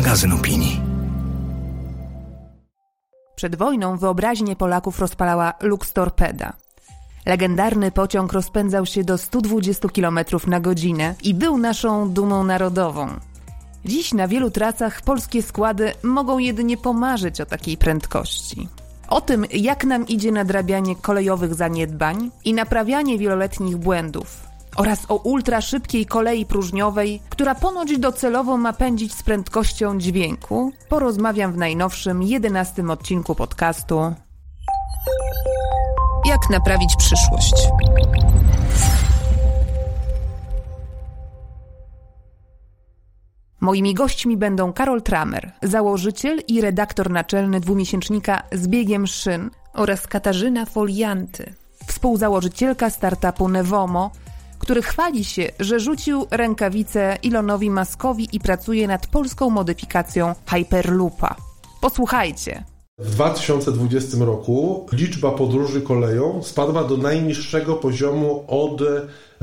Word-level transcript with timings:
magazyn 0.00 0.32
opinii. 0.32 0.80
Przed 3.34 3.56
wojną 3.56 3.96
wyobraźnię 3.96 4.56
Polaków 4.56 4.98
rozpalała 4.98 5.52
Lux 5.60 5.92
Torpeda. 5.92 6.52
Legendarny 7.26 7.92
pociąg 7.92 8.32
rozpędzał 8.32 8.86
się 8.86 9.04
do 9.04 9.18
120 9.18 9.88
km 9.88 10.18
na 10.46 10.60
godzinę 10.60 11.14
i 11.22 11.34
był 11.34 11.58
naszą 11.58 12.10
dumą 12.10 12.44
narodową. 12.44 13.08
Dziś 13.84 14.14
na 14.14 14.28
wielu 14.28 14.50
trasach 14.50 15.02
polskie 15.02 15.42
składy 15.42 15.92
mogą 16.02 16.38
jedynie 16.38 16.76
pomarzyć 16.76 17.40
o 17.40 17.46
takiej 17.46 17.76
prędkości. 17.76 18.68
O 19.08 19.20
tym, 19.20 19.44
jak 19.52 19.84
nam 19.84 20.08
idzie 20.08 20.32
nadrabianie 20.32 20.96
kolejowych 20.96 21.54
zaniedbań 21.54 22.30
i 22.44 22.54
naprawianie 22.54 23.18
wieloletnich 23.18 23.76
błędów, 23.76 24.49
oraz 24.76 25.06
o 25.08 25.16
ultraszybkiej 25.16 26.06
kolei 26.06 26.46
próżniowej, 26.46 27.22
która 27.28 27.54
ponoć 27.54 27.98
docelowo 27.98 28.56
ma 28.56 28.72
pędzić 28.72 29.14
z 29.14 29.22
prędkością 29.22 29.98
dźwięku, 29.98 30.72
porozmawiam 30.88 31.52
w 31.52 31.56
najnowszym, 31.56 32.22
jedenastym 32.22 32.90
odcinku 32.90 33.34
podcastu 33.34 34.14
Jak 36.26 36.50
naprawić 36.50 36.96
przyszłość. 36.98 37.54
Moimi 43.60 43.94
gośćmi 43.94 44.36
będą 44.36 44.72
Karol 44.72 45.02
Tramer, 45.02 45.52
założyciel 45.62 46.40
i 46.48 46.60
redaktor 46.60 47.10
naczelny 47.10 47.60
dwumiesięcznika 47.60 48.42
z 48.52 48.68
biegiem 48.68 49.06
szyn 49.06 49.50
oraz 49.74 50.06
Katarzyna 50.06 50.66
Folianty, 50.66 51.54
współzałożycielka 51.86 52.90
startupu 52.90 53.48
Nevomo, 53.48 54.10
który 54.60 54.82
chwali 54.82 55.24
się, 55.24 55.50
że 55.60 55.80
rzucił 55.80 56.26
rękawice 56.30 57.18
Elonowi 57.24 57.70
Muskowi 57.70 58.28
i 58.32 58.40
pracuje 58.40 58.88
nad 58.88 59.06
polską 59.06 59.50
modyfikacją 59.50 60.34
Hyperloopa. 60.46 61.36
Posłuchajcie. 61.80 62.64
W 62.98 63.10
2020 63.10 64.16
roku 64.20 64.86
liczba 64.92 65.30
podróży 65.30 65.80
koleją 65.80 66.42
spadła 66.42 66.84
do 66.84 66.96
najniższego 66.96 67.74
poziomu 67.74 68.44
od 68.48 68.82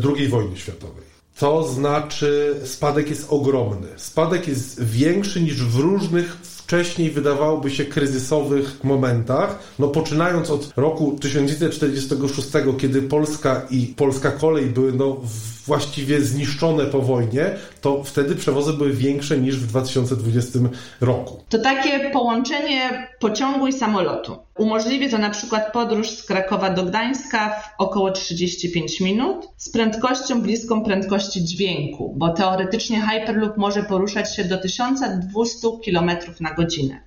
II 0.04 0.28
wojny 0.28 0.58
światowej. 0.58 1.08
To 1.40 1.64
znaczy, 1.64 2.56
spadek 2.66 3.10
jest 3.10 3.28
ogromny. 3.30 3.88
Spadek 3.96 4.48
jest 4.48 4.84
większy 4.84 5.42
niż 5.42 5.64
w 5.64 5.80
różnych 5.80 6.38
wcześniej 6.68 7.12
wydawałoby 7.12 7.72
się 7.72 7.86
kryzysowych 7.86 8.84
momentach, 8.84 9.60
no 9.80 9.88
poczynając 9.88 10.50
od 10.50 10.74
roku 10.76 11.18
1946, 11.22 12.48
kiedy 12.80 13.02
Polska 13.02 13.62
i 13.70 13.88
polska 13.88 14.32
kolej 14.32 14.66
były 14.66 14.94
no 14.94 15.18
właściwie 15.68 16.22
zniszczone 16.22 16.86
po 16.86 17.02
wojnie, 17.02 17.56
to 17.82 18.04
wtedy 18.04 18.36
przewozy 18.36 18.74
były 18.74 18.94
większe 18.94 19.38
niż 19.38 19.58
w 19.58 19.68
2020 19.68 20.60
roku. 21.02 21.44
To 21.50 21.60
takie 21.60 22.10
połączenie 22.10 23.08
pociągu 23.20 23.68
i 23.68 23.74
samolotu. 23.74 24.38
Umożliwi 24.58 25.10
to 25.10 25.18
na 25.18 25.30
przykład 25.30 25.74
podróż 25.74 26.10
z 26.10 26.24
Krakowa 26.24 26.70
do 26.70 26.84
Gdańska 26.84 27.50
w 27.50 27.82
około 27.82 28.12
35 28.12 29.02
minut 29.02 29.48
z 29.58 29.70
prędkością 29.70 30.42
bliską 30.42 30.84
prędkości 30.84 31.46
dźwięku, 31.46 32.14
bo 32.18 32.30
teoretycznie 32.30 33.02
Hyperloop 33.02 33.58
może 33.58 33.84
poruszać 33.84 34.36
się 34.36 34.44
do 34.44 34.58
1200 34.58 35.68
km 35.86 36.12
na 36.40 36.54
godzinę. 36.54 37.07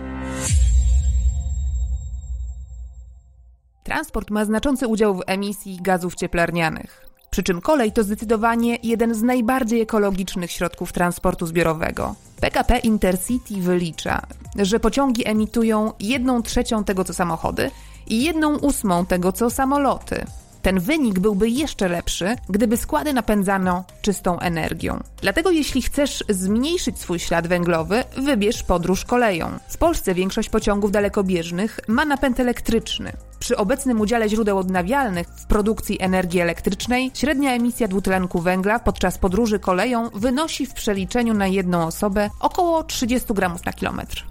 Transport 3.91 4.29
ma 4.29 4.45
znaczący 4.45 4.87
udział 4.87 5.15
w 5.15 5.21
emisji 5.25 5.79
gazów 5.81 6.15
cieplarnianych. 6.15 7.05
Przy 7.29 7.43
czym 7.43 7.61
kolej 7.61 7.91
to 7.91 8.03
zdecydowanie 8.03 8.77
jeden 8.83 9.13
z 9.15 9.21
najbardziej 9.21 9.81
ekologicznych 9.81 10.51
środków 10.51 10.93
transportu 10.93 11.47
zbiorowego. 11.47 12.15
PKP 12.41 12.77
Intercity 12.77 13.53
wylicza, 13.53 14.21
że 14.55 14.79
pociągi 14.79 15.27
emitują 15.27 15.93
jedną 15.99 16.41
trzecią 16.41 16.83
tego 16.83 17.03
co 17.03 17.13
samochody 17.13 17.71
i 18.07 18.23
jedną 18.23 18.57
ósmą 18.57 19.05
tego 19.05 19.31
co 19.31 19.49
samoloty. 19.49 20.25
Ten 20.61 20.79
wynik 20.79 21.19
byłby 21.19 21.49
jeszcze 21.49 21.87
lepszy, 21.87 22.35
gdyby 22.49 22.77
składy 22.77 23.13
napędzano 23.13 23.83
czystą 24.01 24.39
energią. 24.39 24.99
Dlatego 25.21 25.51
jeśli 25.51 25.81
chcesz 25.81 26.23
zmniejszyć 26.29 26.99
swój 26.99 27.19
ślad 27.19 27.47
węglowy, 27.47 28.03
wybierz 28.17 28.63
podróż 28.63 29.05
koleją. 29.05 29.49
W 29.67 29.77
Polsce 29.77 30.13
większość 30.13 30.49
pociągów 30.49 30.91
dalekobieżnych 30.91 31.79
ma 31.87 32.05
napęd 32.05 32.39
elektryczny. 32.39 33.11
Przy 33.39 33.57
obecnym 33.57 34.01
udziale 34.01 34.29
źródeł 34.29 34.57
odnawialnych 34.57 35.27
w 35.27 35.45
produkcji 35.45 36.01
energii 36.01 36.39
elektrycznej 36.39 37.11
średnia 37.13 37.53
emisja 37.53 37.87
dwutlenku 37.87 38.39
węgla 38.41 38.79
podczas 38.79 39.17
podróży 39.17 39.59
koleją 39.59 40.09
wynosi 40.09 40.65
w 40.65 40.73
przeliczeniu 40.73 41.33
na 41.33 41.47
jedną 41.47 41.87
osobę 41.87 42.29
około 42.39 42.83
30 42.83 43.33
gramów 43.33 43.65
na 43.65 43.73
kilometr. 43.73 44.25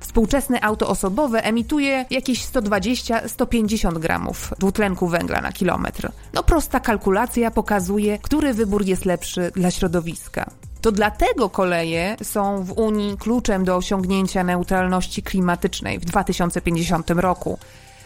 Współczesne 0.00 0.60
auto 0.64 0.88
osobowe 0.88 1.44
emituje 1.44 2.04
jakieś 2.10 2.46
120-150 2.46 3.98
gramów 3.98 4.54
dwutlenku 4.58 5.08
węgla 5.08 5.40
na 5.40 5.52
kilometr. 5.52 6.12
No 6.34 6.42
prosta 6.42 6.80
kalkulacja 6.80 7.50
pokazuje, 7.50 8.18
który 8.18 8.54
wybór 8.54 8.86
jest 8.86 9.04
lepszy 9.04 9.52
dla 9.54 9.70
środowiska. 9.70 10.50
To 10.80 10.92
dlatego 10.92 11.48
koleje 11.48 12.16
są 12.22 12.64
w 12.64 12.72
Unii 12.72 13.16
kluczem 13.16 13.64
do 13.64 13.76
osiągnięcia 13.76 14.44
neutralności 14.44 15.22
klimatycznej 15.22 15.98
w 15.98 16.04
2050 16.04 17.10
roku 17.10 17.58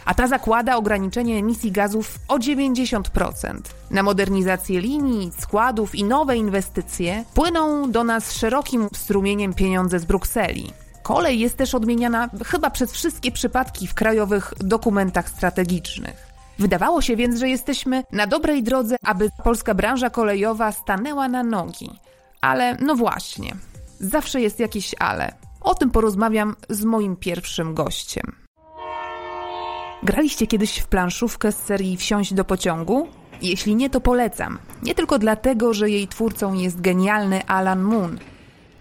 a 0.05 0.13
ta 0.13 0.27
zakłada 0.27 0.75
ograniczenie 0.75 1.37
emisji 1.37 1.71
gazów 1.71 2.19
o 2.27 2.37
90%. 2.37 3.59
Na 3.91 4.03
modernizację 4.03 4.81
linii, 4.81 5.31
składów 5.39 5.95
i 5.95 6.03
nowe 6.03 6.37
inwestycje 6.37 7.25
płyną 7.33 7.91
do 7.91 8.03
nas 8.03 8.31
szerokim 8.31 8.89
strumieniem 8.93 9.53
pieniądze 9.53 9.99
z 9.99 10.05
Brukseli. 10.05 10.73
Kolej 11.05 11.39
jest 11.39 11.57
też 11.57 11.75
odmieniana 11.75 12.29
chyba 12.45 12.69
przez 12.69 12.91
wszystkie 12.91 13.31
przypadki 13.31 13.87
w 13.87 13.93
krajowych 13.93 14.53
dokumentach 14.59 15.29
strategicznych. 15.29 16.27
Wydawało 16.59 17.01
się 17.01 17.15
więc, 17.15 17.39
że 17.39 17.49
jesteśmy 17.49 18.03
na 18.11 18.27
dobrej 18.27 18.63
drodze, 18.63 18.95
aby 19.03 19.29
polska 19.43 19.73
branża 19.73 20.09
kolejowa 20.09 20.71
stanęła 20.71 21.27
na 21.27 21.43
nogi. 21.43 21.89
Ale 22.41 22.77
no 22.81 22.95
właśnie, 22.95 23.55
zawsze 23.99 24.41
jest 24.41 24.59
jakieś 24.59 24.95
ale. 24.99 25.33
O 25.61 25.75
tym 25.75 25.91
porozmawiam 25.91 26.55
z 26.69 26.83
moim 26.83 27.15
pierwszym 27.15 27.73
gościem. 27.73 28.35
Graliście 30.03 30.47
kiedyś 30.47 30.77
w 30.77 30.87
planszówkę 30.87 31.51
z 31.51 31.57
serii 31.57 31.97
Wsiąść 31.97 32.33
do 32.33 32.45
pociągu? 32.45 33.07
Jeśli 33.41 33.75
nie, 33.75 33.89
to 33.89 34.01
polecam. 34.01 34.59
Nie 34.83 34.95
tylko 34.95 35.19
dlatego, 35.19 35.73
że 35.73 35.89
jej 35.89 36.07
twórcą 36.07 36.53
jest 36.53 36.81
genialny 36.81 37.45
Alan 37.47 37.81
Moon, 37.81 38.19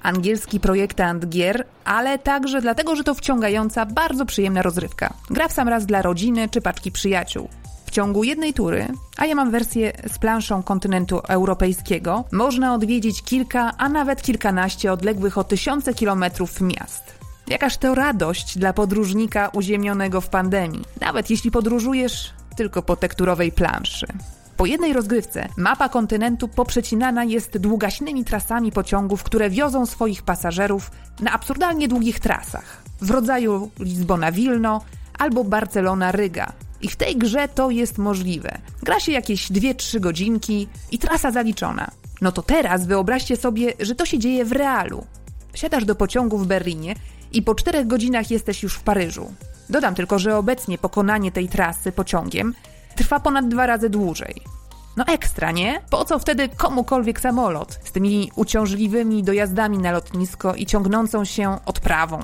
angielski 0.04 0.60
projektant 0.60 1.28
gier, 1.28 1.66
ale 1.84 2.18
także 2.18 2.60
dlatego, 2.60 2.96
że 2.96 3.04
to 3.04 3.14
wciągająca, 3.14 3.86
bardzo 3.86 4.26
przyjemna 4.26 4.62
rozrywka. 4.62 5.14
Gra 5.30 5.48
w 5.48 5.52
sam 5.52 5.68
raz 5.68 5.86
dla 5.86 6.02
rodziny 6.02 6.48
czy 6.48 6.60
paczki 6.60 6.92
przyjaciół. 6.92 7.48
W 7.86 7.90
ciągu 7.90 8.24
jednej 8.24 8.54
tury, 8.54 8.88
a 9.16 9.26
ja 9.26 9.34
mam 9.34 9.50
wersję 9.50 9.92
z 10.12 10.18
planszą 10.18 10.62
kontynentu 10.62 11.20
europejskiego, 11.28 12.24
można 12.32 12.74
odwiedzić 12.74 13.22
kilka, 13.22 13.72
a 13.78 13.88
nawet 13.88 14.22
kilkanaście 14.22 14.92
odległych 14.92 15.38
o 15.38 15.44
tysiące 15.44 15.94
kilometrów 15.94 16.60
miast. 16.60 17.18
Jakaż 17.46 17.76
to 17.76 17.94
radość 17.94 18.58
dla 18.58 18.72
podróżnika 18.72 19.48
uziemionego 19.48 20.20
w 20.20 20.28
pandemii, 20.28 20.84
nawet 21.00 21.30
jeśli 21.30 21.50
podróżujesz 21.50 22.30
tylko 22.56 22.82
po 22.82 22.96
tekturowej 22.96 23.52
planszy. 23.52 24.06
Po 24.56 24.66
jednej 24.66 24.92
rozgrywce 24.92 25.48
mapa 25.56 25.88
kontynentu 25.88 26.48
poprzecinana 26.48 27.24
jest 27.24 27.58
długaśnymi 27.58 28.24
trasami 28.24 28.72
pociągów, 28.72 29.22
które 29.22 29.50
wiozą 29.50 29.86
swoich 29.86 30.22
pasażerów 30.22 30.90
na 31.20 31.32
absurdalnie 31.32 31.88
długich 31.88 32.20
trasach 32.20 32.82
w 33.00 33.10
rodzaju 33.10 33.70
Lizbona-Wilno 33.78 34.80
albo 35.18 35.44
Barcelona-Ryga. 35.44 36.52
I 36.80 36.88
w 36.88 36.96
tej 36.96 37.16
grze 37.16 37.48
to 37.48 37.70
jest 37.70 37.98
możliwe. 37.98 38.58
Gra 38.82 39.00
się 39.00 39.12
jakieś 39.12 39.50
2-3 39.50 40.00
godzinki 40.00 40.68
i 40.92 40.98
trasa 40.98 41.30
zaliczona. 41.30 41.90
No 42.20 42.32
to 42.32 42.42
teraz 42.42 42.86
wyobraźcie 42.86 43.36
sobie, 43.36 43.72
że 43.80 43.94
to 43.94 44.06
się 44.06 44.18
dzieje 44.18 44.44
w 44.44 44.52
realu. 44.52 45.06
Siadasz 45.54 45.84
do 45.84 45.94
pociągu 45.94 46.38
w 46.38 46.46
Berlinie 46.46 46.94
i 47.32 47.42
po 47.42 47.54
4 47.54 47.84
godzinach 47.84 48.30
jesteś 48.30 48.62
już 48.62 48.74
w 48.74 48.82
Paryżu. 48.82 49.32
Dodam 49.70 49.94
tylko, 49.94 50.18
że 50.18 50.36
obecnie 50.36 50.78
pokonanie 50.78 51.32
tej 51.32 51.48
trasy 51.48 51.92
pociągiem 51.92 52.54
trwa 52.94 53.20
ponad 53.20 53.48
dwa 53.48 53.66
razy 53.66 53.90
dłużej. 53.90 54.34
No 54.96 55.04
ekstra, 55.06 55.52
nie? 55.52 55.80
Po 55.90 56.04
co 56.04 56.18
wtedy 56.18 56.48
komukolwiek 56.48 57.20
samolot 57.20 57.80
z 57.84 57.92
tymi 57.92 58.30
uciążliwymi 58.36 59.22
dojazdami 59.22 59.78
na 59.78 59.92
lotnisko 59.92 60.54
i 60.54 60.66
ciągnącą 60.66 61.24
się 61.24 61.58
odprawą? 61.66 62.20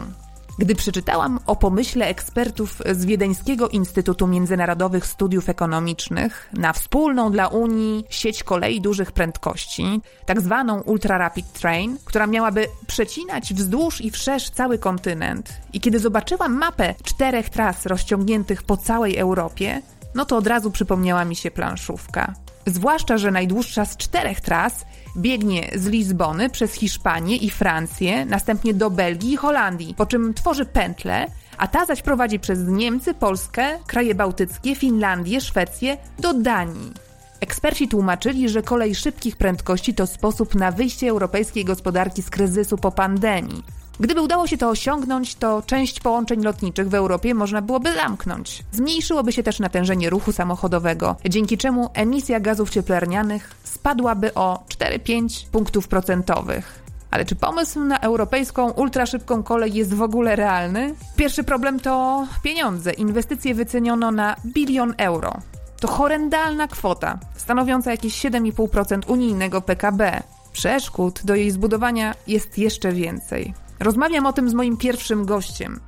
Gdy 0.58 0.74
przeczytałam 0.74 1.38
o 1.46 1.56
pomyśle 1.56 2.06
ekspertów 2.06 2.82
z 2.92 3.04
Wiedeńskiego 3.04 3.68
Instytutu 3.68 4.26
Międzynarodowych 4.26 5.06
Studiów 5.06 5.48
Ekonomicznych 5.48 6.48
na 6.52 6.72
wspólną 6.72 7.32
dla 7.32 7.48
Unii 7.48 8.04
sieć 8.10 8.44
kolei 8.44 8.80
dużych 8.80 9.12
prędkości, 9.12 10.00
tak 10.26 10.40
zwaną 10.40 10.80
Ultra 10.80 11.18
Rapid 11.18 11.52
Train, 11.52 11.98
która 12.04 12.26
miałaby 12.26 12.66
przecinać 12.86 13.54
wzdłuż 13.54 14.00
i 14.00 14.10
wszerz 14.10 14.50
cały 14.50 14.78
kontynent, 14.78 15.52
i 15.72 15.80
kiedy 15.80 15.98
zobaczyłam 15.98 16.52
mapę 16.52 16.94
czterech 17.02 17.50
tras 17.50 17.86
rozciągniętych 17.86 18.62
po 18.62 18.76
całej 18.76 19.16
Europie, 19.16 19.82
no 20.14 20.24
to 20.24 20.36
od 20.36 20.46
razu 20.46 20.70
przypomniała 20.70 21.24
mi 21.24 21.36
się 21.36 21.50
planszówka. 21.50 22.34
Zwłaszcza, 22.66 23.18
że 23.18 23.30
najdłuższa 23.30 23.84
z 23.84 23.96
czterech 23.96 24.40
tras 24.40 24.84
biegnie 25.16 25.70
z 25.74 25.86
Lizbony 25.86 26.50
przez 26.50 26.74
Hiszpanię 26.74 27.36
i 27.36 27.50
Francję, 27.50 28.24
następnie 28.24 28.74
do 28.74 28.90
Belgii 28.90 29.32
i 29.32 29.36
Holandii, 29.36 29.94
po 29.94 30.06
czym 30.06 30.34
tworzy 30.34 30.66
pętlę, 30.66 31.26
a 31.58 31.68
ta 31.68 31.86
zaś 31.86 32.02
prowadzi 32.02 32.40
przez 32.40 32.58
Niemcy, 32.68 33.14
Polskę, 33.14 33.78
kraje 33.86 34.14
bałtyckie, 34.14 34.74
Finlandię, 34.74 35.40
Szwecję 35.40 35.96
do 36.18 36.34
Danii. 36.34 36.92
Eksperci 37.40 37.88
tłumaczyli, 37.88 38.48
że 38.48 38.62
kolej 38.62 38.94
szybkich 38.94 39.36
prędkości 39.36 39.94
to 39.94 40.06
sposób 40.06 40.54
na 40.54 40.72
wyjście 40.72 41.08
europejskiej 41.08 41.64
gospodarki 41.64 42.22
z 42.22 42.30
kryzysu 42.30 42.78
po 42.78 42.92
pandemii. 42.92 43.64
Gdyby 44.00 44.20
udało 44.20 44.46
się 44.46 44.58
to 44.58 44.68
osiągnąć, 44.68 45.34
to 45.34 45.62
część 45.66 46.00
połączeń 46.00 46.42
lotniczych 46.42 46.88
w 46.88 46.94
Europie 46.94 47.34
można 47.34 47.62
byłoby 47.62 47.92
zamknąć. 47.92 48.62
Zmniejszyłoby 48.72 49.32
się 49.32 49.42
też 49.42 49.58
natężenie 49.58 50.10
ruchu 50.10 50.32
samochodowego, 50.32 51.16
dzięki 51.28 51.58
czemu 51.58 51.90
emisja 51.94 52.40
gazów 52.40 52.70
cieplarnianych 52.70 53.54
spadłaby 53.64 54.34
o 54.34 54.64
4-5 54.68 55.46
punktów 55.46 55.88
procentowych. 55.88 56.82
Ale 57.10 57.24
czy 57.24 57.36
pomysł 57.36 57.80
na 57.80 57.98
europejską 57.98 58.70
ultraszybką 58.70 59.42
kolej 59.42 59.74
jest 59.74 59.94
w 59.94 60.02
ogóle 60.02 60.36
realny? 60.36 60.94
Pierwszy 61.16 61.44
problem 61.44 61.80
to 61.80 62.26
pieniądze. 62.42 62.92
Inwestycje 62.92 63.54
wyceniono 63.54 64.10
na 64.10 64.36
bilion 64.46 64.94
euro. 64.98 65.32
To 65.80 65.88
horrendalna 65.88 66.68
kwota, 66.68 67.18
stanowiąca 67.36 67.90
jakieś 67.90 68.24
7,5% 68.24 69.10
unijnego 69.10 69.60
PKB. 69.60 70.22
Przeszkód 70.52 71.20
do 71.24 71.34
jej 71.34 71.50
zbudowania 71.50 72.14
jest 72.26 72.58
jeszcze 72.58 72.92
więcej. 72.92 73.54
Rozmawiam 73.80 74.26
o 74.26 74.32
tym 74.32 74.50
z 74.50 74.54
moim 74.54 74.76
pierwszym 74.76 75.24
gościem, 75.24 75.80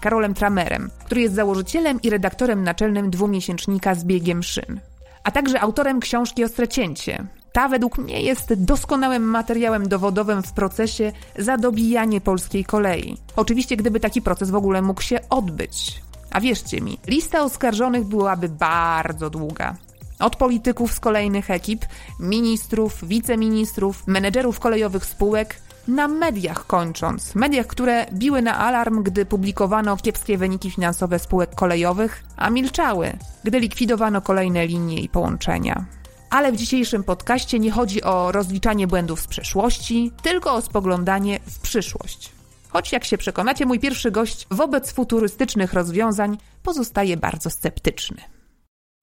Karolem 0.00 0.34
Tramerem, 0.34 0.90
który 1.04 1.20
jest 1.20 1.34
założycielem 1.34 2.02
i 2.02 2.10
redaktorem 2.10 2.64
naczelnym 2.64 3.10
dwumiesięcznika 3.10 3.94
z 3.94 4.04
biegiem 4.04 4.42
szyn, 4.42 4.80
a 5.24 5.30
także 5.30 5.60
autorem 5.60 6.00
książki 6.00 6.44
Ostrecięcie. 6.44 7.26
Ta 7.52 7.68
według 7.68 7.98
mnie 7.98 8.22
jest 8.22 8.54
doskonałym 8.54 9.22
materiałem 9.22 9.88
dowodowym 9.88 10.42
w 10.42 10.52
procesie 10.52 11.12
zadobijania 11.38 12.20
polskiej 12.20 12.64
kolei. 12.64 13.16
Oczywiście, 13.36 13.76
gdyby 13.76 14.00
taki 14.00 14.22
proces 14.22 14.50
w 14.50 14.54
ogóle 14.54 14.82
mógł 14.82 15.02
się 15.02 15.18
odbyć. 15.30 16.02
A 16.30 16.40
wierzcie 16.40 16.80
mi, 16.80 16.98
lista 17.06 17.42
oskarżonych 17.42 18.04
byłaby 18.04 18.48
bardzo 18.48 19.30
długa. 19.30 19.76
Od 20.18 20.36
polityków 20.36 20.92
z 20.92 21.00
kolejnych 21.00 21.50
ekip, 21.50 21.84
ministrów, 22.20 23.04
wiceministrów, 23.04 24.06
menedżerów 24.06 24.60
kolejowych 24.60 25.04
spółek, 25.04 25.56
na 25.88 26.08
mediach 26.08 26.66
kończąc. 26.66 27.34
Mediach, 27.34 27.66
które 27.66 28.06
biły 28.12 28.42
na 28.42 28.58
alarm, 28.58 29.02
gdy 29.02 29.26
publikowano 29.26 29.96
kiepskie 29.96 30.38
wyniki 30.38 30.70
finansowe 30.70 31.18
spółek 31.18 31.54
kolejowych, 31.54 32.22
a 32.36 32.50
milczały, 32.50 33.12
gdy 33.44 33.60
likwidowano 33.60 34.20
kolejne 34.20 34.66
linie 34.66 35.00
i 35.00 35.08
połączenia. 35.08 35.84
Ale 36.30 36.52
w 36.52 36.56
dzisiejszym 36.56 37.04
podcaście 37.04 37.58
nie 37.58 37.70
chodzi 37.70 38.02
o 38.02 38.32
rozliczanie 38.32 38.86
błędów 38.86 39.20
z 39.20 39.26
przeszłości, 39.26 40.12
tylko 40.22 40.54
o 40.54 40.62
spoglądanie 40.62 41.40
w 41.46 41.60
przyszłość. 41.60 42.32
Choć 42.68 42.92
jak 42.92 43.04
się 43.04 43.18
przekonacie, 43.18 43.66
mój 43.66 43.80
pierwszy 43.80 44.10
gość 44.10 44.46
wobec 44.50 44.92
futurystycznych 44.92 45.72
rozwiązań 45.72 46.38
pozostaje 46.62 47.16
bardzo 47.16 47.50
sceptyczny. 47.50 48.22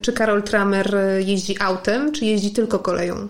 Czy 0.02 0.12
Karol 0.12 0.42
Tramer 0.42 0.96
jeździ 1.18 1.56
autem, 1.60 2.12
czy 2.12 2.24
jeździ 2.24 2.50
tylko 2.50 2.78
koleją? 2.78 3.28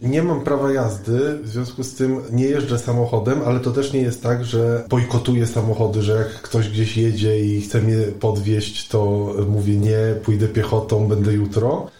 Nie 0.00 0.22
mam 0.22 0.40
prawa 0.40 0.72
jazdy, 0.72 1.38
w 1.42 1.48
związku 1.48 1.84
z 1.84 1.94
tym 1.94 2.22
nie 2.32 2.44
jeżdżę 2.44 2.78
samochodem, 2.78 3.40
ale 3.46 3.60
to 3.60 3.70
też 3.70 3.92
nie 3.92 4.00
jest 4.00 4.22
tak, 4.22 4.44
że 4.44 4.84
bojkotuję 4.88 5.46
samochody, 5.46 6.02
że 6.02 6.12
jak 6.12 6.28
ktoś 6.28 6.68
gdzieś 6.68 6.96
jedzie 6.96 7.40
i 7.40 7.60
chce 7.60 7.80
mnie 7.80 7.96
podwieźć, 8.20 8.88
to 8.88 9.32
mówię 9.48 9.76
nie, 9.76 9.98
pójdę 10.24 10.48
piechotą, 10.48 11.08
będę 11.08 11.32
jutro. 11.32 11.90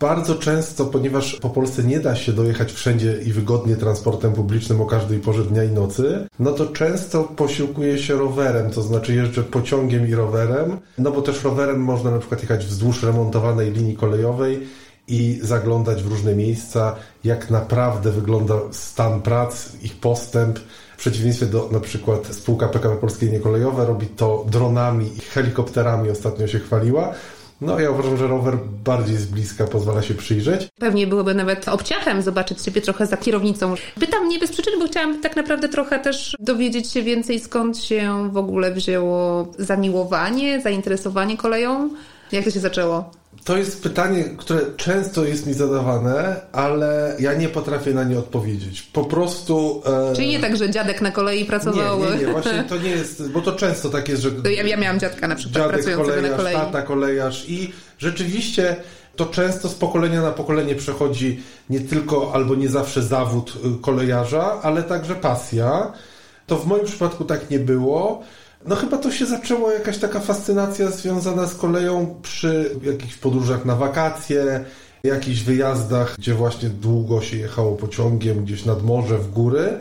Bardzo 0.00 0.34
często, 0.34 0.84
ponieważ 0.84 1.36
po 1.36 1.50
Polsce 1.50 1.84
nie 1.84 2.00
da 2.00 2.16
się 2.16 2.32
dojechać 2.32 2.72
wszędzie 2.72 3.18
i 3.26 3.32
wygodnie 3.32 3.76
transportem 3.76 4.32
publicznym 4.32 4.80
o 4.80 4.86
każdej 4.86 5.18
porze 5.18 5.44
dnia 5.44 5.64
i 5.64 5.70
nocy, 5.70 6.26
no 6.38 6.52
to 6.52 6.66
często 6.66 7.24
posiłkuję 7.24 7.98
się 7.98 8.14
rowerem, 8.14 8.70
to 8.70 8.82
znaczy 8.82 9.14
jeżdżę 9.14 9.42
pociągiem 9.42 10.08
i 10.08 10.14
rowerem, 10.14 10.76
no 10.98 11.10
bo 11.10 11.22
też 11.22 11.44
rowerem 11.44 11.80
można 11.80 12.10
na 12.10 12.18
przykład 12.18 12.42
jechać 12.42 12.66
wzdłuż 12.66 13.02
remontowanej 13.02 13.72
linii 13.72 13.96
kolejowej 13.96 14.66
i 15.08 15.38
zaglądać 15.42 16.02
w 16.02 16.10
różne 16.10 16.34
miejsca, 16.34 16.96
jak 17.24 17.50
naprawdę 17.50 18.10
wygląda 18.10 18.54
stan 18.70 19.22
prac, 19.22 19.68
ich 19.82 19.96
postęp. 19.96 20.58
W 20.96 20.98
przeciwieństwie 20.98 21.46
do 21.46 21.68
na 21.72 21.80
przykład 21.80 22.26
spółka 22.26 22.68
PKP 22.68 22.96
Polskie 22.96 23.26
Niekolejowe 23.26 23.86
robi 23.86 24.06
to 24.06 24.44
dronami 24.48 25.06
i 25.16 25.20
helikopterami, 25.20 26.10
ostatnio 26.10 26.46
się 26.46 26.58
chwaliła. 26.58 27.14
No 27.60 27.80
ja 27.80 27.90
uważam, 27.90 28.16
że 28.16 28.26
rower 28.26 28.58
bardziej 28.84 29.16
z 29.16 29.26
bliska 29.26 29.66
pozwala 29.66 30.02
się 30.02 30.14
przyjrzeć. 30.14 30.68
Pewnie 30.80 31.06
byłoby 31.06 31.34
nawet 31.34 31.68
obciachem 31.68 32.22
zobaczyć 32.22 32.62
Ciebie 32.62 32.80
trochę 32.80 33.06
za 33.06 33.16
kierownicą. 33.16 33.74
Pytam 34.00 34.28
nie 34.28 34.38
bez 34.38 34.52
przyczyny, 34.52 34.78
bo 34.78 34.86
chciałam 34.86 35.20
tak 35.20 35.36
naprawdę 35.36 35.68
trochę 35.68 35.98
też 35.98 36.36
dowiedzieć 36.38 36.92
się 36.92 37.02
więcej, 37.02 37.40
skąd 37.40 37.78
się 37.78 38.30
w 38.32 38.36
ogóle 38.36 38.72
wzięło 38.72 39.46
zamiłowanie, 39.58 40.60
zainteresowanie 40.60 41.36
koleją. 41.36 41.90
Jak 42.32 42.44
to 42.44 42.50
się 42.50 42.60
zaczęło? 42.60 43.10
To 43.44 43.56
jest 43.56 43.82
pytanie, 43.82 44.24
które 44.24 44.60
często 44.76 45.24
jest 45.24 45.46
mi 45.46 45.54
zadawane, 45.54 46.36
ale 46.52 47.16
ja 47.18 47.34
nie 47.34 47.48
potrafię 47.48 47.94
na 47.94 48.04
nie 48.04 48.18
odpowiedzieć. 48.18 48.82
Po 48.82 49.04
prostu. 49.04 49.82
E... 50.10 50.16
Czyli 50.16 50.28
nie 50.28 50.40
tak, 50.40 50.56
że 50.56 50.70
dziadek 50.70 51.00
na 51.00 51.10
kolei 51.10 51.44
pracował. 51.44 52.00
Nie, 52.00 52.10
nie, 52.10 52.16
nie, 52.16 52.26
właśnie 52.26 52.64
to 52.68 52.76
nie 52.76 52.90
jest, 52.90 53.30
bo 53.30 53.40
to 53.40 53.52
często 53.52 53.90
tak 53.90 54.08
jest, 54.08 54.22
że. 54.22 54.30
Ja, 54.56 54.62
ja 54.62 54.76
miałam 54.76 55.00
dziadka 55.00 55.28
na 55.28 55.34
przykład 55.34 55.54
dziadek 55.54 55.74
pracującego 55.74 56.12
kolejarz, 56.12 56.30
na 56.30 56.36
kolei. 56.36 56.54
Tata 56.54 56.82
kolejarz 56.82 57.48
i 57.48 57.72
rzeczywiście 57.98 58.76
to 59.16 59.26
często 59.26 59.68
z 59.68 59.74
pokolenia 59.74 60.22
na 60.22 60.30
pokolenie 60.30 60.74
przechodzi 60.74 61.42
nie 61.70 61.80
tylko 61.80 62.34
albo 62.34 62.54
nie 62.54 62.68
zawsze 62.68 63.02
zawód 63.02 63.52
y, 63.78 63.82
kolejarza, 63.82 64.62
ale 64.62 64.82
także 64.82 65.14
pasja. 65.14 65.92
To 66.46 66.56
w 66.56 66.66
moim 66.66 66.84
przypadku 66.84 67.24
tak 67.24 67.50
nie 67.50 67.58
było. 67.58 68.22
No 68.66 68.76
chyba 68.76 68.98
to 68.98 69.10
się 69.10 69.26
zaczęło 69.26 69.70
jakaś 69.70 69.98
taka 69.98 70.20
fascynacja 70.20 70.90
związana 70.90 71.46
z 71.46 71.54
koleją 71.54 72.14
przy 72.22 72.70
jakichś 72.82 73.14
podróżach 73.14 73.64
na 73.64 73.76
wakacje, 73.76 74.64
jakichś 75.04 75.40
wyjazdach, 75.40 76.14
gdzie 76.18 76.34
właśnie 76.34 76.68
długo 76.68 77.22
się 77.22 77.36
jechało 77.36 77.76
pociągiem 77.76 78.44
gdzieś 78.44 78.64
nad 78.64 78.82
morze, 78.82 79.18
w 79.18 79.30
góry. 79.30 79.78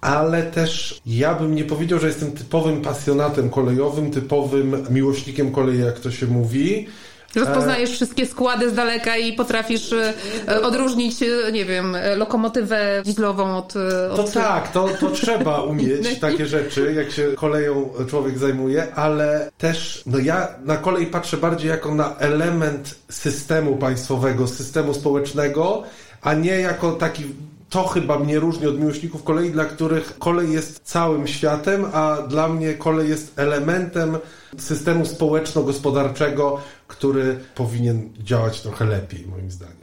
Ale 0.00 0.42
też 0.42 1.00
ja 1.06 1.34
bym 1.34 1.54
nie 1.54 1.64
powiedział, 1.64 1.98
że 1.98 2.06
jestem 2.06 2.32
typowym 2.32 2.82
pasjonatem 2.82 3.50
kolejowym, 3.50 4.10
typowym 4.10 4.86
miłośnikiem 4.90 5.52
kolei, 5.52 5.80
jak 5.80 6.00
to 6.00 6.10
się 6.10 6.26
mówi. 6.26 6.86
Rozpoznajesz 7.36 7.90
wszystkie 7.90 8.26
składy 8.26 8.70
z 8.70 8.74
daleka 8.74 9.16
i 9.16 9.32
potrafisz 9.32 9.92
e, 9.92 10.62
odróżnić, 10.62 11.22
e, 11.22 11.52
nie 11.52 11.64
wiem, 11.64 11.96
lokomotywę 12.16 13.02
dieslową 13.04 13.56
od... 13.56 13.74
E, 13.76 14.10
od... 14.10 14.16
To 14.16 14.40
tak, 14.40 14.72
to, 14.72 14.88
to 15.00 15.10
trzeba 15.20 15.62
umieć 15.62 16.18
takie 16.18 16.46
rzeczy, 16.46 16.92
jak 16.96 17.10
się 17.10 17.32
koleją 17.36 17.90
człowiek 18.08 18.38
zajmuje, 18.38 18.94
ale 18.94 19.50
też 19.58 20.02
no 20.06 20.18
ja 20.18 20.48
na 20.64 20.76
kolej 20.76 21.06
patrzę 21.06 21.36
bardziej 21.36 21.70
jako 21.70 21.94
na 21.94 22.16
element 22.16 22.94
systemu 23.10 23.76
państwowego, 23.76 24.48
systemu 24.48 24.94
społecznego, 24.94 25.82
a 26.22 26.34
nie 26.34 26.60
jako 26.60 26.92
taki 26.92 27.24
to 27.70 27.86
chyba 27.86 28.18
mnie 28.18 28.38
różni 28.38 28.66
od 28.66 28.80
miłośników 28.80 29.24
kolei, 29.24 29.50
dla 29.50 29.64
których 29.64 30.18
kolej 30.18 30.52
jest 30.52 30.80
całym 30.84 31.26
światem, 31.26 31.86
a 31.92 32.16
dla 32.28 32.48
mnie 32.48 32.74
kolej 32.74 33.08
jest 33.08 33.38
elementem 33.38 34.18
systemu 34.58 35.06
społeczno-gospodarczego, 35.06 36.60
który 36.88 37.38
powinien 37.54 38.08
działać 38.18 38.60
trochę 38.60 38.84
lepiej, 38.84 39.26
moim 39.26 39.50
zdaniem. 39.50 39.76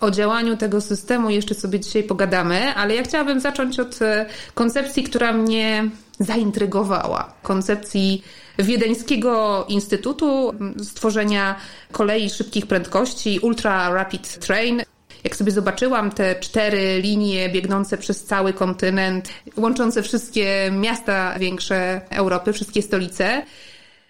O 0.00 0.10
działaniu 0.10 0.56
tego 0.56 0.80
systemu 0.80 1.30
jeszcze 1.30 1.54
sobie 1.54 1.80
dzisiaj 1.80 2.02
pogadamy, 2.02 2.74
ale 2.74 2.94
ja 2.94 3.02
chciałabym 3.02 3.40
zacząć 3.40 3.80
od 3.80 4.02
e, 4.02 4.26
koncepcji, 4.54 5.02
która 5.02 5.32
mnie 5.32 5.90
zaintrygowała. 6.20 7.32
Koncepcji 7.42 8.22
Wiedeńskiego 8.58 9.64
Instytutu 9.68 10.52
Stworzenia 10.82 11.56
Kolei 11.92 12.30
Szybkich 12.30 12.66
Prędkości 12.66 13.38
Ultra 13.42 13.94
Rapid 13.94 14.38
Train. 14.38 14.82
Jak 15.24 15.36
sobie 15.36 15.52
zobaczyłam 15.52 16.10
te 16.10 16.34
cztery 16.34 17.00
linie 17.00 17.48
biegnące 17.48 17.98
przez 17.98 18.24
cały 18.24 18.52
kontynent, 18.52 19.28
łączące 19.56 20.02
wszystkie 20.02 20.70
miasta 20.72 21.38
większe 21.38 22.00
Europy, 22.10 22.52
wszystkie 22.52 22.82
stolice, 22.82 23.42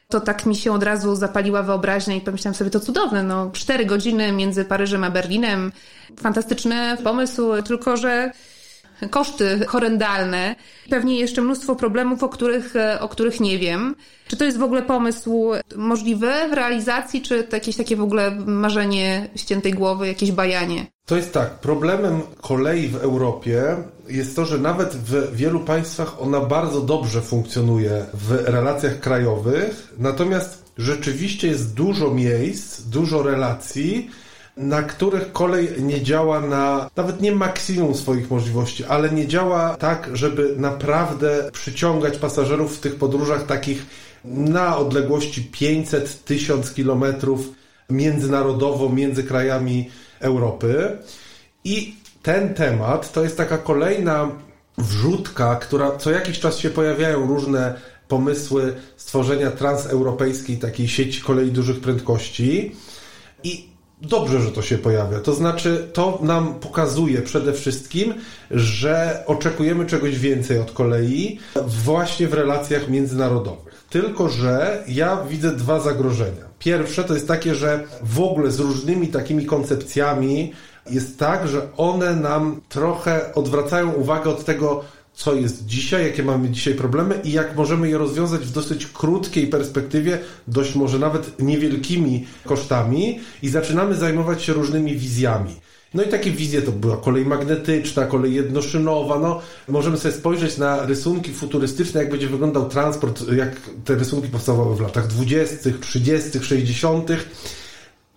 to 0.08 0.20
tak 0.20 0.46
mi 0.46 0.56
się 0.56 0.72
od 0.72 0.82
razu 0.82 1.16
zapaliła 1.16 1.62
wyobraźnia 1.62 2.14
i 2.14 2.20
pomyślałam 2.20 2.54
sobie, 2.54 2.70
to 2.70 2.80
cudowne, 2.80 3.22
no 3.22 3.50
cztery 3.52 3.86
godziny 3.86 4.32
między 4.32 4.64
Paryżem 4.64 5.04
a 5.04 5.10
Berlinem, 5.10 5.72
fantastyczny 6.20 6.96
pomysł, 7.04 7.62
tylko 7.62 7.96
że 7.96 8.30
koszty 9.10 9.64
horrendalne, 9.66 10.56
pewnie 10.90 11.18
jeszcze 11.20 11.42
mnóstwo 11.42 11.76
problemów, 11.76 12.22
o 12.22 12.28
których, 12.28 12.74
o 13.00 13.08
których 13.08 13.40
nie 13.40 13.58
wiem. 13.58 13.94
Czy 14.28 14.36
to 14.36 14.44
jest 14.44 14.58
w 14.58 14.62
ogóle 14.62 14.82
pomysł 14.82 15.52
możliwy 15.76 16.32
w 16.50 16.52
realizacji, 16.52 17.22
czy 17.22 17.44
to 17.44 17.56
jakieś 17.56 17.76
takie 17.76 17.96
w 17.96 18.02
ogóle 18.02 18.30
marzenie 18.46 19.28
ściętej 19.36 19.72
głowy, 19.72 20.08
jakieś 20.08 20.32
bajanie? 20.32 20.86
To 21.06 21.16
jest 21.16 21.32
tak, 21.32 21.50
problemem 21.50 22.20
kolei 22.40 22.88
w 22.88 22.96
Europie 22.96 23.76
jest 24.08 24.36
to, 24.36 24.44
że 24.44 24.58
nawet 24.58 24.96
w 24.96 25.36
wielu 25.36 25.60
państwach 25.60 26.22
ona 26.22 26.40
bardzo 26.40 26.80
dobrze 26.80 27.22
funkcjonuje 27.22 28.06
w 28.14 28.30
relacjach 28.46 29.00
krajowych, 29.00 29.94
natomiast 29.98 30.64
rzeczywiście 30.78 31.48
jest 31.48 31.74
dużo 31.74 32.10
miejsc, 32.10 32.82
dużo 32.82 33.22
relacji, 33.22 34.10
na 34.56 34.82
których 34.82 35.32
kolej 35.32 35.82
nie 35.82 36.02
działa 36.02 36.40
na 36.40 36.90
nawet 36.96 37.20
nie 37.20 37.32
maksimum 37.32 37.94
swoich 37.94 38.30
możliwości, 38.30 38.84
ale 38.84 39.10
nie 39.10 39.26
działa 39.26 39.76
tak, 39.76 40.10
żeby 40.12 40.54
naprawdę 40.56 41.50
przyciągać 41.52 42.18
pasażerów 42.18 42.76
w 42.76 42.80
tych 42.80 42.96
podróżach 42.96 43.46
takich 43.46 43.86
na 44.24 44.76
odległości 44.76 45.50
500-1000 45.52 46.74
kilometrów 46.74 47.52
międzynarodowo 47.90 48.88
między 48.88 49.24
krajami 49.24 49.90
Europy. 50.20 50.98
I 51.64 51.94
ten 52.22 52.54
temat 52.54 53.12
to 53.12 53.22
jest 53.22 53.36
taka 53.36 53.58
kolejna 53.58 54.30
wrzutka, 54.78 55.56
która 55.56 55.96
co 55.96 56.10
jakiś 56.10 56.40
czas 56.40 56.58
się 56.58 56.70
pojawiają 56.70 57.26
różne 57.26 57.80
pomysły 58.08 58.74
stworzenia 58.96 59.50
transeuropejskiej 59.50 60.56
takiej 60.56 60.88
sieci 60.88 61.22
kolei 61.22 61.50
dużych 61.50 61.80
prędkości. 61.80 62.76
I 63.44 63.75
dobrze, 64.02 64.40
że 64.40 64.52
to 64.52 64.62
się 64.62 64.78
pojawia. 64.78 65.20
To 65.20 65.34
znaczy, 65.34 65.88
to 65.92 66.18
nam 66.22 66.54
pokazuje 66.54 67.22
przede 67.22 67.52
wszystkim, 67.52 68.14
że 68.50 69.22
oczekujemy 69.26 69.86
czegoś 69.86 70.18
więcej 70.18 70.58
od 70.58 70.72
kolei 70.72 71.38
właśnie 71.66 72.28
w 72.28 72.34
relacjach 72.34 72.88
międzynarodowych. 72.88 73.86
Tylko, 73.90 74.28
że 74.28 74.84
ja 74.88 75.18
widzę 75.28 75.56
dwa 75.56 75.80
zagrożenia. 75.80 76.46
Pierwsze 76.58 77.04
to 77.04 77.14
jest 77.14 77.28
takie, 77.28 77.54
że 77.54 77.84
w 78.02 78.20
ogóle 78.20 78.50
z 78.50 78.60
różnymi 78.60 79.08
takimi 79.08 79.46
koncepcjami 79.46 80.52
jest 80.90 81.18
tak, 81.18 81.48
że 81.48 81.68
one 81.76 82.16
nam 82.16 82.60
trochę 82.68 83.34
odwracają 83.34 83.92
uwagę 83.92 84.30
od 84.30 84.44
tego, 84.44 84.84
co 85.16 85.34
jest 85.34 85.66
dzisiaj, 85.66 86.04
jakie 86.04 86.22
mamy 86.22 86.48
dzisiaj 86.48 86.74
problemy 86.74 87.20
i 87.24 87.32
jak 87.32 87.56
możemy 87.56 87.88
je 87.88 87.98
rozwiązać 87.98 88.40
w 88.40 88.52
dosyć 88.52 88.86
krótkiej 88.86 89.46
perspektywie, 89.46 90.18
dość 90.48 90.74
może 90.74 90.98
nawet 90.98 91.42
niewielkimi 91.42 92.26
kosztami 92.44 93.20
i 93.42 93.48
zaczynamy 93.48 93.94
zajmować 93.94 94.42
się 94.42 94.52
różnymi 94.52 94.96
wizjami. 94.96 95.54
No 95.94 96.02
i 96.02 96.08
takie 96.08 96.30
wizje 96.30 96.62
to 96.62 96.72
była 96.72 96.96
kolej 96.96 97.26
magnetyczna, 97.26 98.06
kolej 98.06 98.34
jednoszynowa. 98.34 99.18
No, 99.18 99.40
możemy 99.68 99.96
sobie 99.98 100.14
spojrzeć 100.14 100.58
na 100.58 100.86
rysunki 100.86 101.32
futurystyczne, 101.32 102.00
jak 102.00 102.10
będzie 102.10 102.28
wyglądał 102.28 102.68
transport, 102.68 103.32
jak 103.32 103.60
te 103.84 103.94
rysunki 103.94 104.28
powstawały 104.28 104.76
w 104.76 104.80
latach 104.80 105.06
20., 105.06 105.70
30., 105.80 106.38
60. 106.42 107.10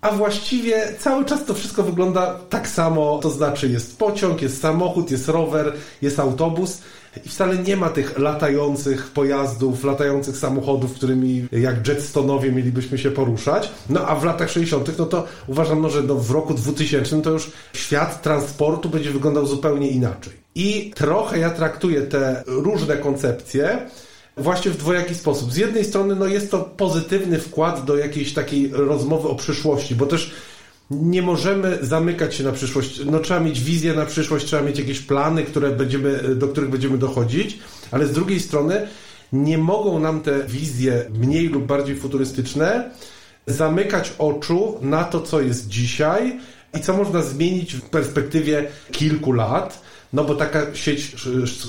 A 0.02 0.12
właściwie 0.12 0.94
cały 1.00 1.26
czas 1.26 1.46
to 1.46 1.54
wszystko 1.54 1.84
wygląda 1.84 2.40
tak 2.50 2.68
samo, 2.68 3.20
to 3.22 3.30
znaczy 3.30 3.70
jest 3.70 3.98
pociąg, 3.98 4.42
jest 4.42 4.62
samochód, 4.62 5.12
jest 5.12 5.28
rower, 5.28 5.74
jest 6.02 6.20
autobus 6.20 6.82
i 7.26 7.30
wcale 7.30 7.58
nie 7.58 7.78
ma 7.78 7.90
tych 7.90 8.20
latających 8.20 9.08
pojazdów, 9.08 9.84
latających 9.84 10.38
samochodów, 10.38 10.94
którymi 10.94 11.48
jak 11.52 11.88
jetstonowie 11.88 12.52
mielibyśmy 12.52 12.98
się 12.98 13.12
poruszać. 13.12 13.72
No 13.90 14.08
a 14.08 14.16
w 14.16 14.24
latach 14.24 14.52
60. 14.52 14.98
no 14.98 15.06
to 15.06 15.26
uważam, 15.48 15.90
że 15.90 16.04
no 16.04 16.16
w 16.16 16.32
roku 16.32 16.54
2000 16.54 17.22
to 17.22 17.30
już 17.30 17.52
świat 17.74 18.22
transportu 18.22 18.90
będzie 18.90 19.12
wyglądał 19.12 19.46
zupełnie 19.46 19.88
inaczej. 19.88 20.34
I 20.56 20.92
trochę 20.96 21.40
ja 21.40 21.50
traktuję 21.50 22.02
te 22.02 22.44
różne 22.48 22.98
koncepcje 22.98 23.90
właśnie 24.40 24.72
w 24.72 24.78
dwojaki 24.78 25.16
sposób. 25.16 25.52
Z 25.52 25.58
jednej 25.58 25.86
strony 25.86 26.16
no 26.16 26.28
jest 26.28 26.52
to 26.52 26.60
pozytywny 26.60 27.40
wkład 27.40 27.86
do 27.86 27.98
jakiejś 27.98 28.34
takiej 28.34 28.70
rozmowy 28.74 29.28
o 29.28 29.36
przyszłości, 29.36 29.96
bo 29.96 30.06
też 30.06 30.32
nie 30.92 31.22
możemy 31.22 31.78
zamykać 31.82 32.36
się 32.36 32.44
na 32.44 32.52
przyszłość. 32.52 33.02
No, 33.06 33.20
trzeba 33.20 33.40
mieć 33.40 33.62
wizję 33.62 33.94
na 33.94 34.06
przyszłość, 34.06 34.46
trzeba 34.46 34.62
mieć 34.62 34.80
jakieś 34.80 35.00
plany, 35.00 35.44
które 35.44 35.72
będziemy, 35.72 36.36
do 36.36 36.48
których 36.48 36.70
będziemy 36.70 36.98
dochodzić, 36.98 37.60
ale 37.92 38.08
z 38.08 38.12
drugiej 38.12 38.40
strony 38.40 38.88
nie 39.34 39.58
mogą 39.58 40.00
nam 40.00 40.22
te 40.22 40.44
wizje 40.44 41.06
mniej 41.10 41.48
lub 41.48 41.66
bardziej 41.66 41.96
futurystyczne 41.96 42.90
zamykać 43.48 44.14
oczu 44.18 44.78
na 44.82 45.04
to, 45.04 45.22
co 45.22 45.42
jest 45.42 45.68
dzisiaj 45.68 46.40
i 46.78 46.80
co 46.80 46.98
można 46.98 47.22
zmienić 47.22 47.74
w 47.74 47.82
perspektywie 47.82 48.68
kilku 48.92 49.32
lat. 49.32 49.82
No 50.14 50.24
bo 50.24 50.36
taka 50.36 50.76
sieć 50.76 51.16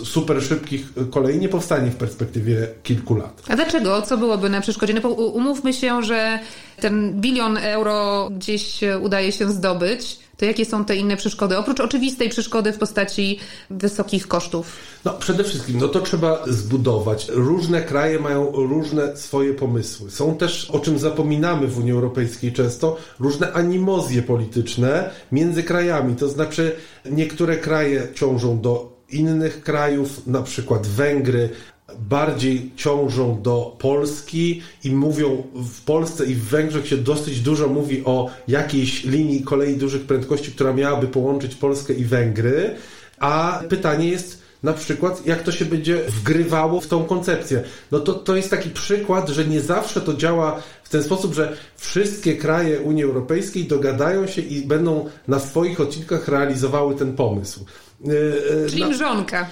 super 0.04 0.42
szybkich 0.42 0.86
kolei 1.10 1.38
nie 1.38 1.48
powstanie 1.48 1.90
w 1.90 1.96
perspektywie 1.96 2.68
kilku 2.82 3.14
lat. 3.14 3.42
A 3.48 3.56
dlaczego? 3.56 4.02
Co 4.02 4.18
byłoby 4.18 4.50
na 4.50 4.60
przeszkodzie? 4.60 4.94
No 4.94 5.08
umówmy 5.10 5.72
się, 5.72 6.02
że 6.02 6.38
ten 6.80 7.20
bilion 7.20 7.56
euro 7.56 8.28
gdzieś 8.32 8.80
udaje 9.02 9.32
się 9.32 9.50
zdobyć 9.50 10.18
to 10.40 10.44
jakie 10.46 10.64
są 10.64 10.84
te 10.84 10.96
inne 10.96 11.16
przeszkody? 11.16 11.58
Oprócz 11.58 11.80
oczywistej 11.80 12.28
przeszkody 12.28 12.72
w 12.72 12.78
postaci 12.78 13.38
wysokich 13.70 14.28
kosztów. 14.28 14.76
No 15.04 15.12
przede 15.12 15.44
wszystkim, 15.44 15.78
no 15.78 15.88
to 15.88 16.00
trzeba 16.00 16.44
zbudować. 16.46 17.28
Różne 17.28 17.82
kraje 17.82 18.18
mają 18.18 18.50
różne 18.52 19.16
swoje 19.16 19.54
pomysły. 19.54 20.10
Są 20.10 20.36
też, 20.36 20.70
o 20.70 20.78
czym 20.78 20.98
zapominamy 20.98 21.66
w 21.66 21.78
Unii 21.78 21.92
Europejskiej 21.92 22.52
często, 22.52 22.96
różne 23.18 23.52
animozje 23.52 24.22
polityczne 24.22 25.10
między 25.32 25.62
krajami. 25.62 26.16
To 26.16 26.28
znaczy 26.28 26.76
niektóre 27.10 27.56
kraje 27.56 28.08
ciążą 28.14 28.60
do 28.60 29.00
innych 29.10 29.62
krajów, 29.62 30.26
na 30.26 30.42
przykład 30.42 30.86
Węgry 30.86 31.48
bardziej 31.98 32.70
ciążą 32.76 33.42
do 33.42 33.76
Polski 33.78 34.62
i 34.84 34.90
mówią 34.90 35.42
w 35.54 35.80
Polsce 35.80 36.26
i 36.26 36.34
w 36.34 36.44
Węgrzech 36.44 36.88
się 36.88 36.96
dosyć 36.96 37.40
dużo 37.40 37.68
mówi 37.68 38.04
o 38.04 38.30
jakiejś 38.48 39.04
linii 39.04 39.42
kolei 39.42 39.76
dużych 39.76 40.02
prędkości, 40.02 40.52
która 40.52 40.72
miałaby 40.72 41.06
połączyć 41.06 41.54
Polskę 41.54 41.94
i 41.94 42.04
Węgry, 42.04 42.74
a 43.18 43.62
pytanie 43.68 44.08
jest 44.08 44.40
na 44.62 44.72
przykład, 44.72 45.26
jak 45.26 45.42
to 45.42 45.52
się 45.52 45.64
będzie 45.64 45.98
wgrywało 46.08 46.80
w 46.80 46.86
tą 46.86 47.04
koncepcję. 47.04 47.62
No 47.90 48.00
to, 48.00 48.14
to 48.14 48.36
jest 48.36 48.50
taki 48.50 48.70
przykład, 48.70 49.28
że 49.28 49.44
nie 49.44 49.60
zawsze 49.60 50.00
to 50.00 50.14
działa 50.14 50.62
w 50.84 50.88
ten 50.88 51.02
sposób, 51.02 51.34
że 51.34 51.56
wszystkie 51.76 52.36
kraje 52.36 52.80
Unii 52.80 53.04
Europejskiej 53.04 53.64
dogadają 53.64 54.26
się 54.26 54.42
i 54.42 54.66
będą 54.66 55.08
na 55.28 55.38
swoich 55.38 55.80
odcinkach 55.80 56.28
realizowały 56.28 56.94
ten 56.94 57.16
pomysł. 57.16 57.64
Yy, 58.04 58.66
Czyli 58.70 58.82
na... 58.82 58.88
mrzonka. 58.88 59.46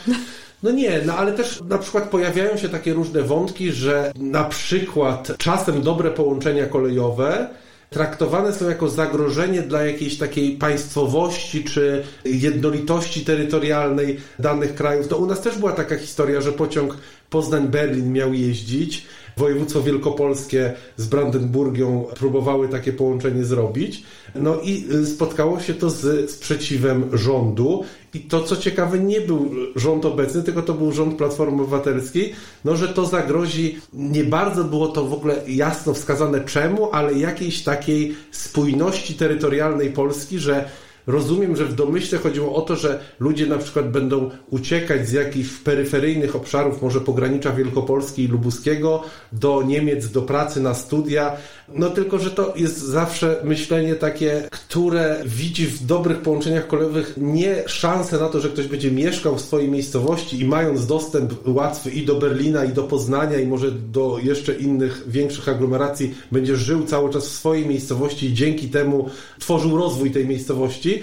No 0.62 0.70
nie, 0.70 1.00
no 1.06 1.14
ale 1.14 1.32
też 1.32 1.60
na 1.68 1.78
przykład 1.78 2.04
pojawiają 2.04 2.56
się 2.56 2.68
takie 2.68 2.92
różne 2.92 3.22
wątki, 3.22 3.72
że 3.72 4.12
na 4.16 4.44
przykład 4.44 5.32
czasem 5.38 5.82
dobre 5.82 6.10
połączenia 6.10 6.66
kolejowe 6.66 7.48
traktowane 7.90 8.52
są 8.52 8.68
jako 8.68 8.88
zagrożenie 8.88 9.62
dla 9.62 9.84
jakiejś 9.84 10.18
takiej 10.18 10.52
państwowości 10.52 11.64
czy 11.64 12.04
jednolitości 12.24 13.24
terytorialnej 13.24 14.20
danych 14.38 14.74
krajów. 14.74 15.08
To 15.08 15.16
u 15.16 15.26
nas 15.26 15.40
też 15.40 15.58
była 15.58 15.72
taka 15.72 15.98
historia, 15.98 16.40
że 16.40 16.52
pociąg 16.52 16.96
Poznań-Berlin 17.30 18.12
miał 18.12 18.34
jeździć. 18.34 19.06
Województwo 19.38 19.82
Wielkopolskie 19.82 20.72
z 20.96 21.06
Brandenburgią 21.06 22.06
próbowały 22.18 22.68
takie 22.68 22.92
połączenie 22.92 23.44
zrobić. 23.44 24.02
No 24.34 24.60
i 24.60 24.84
y, 24.92 25.06
spotkało 25.06 25.60
się 25.60 25.74
to 25.74 25.90
z 25.90 26.30
sprzeciwem 26.30 27.18
rządu. 27.18 27.84
I 28.14 28.20
to, 28.20 28.42
co 28.42 28.56
ciekawe, 28.56 28.98
nie 28.98 29.20
był 29.20 29.50
rząd 29.76 30.04
obecny, 30.04 30.42
tylko 30.42 30.62
to 30.62 30.74
był 30.74 30.92
rząd 30.92 31.16
Platformy 31.16 31.62
Obywatelskiej, 31.62 32.32
no, 32.64 32.76
że 32.76 32.88
to 32.88 33.06
zagrozi, 33.06 33.78
nie 33.92 34.24
bardzo 34.24 34.64
było 34.64 34.88
to 34.88 35.04
w 35.04 35.12
ogóle 35.12 35.42
jasno 35.48 35.94
wskazane 35.94 36.40
czemu, 36.40 36.88
ale 36.92 37.12
jakiejś 37.12 37.62
takiej 37.62 38.14
spójności 38.30 39.14
terytorialnej 39.14 39.90
Polski, 39.90 40.38
że 40.38 40.68
Rozumiem, 41.08 41.56
że 41.56 41.64
w 41.64 41.74
domyśle 41.74 42.18
chodziło 42.18 42.54
o 42.54 42.60
to, 42.60 42.76
że 42.76 43.00
ludzie 43.20 43.46
na 43.46 43.58
przykład 43.58 43.90
będą 43.90 44.30
uciekać 44.50 45.08
z 45.08 45.12
jakichś 45.12 45.50
peryferyjnych 45.50 46.36
obszarów, 46.36 46.82
może 46.82 47.00
pogranicza 47.00 47.52
Wielkopolski 47.52 48.24
i 48.24 48.28
Lubuskiego, 48.28 49.02
do 49.32 49.62
Niemiec, 49.62 50.10
do 50.10 50.22
pracy 50.22 50.60
na 50.60 50.74
studia, 50.74 51.36
No 51.74 51.90
tylko, 51.90 52.18
że 52.18 52.30
to 52.30 52.52
jest 52.56 52.78
zawsze 52.78 53.40
myślenie 53.44 53.94
takie, 53.94 54.48
które 54.50 55.22
widzi 55.26 55.66
w 55.66 55.86
dobrych 55.86 56.20
połączeniach 56.20 56.66
kolejowych 56.66 57.14
nie 57.16 57.62
szansę 57.66 58.18
na 58.18 58.28
to, 58.28 58.40
że 58.40 58.48
ktoś 58.48 58.66
będzie 58.66 58.90
mieszkał 58.90 59.36
w 59.36 59.40
swojej 59.40 59.68
miejscowości 59.68 60.40
i 60.40 60.44
mając 60.44 60.86
dostęp 60.86 61.32
łatwy 61.46 61.90
i 61.90 62.06
do 62.06 62.14
Berlina, 62.14 62.64
i 62.64 62.72
do 62.72 62.84
Poznania, 62.84 63.38
i 63.40 63.46
może 63.46 63.72
do 63.72 64.18
jeszcze 64.22 64.54
innych 64.54 65.04
większych 65.06 65.48
aglomeracji, 65.48 66.14
będzie 66.32 66.56
żył 66.56 66.84
cały 66.84 67.10
czas 67.10 67.28
w 67.28 67.32
swojej 67.32 67.66
miejscowości 67.66 68.26
i 68.26 68.34
dzięki 68.34 68.68
temu 68.68 69.10
tworzył 69.38 69.76
rozwój 69.76 70.10
tej 70.10 70.26
miejscowości. 70.26 71.02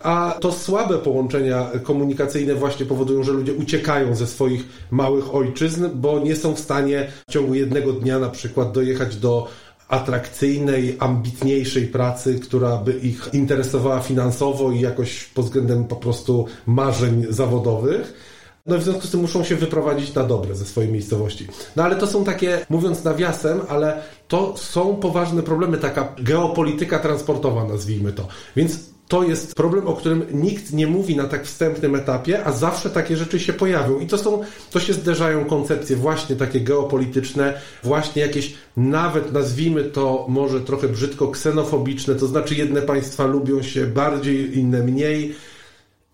A 0.00 0.36
to 0.40 0.52
słabe 0.52 0.98
połączenia 0.98 1.70
komunikacyjne 1.82 2.54
właśnie 2.54 2.86
powodują, 2.86 3.22
że 3.22 3.32
ludzie 3.32 3.52
uciekają 3.52 4.14
ze 4.14 4.26
swoich 4.26 4.64
małych 4.90 5.34
ojczyzn, 5.34 5.88
bo 5.94 6.18
nie 6.18 6.36
są 6.36 6.54
w 6.54 6.60
stanie 6.60 7.06
w 7.28 7.32
ciągu 7.32 7.54
jednego 7.54 7.92
dnia 7.92 8.18
na 8.18 8.28
przykład 8.28 8.72
dojechać 8.72 9.16
do 9.16 9.48
atrakcyjnej, 9.88 10.96
ambitniejszej 10.98 11.86
pracy, 11.86 12.40
która 12.40 12.76
by 12.76 12.92
ich 12.92 13.28
interesowała 13.32 14.00
finansowo 14.00 14.72
i 14.72 14.80
jakoś 14.80 15.24
pod 15.24 15.44
względem 15.44 15.84
po 15.84 15.96
prostu 15.96 16.46
marzeń 16.66 17.26
zawodowych. 17.28 18.36
No 18.66 18.78
w 18.78 18.82
związku 18.82 19.06
z 19.06 19.10
tym 19.10 19.20
muszą 19.20 19.44
się 19.44 19.56
wyprowadzić 19.56 20.14
na 20.14 20.24
dobre 20.24 20.54
ze 20.54 20.64
swojej 20.64 20.92
miejscowości. 20.92 21.46
No 21.76 21.84
ale 21.84 21.96
to 21.96 22.06
są 22.06 22.24
takie, 22.24 22.66
mówiąc 22.70 23.04
nawiasem, 23.04 23.60
ale 23.68 24.02
to 24.28 24.56
są 24.56 24.96
poważne 24.96 25.42
problemy, 25.42 25.78
taka 25.78 26.14
geopolityka 26.18 26.98
transportowa, 26.98 27.64
nazwijmy 27.64 28.12
to. 28.12 28.28
Więc 28.56 28.95
to 29.08 29.22
jest 29.22 29.54
problem, 29.54 29.86
o 29.86 29.94
którym 29.94 30.26
nikt 30.32 30.72
nie 30.72 30.86
mówi 30.86 31.16
na 31.16 31.24
tak 31.24 31.44
wstępnym 31.44 31.94
etapie, 31.94 32.44
a 32.44 32.52
zawsze 32.52 32.90
takie 32.90 33.16
rzeczy 33.16 33.40
się 33.40 33.52
pojawią. 33.52 34.00
I 34.00 34.06
to 34.06 34.18
są, 34.18 34.42
to 34.70 34.80
się 34.80 34.92
zderzają 34.92 35.44
koncepcje 35.44 35.96
właśnie 35.96 36.36
takie 36.36 36.60
geopolityczne, 36.60 37.60
właśnie 37.84 38.22
jakieś 38.22 38.54
nawet 38.76 39.32
nazwijmy 39.32 39.84
to 39.84 40.26
może 40.28 40.60
trochę 40.60 40.88
brzydko 40.88 41.28
ksenofobiczne, 41.28 42.14
to 42.14 42.26
znaczy 42.26 42.54
jedne 42.54 42.82
państwa 42.82 43.26
lubią 43.26 43.62
się 43.62 43.86
bardziej, 43.86 44.58
inne 44.58 44.82
mniej 44.82 45.34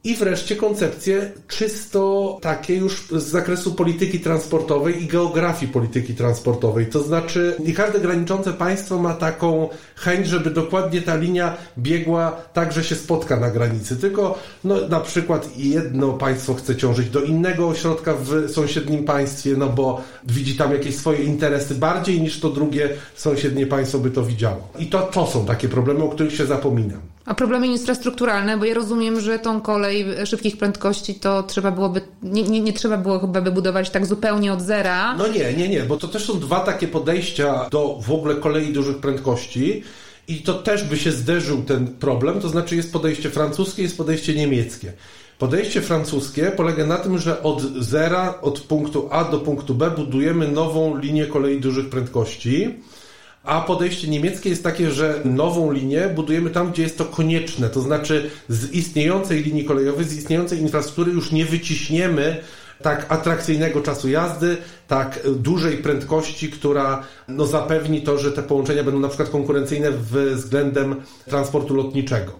i 0.04 0.16
wreszcie 0.16 0.56
koncepcje 0.56 1.32
czysto 1.48 2.38
takie 2.42 2.74
już 2.74 3.08
z 3.10 3.22
zakresu 3.22 3.74
polityki 3.74 4.20
transportowej 4.20 5.02
i 5.02 5.06
geografii 5.06 5.72
polityki 5.72 6.14
transportowej. 6.14 6.86
To 6.86 7.02
znaczy, 7.02 7.56
nie 7.64 7.72
każde 7.72 8.00
graniczące 8.00 8.52
państwo 8.52 8.98
ma 8.98 9.14
taką 9.14 9.68
chęć, 9.96 10.26
żeby 10.26 10.50
dokładnie 10.50 11.02
ta 11.02 11.16
linia 11.16 11.56
biegła 11.78 12.36
tak, 12.52 12.72
że 12.72 12.84
się 12.84 12.94
spotka 12.94 13.40
na 13.40 13.50
granicy. 13.50 13.96
Tylko 13.96 14.38
no, 14.64 14.88
na 14.88 15.00
przykład 15.00 15.48
jedno 15.56 16.12
państwo 16.12 16.54
chce 16.54 16.76
ciążyć 16.76 17.10
do 17.10 17.22
innego 17.22 17.68
ośrodka 17.68 18.14
w 18.14 18.50
sąsiednim 18.50 19.04
państwie, 19.04 19.56
no 19.56 19.68
bo 19.68 20.00
widzi 20.24 20.56
tam 20.56 20.72
jakieś 20.72 20.96
swoje 20.96 21.24
interesy 21.24 21.74
bardziej 21.74 22.20
niż 22.20 22.40
to 22.40 22.48
drugie 22.48 22.88
sąsiednie 23.16 23.66
państwo 23.66 23.98
by 23.98 24.10
to 24.10 24.22
widziało. 24.22 24.68
I 24.78 24.86
to, 24.86 25.02
to 25.02 25.26
są 25.26 25.46
takie 25.46 25.68
problemy, 25.68 26.04
o 26.04 26.08
których 26.08 26.34
się 26.34 26.46
zapomina. 26.46 27.11
A 27.24 27.34
problemy 27.34 27.66
infrastrukturalne, 27.66 28.56
bo 28.56 28.64
ja 28.64 28.74
rozumiem, 28.74 29.20
że 29.20 29.38
tą 29.38 29.60
kolej 29.60 30.06
szybkich 30.26 30.56
prędkości 30.56 31.14
to 31.14 31.42
trzeba 31.42 31.70
byłoby, 31.70 32.00
nie, 32.22 32.42
nie, 32.42 32.60
nie 32.60 32.72
trzeba 32.72 32.96
było 32.96 33.18
chyba 33.18 33.40
by 33.40 33.52
budować 33.52 33.90
tak 33.90 34.06
zupełnie 34.06 34.52
od 34.52 34.60
zera. 34.60 35.14
No 35.16 35.28
nie, 35.28 35.52
nie, 35.52 35.68
nie, 35.68 35.82
bo 35.82 35.96
to 35.96 36.08
też 36.08 36.24
są 36.24 36.40
dwa 36.40 36.60
takie 36.60 36.88
podejścia 36.88 37.68
do 37.70 37.98
w 38.00 38.12
ogóle 38.12 38.34
kolei 38.34 38.72
dużych 38.72 38.96
prędkości. 38.96 39.82
I 40.28 40.36
to 40.36 40.54
też 40.54 40.84
by 40.84 40.96
się 40.96 41.12
zderzył 41.12 41.62
ten 41.62 41.86
problem, 41.86 42.40
to 42.40 42.48
znaczy 42.48 42.76
jest 42.76 42.92
podejście 42.92 43.30
francuskie, 43.30 43.82
jest 43.82 43.96
podejście 43.96 44.34
niemieckie. 44.34 44.92
Podejście 45.38 45.80
francuskie 45.80 46.52
polega 46.56 46.86
na 46.86 46.96
tym, 46.96 47.18
że 47.18 47.42
od 47.42 47.62
zera, 47.62 48.38
od 48.42 48.60
punktu 48.60 49.08
A 49.10 49.24
do 49.24 49.38
punktu 49.38 49.74
B 49.74 49.90
budujemy 49.90 50.48
nową 50.48 50.96
linię 50.96 51.26
kolei 51.26 51.60
dużych 51.60 51.88
prędkości 51.90 52.74
a 53.44 53.60
podejście 53.60 54.08
niemieckie 54.08 54.50
jest 54.50 54.64
takie, 54.64 54.90
że 54.90 55.20
nową 55.24 55.72
linię 55.72 56.08
budujemy 56.14 56.50
tam, 56.50 56.72
gdzie 56.72 56.82
jest 56.82 56.98
to 56.98 57.04
konieczne. 57.04 57.70
To 57.70 57.80
znaczy 57.80 58.30
z 58.48 58.70
istniejącej 58.70 59.42
linii 59.42 59.64
kolejowej, 59.64 60.04
z 60.04 60.16
istniejącej 60.16 60.58
infrastruktury 60.58 61.12
już 61.12 61.32
nie 61.32 61.44
wyciśniemy 61.44 62.36
tak 62.82 63.06
atrakcyjnego 63.08 63.80
czasu 63.80 64.08
jazdy, 64.08 64.56
tak 64.88 65.20
dużej 65.36 65.78
prędkości, 65.78 66.50
która 66.50 67.02
no, 67.28 67.46
zapewni 67.46 68.02
to, 68.02 68.18
że 68.18 68.32
te 68.32 68.42
połączenia 68.42 68.84
będą 68.84 69.00
na 69.00 69.08
przykład 69.08 69.28
konkurencyjne 69.28 69.90
względem 70.34 70.96
transportu 71.26 71.74
lotniczego 71.74 72.32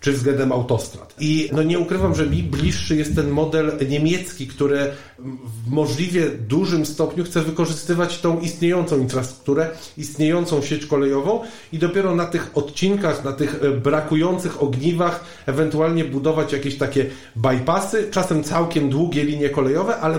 czy 0.00 0.12
względem 0.12 0.52
autostrad. 0.52 1.14
I 1.20 1.48
no 1.52 1.62
nie 1.62 1.78
ukrywam, 1.78 2.14
że 2.14 2.26
mi 2.26 2.42
bliższy 2.42 2.96
jest 2.96 3.14
ten 3.14 3.30
model 3.30 3.72
niemiecki, 3.88 4.46
który 4.46 4.92
w 5.18 5.70
możliwie 5.70 6.30
dużym 6.30 6.86
stopniu 6.86 7.24
chce 7.24 7.42
wykorzystywać 7.42 8.18
tą 8.18 8.40
istniejącą 8.40 8.98
infrastrukturę, 8.98 9.70
istniejącą 9.98 10.62
sieć 10.62 10.86
kolejową 10.86 11.40
i 11.72 11.78
dopiero 11.78 12.14
na 12.14 12.26
tych 12.26 12.50
odcinkach, 12.54 13.24
na 13.24 13.32
tych 13.32 13.64
e, 13.64 13.70
brakujących 13.70 14.62
ogniwach 14.62 15.24
ewentualnie 15.46 16.04
budować 16.04 16.52
jakieś 16.52 16.78
takie 16.78 17.06
bypassy, 17.36 18.08
czasem 18.10 18.44
całkiem 18.44 18.90
długie 18.90 19.24
linie 19.24 19.50
kolejowe, 19.50 19.96
ale 19.96 20.18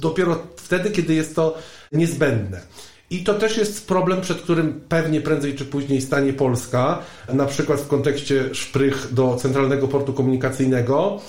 dopiero 0.00 0.38
wtedy, 0.56 0.90
kiedy 0.90 1.14
jest 1.14 1.36
to 1.36 1.58
niezbędne. 1.92 2.60
I 3.10 3.24
to 3.24 3.34
też 3.34 3.56
jest 3.56 3.86
problem, 3.88 4.20
przed 4.20 4.42
którym 4.42 4.80
pewnie 4.88 5.20
prędzej 5.20 5.54
czy 5.54 5.64
później 5.64 6.00
stanie 6.00 6.32
Polska, 6.32 6.98
na 7.32 7.46
przykład 7.46 7.80
w 7.80 7.88
kontekście 7.88 8.54
szprych 8.54 9.08
do 9.14 9.36
Centralnego 9.36 9.88
Portu 9.88 10.12
Komunikacyjnego, 10.12 11.20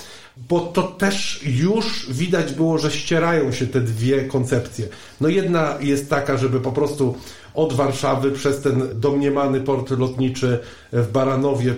bo 0.49 0.59
to 0.59 0.83
też 0.83 1.41
już 1.45 2.07
widać 2.11 2.53
było, 2.53 2.77
że 2.77 2.91
ścierają 2.91 3.51
się 3.51 3.67
te 3.67 3.81
dwie 3.81 4.25
koncepcje. 4.25 4.87
No 5.21 5.29
jedna 5.29 5.77
jest 5.81 6.09
taka, 6.09 6.37
żeby 6.37 6.59
po 6.59 6.71
prostu 6.71 7.15
od 7.53 7.73
Warszawy 7.73 8.31
przez 8.31 8.61
ten 8.61 8.81
domniemany 8.93 9.61
port 9.61 9.89
lotniczy 9.89 10.59
w 10.93 11.11
Baranowie 11.11 11.75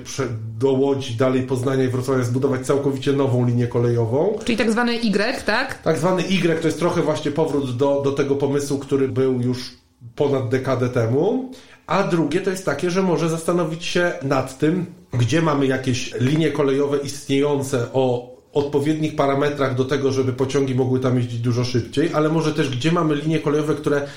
do 0.60 0.72
Łodzi, 0.72 1.16
dalej 1.16 1.44
Poznania 1.44 1.84
i 1.84 1.88
Wrocławia 1.88 2.24
zbudować 2.24 2.66
całkowicie 2.66 3.14
nową 3.14 3.48
linię 3.48 3.68
kolejową. 3.68 4.40
Czyli 4.46 4.58
tak 4.58 4.72
zwany 4.72 4.94
Y, 4.94 5.44
tak? 5.46 5.82
Tak 5.82 5.98
zwany 5.98 6.24
Y 6.24 6.62
to 6.62 6.68
jest 6.68 6.80
trochę 6.80 7.02
właśnie 7.02 7.32
powrót 7.32 7.78
do, 7.78 8.02
do 8.02 8.12
tego 8.12 8.36
pomysłu, 8.36 8.78
który 8.80 9.08
był 9.08 9.42
już 9.42 9.79
ponad 10.16 10.50
dekadę 10.50 10.90
temu. 10.90 11.52
A 11.88 12.04
drugie 12.04 12.42
to 12.42 12.50
jest 12.50 12.66
takie, 12.66 12.92
że 12.92 13.04
może 13.04 13.30
zastanowić 13.30 13.86
się 13.86 14.12
nad 14.24 14.58
tym, 14.58 14.86
gdzie 15.14 15.42
mamy 15.42 15.68
jakieś 15.68 16.14
linie 16.20 16.52
kolejowe 16.52 16.98
istniejące 16.98 17.88
o 17.94 18.36
odpowiednich 18.54 19.16
parametrach 19.16 19.76
do 19.76 19.86
tego, 19.86 20.12
żeby 20.12 20.34
pociągi 20.34 20.76
mogły 20.76 21.00
tam 21.00 21.18
jeździć 21.18 21.40
dużo 21.40 21.64
szybciej, 21.64 22.14
ale 22.14 22.30
może 22.30 22.54
też 22.54 22.70
gdzie 22.70 22.92
mamy 22.92 23.16
linie 23.16 23.40
kolejowe, 23.40 23.76
które 23.76 24.08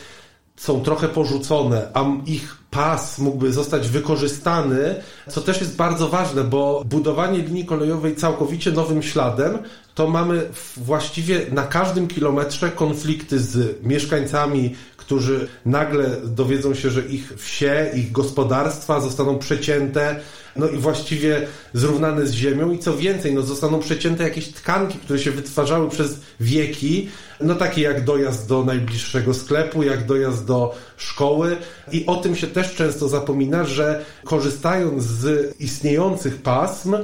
są 0.56 0.80
trochę 0.80 1.08
porzucone, 1.08 1.88
a 1.94 2.04
ich 2.26 2.56
pas 2.70 3.18
mógłby 3.18 3.52
zostać 3.52 3.88
wykorzystany, 3.88 4.94
co 5.28 5.40
też 5.40 5.60
jest 5.60 5.76
bardzo 5.76 6.08
ważne, 6.08 6.44
bo 6.44 6.82
budowanie 6.86 7.38
linii 7.38 7.64
kolejowej 7.64 8.16
całkowicie 8.16 8.72
nowym 8.72 9.02
śladem, 9.02 9.58
to 9.94 10.08
mamy 10.08 10.48
właściwie 10.76 11.40
na 11.52 11.62
każdym 11.62 12.08
kilometrze 12.08 12.70
konflikty 12.70 13.38
z 13.38 13.82
mieszkańcami, 13.82 14.74
którzy 15.02 15.48
nagle 15.66 16.10
dowiedzą 16.24 16.74
się, 16.74 16.90
że 16.90 17.00
ich 17.00 17.32
wsie, 17.36 17.90
ich 17.94 18.12
gospodarstwa 18.12 19.00
zostaną 19.00 19.38
przecięte, 19.38 20.20
no 20.56 20.68
i 20.68 20.76
właściwie 20.76 21.46
zrównane 21.72 22.26
z 22.26 22.32
ziemią 22.32 22.70
i 22.70 22.78
co 22.78 22.96
więcej, 22.96 23.34
no 23.34 23.42
zostaną 23.42 23.78
przecięte 23.78 24.24
jakieś 24.24 24.48
tkanki, 24.48 24.98
które 24.98 25.18
się 25.18 25.30
wytwarzały 25.30 25.90
przez 25.90 26.20
wieki, 26.40 27.08
no 27.40 27.54
takie 27.54 27.82
jak 27.82 28.04
dojazd 28.04 28.48
do 28.48 28.64
najbliższego 28.64 29.34
sklepu, 29.34 29.82
jak 29.82 30.06
dojazd 30.06 30.46
do 30.46 30.74
szkoły 30.96 31.56
i 31.92 32.06
o 32.06 32.16
tym 32.16 32.36
się 32.36 32.46
też 32.46 32.74
często 32.74 33.08
zapomina, 33.08 33.64
że 33.64 34.04
korzystając 34.24 35.02
z 35.02 35.54
istniejących 35.60 36.42
pasm, 36.42 36.96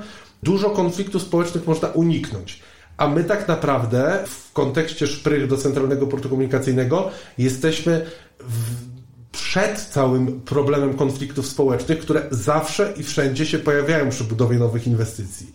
dużo 0.42 0.70
konfliktów 0.70 1.22
społecznych 1.22 1.66
można 1.66 1.88
uniknąć. 1.88 2.60
A 2.98 3.08
my 3.08 3.24
tak 3.24 3.48
naprawdę 3.48 4.24
w 4.26 4.52
kontekście 4.52 5.06
szprych 5.06 5.46
do 5.46 5.56
Centralnego 5.56 6.06
Portu 6.06 6.28
Komunikacyjnego 6.28 7.10
jesteśmy 7.38 8.06
w, 8.40 8.88
przed 9.32 9.80
całym 9.80 10.40
problemem 10.40 10.94
konfliktów 10.94 11.46
społecznych, 11.46 11.98
które 11.98 12.26
zawsze 12.30 12.92
i 12.96 13.02
wszędzie 13.02 13.46
się 13.46 13.58
pojawiają 13.58 14.10
przy 14.10 14.24
budowie 14.24 14.58
nowych 14.58 14.86
inwestycji. 14.86 15.52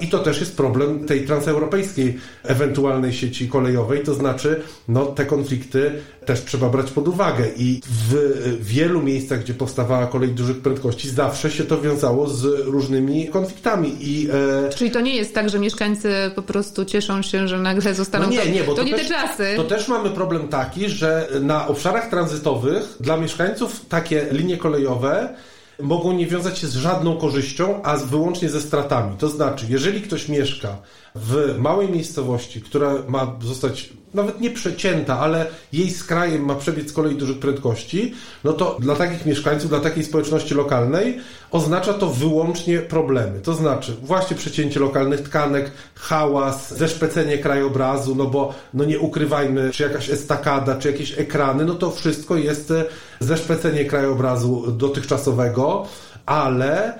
I 0.00 0.08
to 0.08 0.18
też 0.18 0.40
jest 0.40 0.56
problem 0.56 1.06
tej 1.06 1.26
transeuropejskiej 1.26 2.18
ewentualnej 2.42 3.12
sieci 3.12 3.48
kolejowej, 3.48 4.02
to 4.02 4.14
znaczy 4.14 4.62
no, 4.88 5.06
te 5.06 5.26
konflikty 5.26 5.92
też 6.26 6.44
trzeba 6.44 6.68
brać 6.68 6.90
pod 6.90 7.08
uwagę 7.08 7.44
i 7.56 7.80
w 8.10 8.14
wielu 8.60 9.02
miejscach, 9.02 9.40
gdzie 9.40 9.54
powstawała 9.54 10.06
kolej 10.06 10.28
dużych 10.28 10.60
prędkości, 10.60 11.10
zawsze 11.10 11.50
się 11.50 11.64
to 11.64 11.80
wiązało 11.80 12.28
z 12.28 12.44
różnymi 12.66 13.28
konfliktami. 13.28 13.96
I, 14.00 14.28
e... 14.66 14.70
Czyli 14.74 14.90
to 14.90 15.00
nie 15.00 15.16
jest 15.16 15.34
tak, 15.34 15.50
że 15.50 15.58
mieszkańcy 15.58 16.14
po 16.34 16.42
prostu 16.42 16.84
cieszą 16.84 17.22
się, 17.22 17.48
że 17.48 17.58
nagle 17.58 17.94
zostaną... 17.94 18.24
No 18.24 18.30
nie, 18.30 18.50
nie, 18.50 18.64
bo 18.64 18.74
to, 18.74 18.78
to 18.78 18.84
nie 18.84 18.94
też, 18.94 19.08
te 19.08 19.14
czasy. 19.14 19.52
To 19.56 19.64
też 19.64 19.88
mamy 19.88 20.10
problem 20.10 20.48
taki, 20.48 20.88
że 20.88 21.28
na 21.40 21.66
obszarach 21.66 22.10
tranzytowych 22.10 22.96
dla 23.00 23.16
mieszkańców 23.16 23.86
takie 23.88 24.26
linie 24.32 24.56
kolejowe 24.56 25.34
mogą 25.82 26.12
nie 26.12 26.26
wiązać 26.26 26.58
się 26.58 26.66
z 26.66 26.74
żadną 26.74 27.16
korzyścią, 27.16 27.82
a 27.82 27.96
wyłącznie 27.96 28.48
ze 28.48 28.60
stratami. 28.60 29.16
To 29.16 29.28
znaczy, 29.28 29.66
jeżeli 29.68 30.00
ktoś 30.00 30.28
mieszka 30.28 30.76
w 31.14 31.54
małej 31.58 31.88
miejscowości, 31.88 32.62
która 32.62 32.94
ma 33.08 33.36
zostać 33.42 33.92
nawet 34.14 34.40
nie 34.40 34.50
przecięta, 34.50 35.18
ale 35.18 35.46
jej 35.72 35.90
skrajem 35.90 36.44
ma 36.44 36.54
przebiec 36.54 36.92
kolei 36.92 37.16
dużych 37.16 37.38
prędkości, 37.38 38.14
no 38.44 38.52
to 38.52 38.76
dla 38.80 38.96
takich 38.96 39.26
mieszkańców, 39.26 39.70
dla 39.70 39.80
takiej 39.80 40.04
społeczności 40.04 40.54
lokalnej 40.54 41.20
oznacza 41.50 41.94
to 41.94 42.06
wyłącznie 42.06 42.78
problemy. 42.78 43.40
To 43.40 43.54
znaczy 43.54 43.96
właśnie 44.02 44.36
przecięcie 44.36 44.80
lokalnych 44.80 45.20
tkanek, 45.20 45.72
hałas, 45.94 46.74
zeszpecenie 46.74 47.38
krajobrazu, 47.38 48.14
no 48.14 48.26
bo 48.26 48.54
no 48.74 48.84
nie 48.84 48.98
ukrywajmy, 48.98 49.70
czy 49.70 49.82
jakaś 49.82 50.10
estakada, 50.10 50.76
czy 50.76 50.90
jakieś 50.90 51.18
ekrany, 51.18 51.64
no 51.64 51.74
to 51.74 51.90
wszystko 51.90 52.36
jest 52.36 52.70
e, 52.70 52.84
zeszpecenie 53.20 53.84
krajobrazu 53.84 54.72
dotychczasowego, 54.72 55.86
ale 56.26 56.98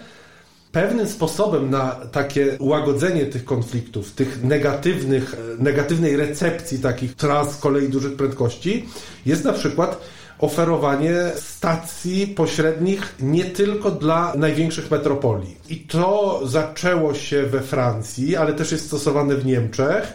pewnym 0.74 1.08
sposobem 1.08 1.70
na 1.70 1.90
takie 1.90 2.56
łagodzenie 2.60 3.26
tych 3.26 3.44
konfliktów, 3.44 4.12
tych 4.12 4.44
negatywnych, 4.44 5.36
negatywnej 5.58 6.16
recepcji 6.16 6.78
takich 6.78 7.14
tras 7.14 7.56
kolei 7.56 7.88
dużych 7.88 8.16
prędkości 8.16 8.88
jest 9.26 9.44
na 9.44 9.52
przykład 9.52 10.00
oferowanie 10.38 11.16
stacji 11.36 12.26
pośrednich 12.26 13.14
nie 13.20 13.44
tylko 13.44 13.90
dla 13.90 14.32
największych 14.36 14.90
metropolii. 14.90 15.56
I 15.68 15.76
to 15.76 16.40
zaczęło 16.44 17.14
się 17.14 17.42
we 17.42 17.60
Francji, 17.60 18.36
ale 18.36 18.52
też 18.52 18.72
jest 18.72 18.86
stosowane 18.86 19.36
w 19.36 19.46
Niemczech 19.46 20.12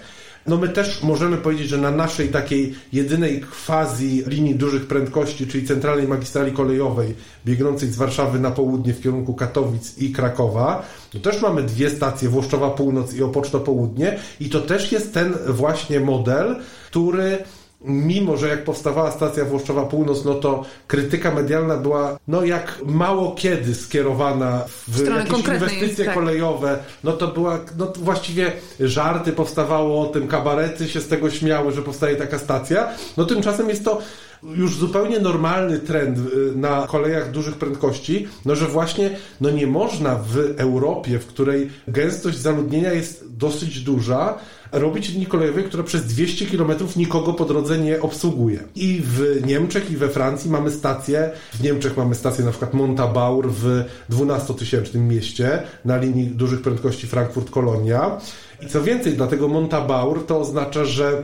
no 0.50 0.58
my 0.58 0.70
też 0.70 1.04
możemy 1.04 1.38
powiedzieć, 1.38 1.70
że 1.70 1.78
na 1.78 1.92
naszej 1.92 2.30
takiej 2.30 2.76
jedynej 2.94 3.44
quasi 3.66 4.24
linii 4.28 4.56
dużych 4.56 4.88
prędkości, 4.88 5.48
czyli 5.48 5.68
centralnej 5.68 6.08
magistrali 6.08 6.52
kolejowej 6.52 7.16
biegnącej 7.46 7.90
z 7.90 7.96
Warszawy 7.96 8.40
na 8.40 8.52
południe 8.52 8.94
w 8.94 9.02
kierunku 9.02 9.34
Katowic 9.34 9.98
i 9.98 10.12
Krakowa, 10.12 10.86
to 11.12 11.20
też 11.20 11.42
mamy 11.42 11.64
dwie 11.64 11.90
stacje, 11.90 12.30
Włoszczowa 12.30 12.70
Północ 12.70 13.14
i 13.14 13.24
Opoczno 13.24 13.60
Południe. 13.60 14.20
I 14.40 14.50
to 14.50 14.60
też 14.60 14.92
jest 14.92 15.14
ten 15.14 15.34
właśnie 15.48 16.00
model, 16.00 16.56
który 16.88 17.38
mimo 17.82 18.38
że 18.38 18.48
jak 18.48 18.64
powstawała 18.64 19.12
stacja 19.12 19.46
Włoszczowa 19.46 19.86
Północ, 19.86 20.26
no 20.26 20.34
to 20.36 20.66
krytyka 20.88 21.32
medialna 21.32 21.78
była 21.78 22.20
no 22.28 22.46
jak 22.46 22.80
mało 22.86 23.32
kiedy 23.32 23.76
skierowana 23.76 24.64
w 24.88 25.06
jakieś 25.06 25.48
inwestycje 25.48 26.06
tak. 26.06 26.14
kolejowe, 26.14 26.80
no 27.04 27.12
to 27.12 27.28
była, 27.28 27.60
no 27.78 27.94
właściwie 27.96 28.52
żarty 28.80 29.32
powstawało 29.32 30.02
o 30.02 30.06
tym, 30.06 30.28
kabarety 30.28 30.90
się 30.90 31.02
z 31.02 31.08
tego 31.08 31.30
śmiały, 31.30 31.72
że 31.72 31.82
powstaje 31.82 32.16
taka 32.16 32.40
stacja, 32.40 32.88
no 33.18 33.26
tymczasem 33.26 33.70
jest 33.70 33.86
to 33.86 34.02
już 34.44 34.76
zupełnie 34.76 35.20
normalny 35.20 35.80
trend 35.80 36.18
y, 36.18 36.56
na 36.56 36.88
kolejach 36.88 37.32
dużych 37.32 37.56
prędkości, 37.56 38.28
no 38.46 38.56
że 38.56 38.68
właśnie 38.68 39.10
no 39.42 39.50
nie 39.50 39.68
można 39.68 40.16
w 40.16 40.38
Europie, 40.58 41.20
w 41.20 41.26
której 41.26 41.70
gęstość 41.88 42.38
zaludnienia 42.38 42.94
jest 42.94 43.26
dosyć 43.38 43.82
duża, 43.82 44.38
robić 44.72 45.10
linii 45.10 45.26
kolejowej, 45.26 45.64
która 45.64 45.84
przez 45.84 46.06
200 46.06 46.46
km 46.46 46.72
nikogo 46.96 47.34
po 47.34 47.46
drodze 47.46 47.78
nie 47.78 48.02
obsługuje. 48.02 48.60
I 48.76 49.02
w 49.04 49.42
Niemczech, 49.46 49.92
i 49.92 49.98
we 49.98 50.10
Francji 50.10 50.52
mamy 50.52 50.72
stacje, 50.72 51.32
w 51.54 51.64
Niemczech 51.64 51.98
mamy 51.98 52.16
stację 52.16 52.46
na 52.46 52.52
przykład 52.52 52.74
Montabaur 52.74 53.52
w 53.52 53.84
12-tysięcznym 54.10 55.02
mieście 55.02 55.64
na 55.86 55.98
linii 55.98 56.28
dużych 56.28 56.62
prędkości 56.62 57.08
Frankfurt-Kolonia. 57.08 58.18
I 58.62 58.68
co 58.68 58.82
więcej, 58.82 59.14
dlatego 59.14 59.48
Montabaur 59.48 60.26
to 60.26 60.40
oznacza, 60.40 60.86
że 60.86 61.24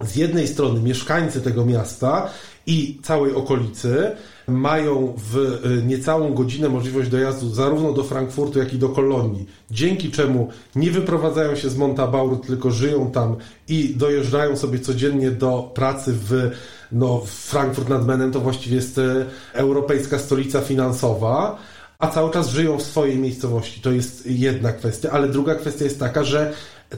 z 0.00 0.16
jednej 0.16 0.48
strony 0.48 0.80
mieszkańcy 0.80 1.40
tego 1.40 1.66
miasta 1.66 2.30
i 2.70 2.98
całej 3.02 3.34
okolicy 3.34 4.10
mają 4.48 5.14
w 5.16 5.36
y, 5.66 5.82
niecałą 5.86 6.34
godzinę 6.34 6.68
możliwość 6.68 7.10
dojazdu 7.10 7.54
zarówno 7.54 7.92
do 7.92 8.04
Frankfurtu, 8.04 8.58
jak 8.58 8.74
i 8.74 8.78
do 8.78 8.88
Kolonii, 8.88 9.46
dzięki 9.70 10.10
czemu 10.10 10.48
nie 10.76 10.90
wyprowadzają 10.90 11.56
się 11.56 11.70
z 11.70 11.76
Montabaur, 11.76 12.40
tylko 12.40 12.70
żyją 12.70 13.10
tam 13.10 13.36
i 13.68 13.94
dojeżdżają 13.96 14.56
sobie 14.56 14.78
codziennie 14.78 15.30
do 15.30 15.70
pracy 15.74 16.12
w 16.12 16.50
no, 16.92 17.22
Frankfurt 17.26 17.88
nad 17.88 18.06
Menem. 18.06 18.32
To 18.32 18.40
właściwie 18.40 18.76
jest 18.76 18.98
y, 18.98 19.24
europejska 19.52 20.18
stolica 20.18 20.60
finansowa, 20.60 21.58
a 21.98 22.08
cały 22.08 22.30
czas 22.30 22.50
żyją 22.50 22.78
w 22.78 22.82
swojej 22.82 23.18
miejscowości. 23.18 23.80
To 23.80 23.92
jest 23.92 24.26
jedna 24.26 24.72
kwestia, 24.72 25.10
ale 25.10 25.28
druga 25.28 25.54
kwestia 25.54 25.84
jest 25.84 26.00
taka, 26.00 26.24
że 26.24 26.52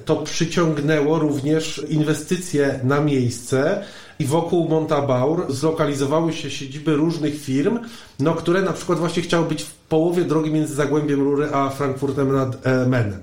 to 0.04 0.16
przyciągnęło 0.16 1.18
również 1.18 1.86
inwestycje 1.88 2.80
na 2.84 3.00
miejsce 3.00 3.84
i 4.22 4.24
wokół 4.24 4.68
Montabaur 4.68 5.52
zlokalizowały 5.52 6.32
się 6.32 6.50
siedziby 6.50 6.96
różnych 6.96 7.40
firm, 7.40 7.78
no, 8.18 8.34
które 8.34 8.62
na 8.62 8.72
przykład 8.72 8.98
właśnie 8.98 9.22
chciały 9.22 9.48
być 9.48 9.62
w 9.62 9.74
połowie 9.74 10.24
drogi 10.24 10.50
między 10.50 10.74
Zagłębiem 10.74 11.20
Rury 11.20 11.48
a 11.52 11.70
Frankfurtem 11.70 12.32
nad 12.32 12.66
e, 12.66 12.86
Menem. 12.86 13.20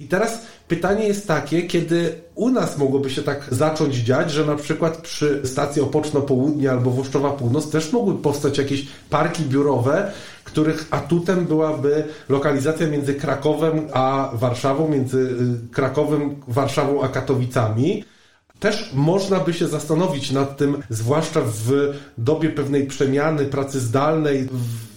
I 0.00 0.08
teraz 0.08 0.42
pytanie 0.68 1.08
jest 1.08 1.28
takie, 1.28 1.62
kiedy 1.62 2.14
u 2.34 2.50
nas 2.50 2.78
mogłoby 2.78 3.10
się 3.10 3.22
tak 3.22 3.48
zacząć 3.50 3.94
dziać, 3.94 4.30
że 4.30 4.46
na 4.46 4.56
przykład 4.56 4.96
przy 4.96 5.40
stacji 5.44 5.82
Opoczno 5.82 6.20
Południe 6.20 6.70
albo 6.70 6.90
Włoszczowa 6.90 7.30
Północ 7.30 7.70
też 7.70 7.92
mogły 7.92 8.14
powstać 8.14 8.58
jakieś 8.58 8.86
parki 9.10 9.42
biurowe, 9.42 10.12
których 10.44 10.86
atutem 10.90 11.44
byłaby 11.44 12.04
lokalizacja 12.28 12.86
między 12.86 13.14
Krakowem 13.14 13.88
a 13.92 14.30
Warszawą, 14.34 14.88
między 14.88 15.18
y, 15.18 15.74
Krakowem, 15.74 16.36
Warszawą 16.48 17.02
a 17.02 17.08
Katowicami. 17.08 18.04
Też 18.60 18.90
można 18.94 19.40
by 19.40 19.52
się 19.52 19.68
zastanowić 19.68 20.30
nad 20.30 20.56
tym, 20.56 20.82
zwłaszcza 20.90 21.40
w 21.40 21.94
dobie 22.18 22.48
pewnej 22.50 22.86
przemiany 22.86 23.44
pracy 23.44 23.80
zdalnej, 23.80 24.48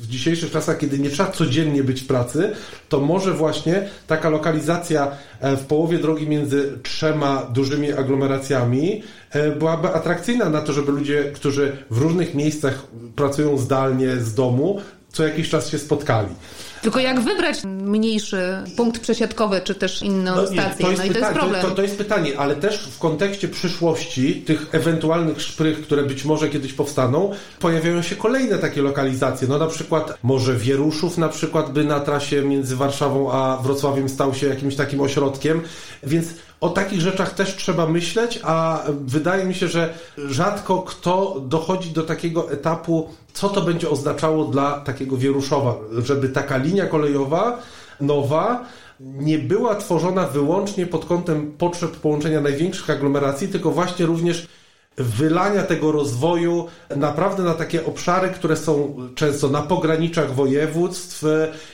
w 0.02 0.08
dzisiejszych 0.08 0.52
czasach, 0.52 0.78
kiedy 0.78 1.00
nie 1.00 1.10
trzeba 1.10 1.32
codziennie 1.32 1.84
być 1.84 2.02
w 2.02 2.08
pracy, 2.08 2.52
to 2.90 3.00
może 3.00 3.34
właśnie 3.34 3.90
taka 4.08 4.30
lokalizacja 4.30 5.12
e, 5.40 5.58
w 5.58 5.66
połowie 5.66 6.00
drogi 6.00 6.28
między 6.28 6.80
trzema 6.84 7.46
dużymi 7.54 7.92
aglomeracjami 7.92 9.04
e, 9.32 9.52
byłaby 9.52 9.90
atrakcyjna 9.90 10.50
na 10.50 10.62
to, 10.62 10.74
żeby 10.74 10.92
ludzie, 10.92 11.24
którzy 11.24 11.78
w 11.90 11.98
różnych 11.98 12.36
miejscach 12.36 12.88
pracują 13.16 13.58
zdalnie 13.58 14.16
z 14.18 14.34
domu, 14.34 14.82
co 15.12 15.24
jakiś 15.24 15.50
czas 15.50 15.70
się 15.70 15.80
spotkali. 15.80 16.36
Tylko 16.82 17.00
jak 17.00 17.20
wybrać 17.20 17.64
mniejszy 17.64 18.64
punkt 18.78 19.02
przesiadkowy, 19.02 19.62
czy 19.64 19.76
też 19.76 20.02
inną 20.02 20.36
no, 20.36 20.48
stację? 20.48 20.86
To 20.86 20.92
jest, 20.92 21.04
no 21.04 21.10
i 21.10 21.12
to 21.12 21.20
jest 21.20 21.32
problem. 21.32 21.62
To, 21.62 21.72
to, 21.72 21.82
jest 21.82 21.98
pytanie, 21.98 22.40
ale 22.40 22.56
też 22.56 22.88
w 22.88 23.00
kontekście 23.00 23.48
przyszłości 23.48 24.42
tych 24.42 24.68
ewentualnych 24.72 25.42
szprych, 25.42 25.82
które 25.82 26.04
być 26.04 26.26
może 26.26 26.50
kiedyś 26.50 26.74
powstaną, 26.74 27.32
pojawiają 27.60 28.02
się 28.02 28.16
kolejne 28.16 28.58
takie 28.58 28.82
lokalizacje. 28.82 29.48
No 29.48 29.58
na 29.58 29.68
przykład 29.68 30.18
może 30.24 30.56
Wieruszów 30.56 31.18
na 31.18 31.30
przykład 31.30 31.74
by 31.74 31.84
na 31.84 32.00
trasie 32.00 32.42
między 32.42 32.76
Warszawą 32.76 33.32
a 33.32 33.58
Wrocławiem 33.64 34.10
stał 34.10 34.34
się 34.34 34.48
jakimś 34.48 34.76
takim 34.76 35.02
ośrodkiem, 35.02 35.62
więc 36.04 36.28
o 36.62 36.70
takich 36.70 37.02
rzeczach 37.02 37.34
też 37.34 37.56
trzeba 37.56 37.88
myśleć, 37.88 38.40
a 38.44 38.84
wydaje 38.90 39.46
mi 39.46 39.54
się, 39.54 39.68
że 39.68 39.94
rzadko 40.18 40.82
kto 40.82 41.42
dochodzi 41.48 41.90
do 41.92 42.04
takiego 42.04 42.52
etapu, 42.52 43.10
co 43.34 43.50
to 43.50 43.62
będzie 43.62 43.90
oznaczało 43.90 44.46
dla 44.46 44.80
takiego 44.80 45.18
Wieruszowa, 45.18 45.76
żeby 46.04 46.30
taka 46.30 46.58
linia 46.58 46.86
kolejowa 46.86 47.60
nowa 48.02 48.66
nie 49.00 49.40
była 49.40 49.76
tworzona 49.76 50.28
wyłącznie 50.28 50.86
pod 50.86 51.06
kątem 51.06 51.52
potrzeb 51.58 51.92
połączenia 51.92 52.42
największych 52.42 52.90
aglomeracji, 52.90 53.48
tylko 53.48 53.72
właśnie 53.72 54.06
również 54.06 54.48
wylania 54.98 55.64
tego 55.64 55.92
rozwoju 55.92 56.68
naprawdę 56.96 57.44
na 57.44 57.54
takie 57.54 57.86
obszary, 57.86 58.30
które 58.30 58.58
są 58.58 58.96
często 59.16 59.50
na 59.50 59.62
pograniczach 59.62 60.36
województw 60.36 61.24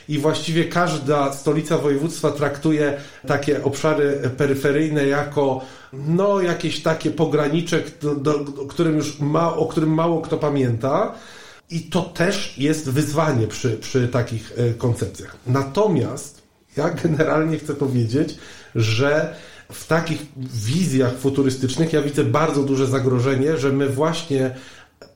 i 0.08 0.18
właściwie 0.18 0.64
każda 0.64 1.32
stolica 1.32 1.78
województwa 1.78 2.30
traktuje 2.30 3.00
takie 3.26 3.64
obszary 3.64 4.30
peryferyjne 4.36 5.06
jako 5.06 5.60
no 5.92 6.40
jakieś 6.40 6.82
takie 6.82 7.10
pograniczek, 7.10 7.98
do, 7.98 8.14
do, 8.14 8.34
którym 8.44 8.96
już 8.96 9.20
ma, 9.20 9.56
o 9.56 9.66
którym 9.66 9.94
mało 9.94 10.20
kto 10.20 10.36
pamięta. 10.36 11.14
I 11.70 11.80
to 11.82 12.02
też 12.02 12.58
jest 12.58 12.90
wyzwanie 12.90 13.46
przy, 13.46 13.70
przy 13.76 14.08
takich 14.08 14.52
e, 14.56 14.74
koncepcjach. 14.74 15.36
Natomiast 15.46 16.42
ja 16.76 16.90
generalnie 17.02 17.58
chcę 17.58 17.74
powiedzieć, 17.74 18.38
że 18.74 19.34
w 19.72 19.86
takich 19.86 20.26
wizjach 20.36 21.18
futurystycznych 21.18 21.92
ja 21.92 22.02
widzę 22.02 22.24
bardzo 22.24 22.62
duże 22.62 22.86
zagrożenie, 22.86 23.56
że 23.56 23.72
my 23.72 23.88
właśnie 23.88 24.54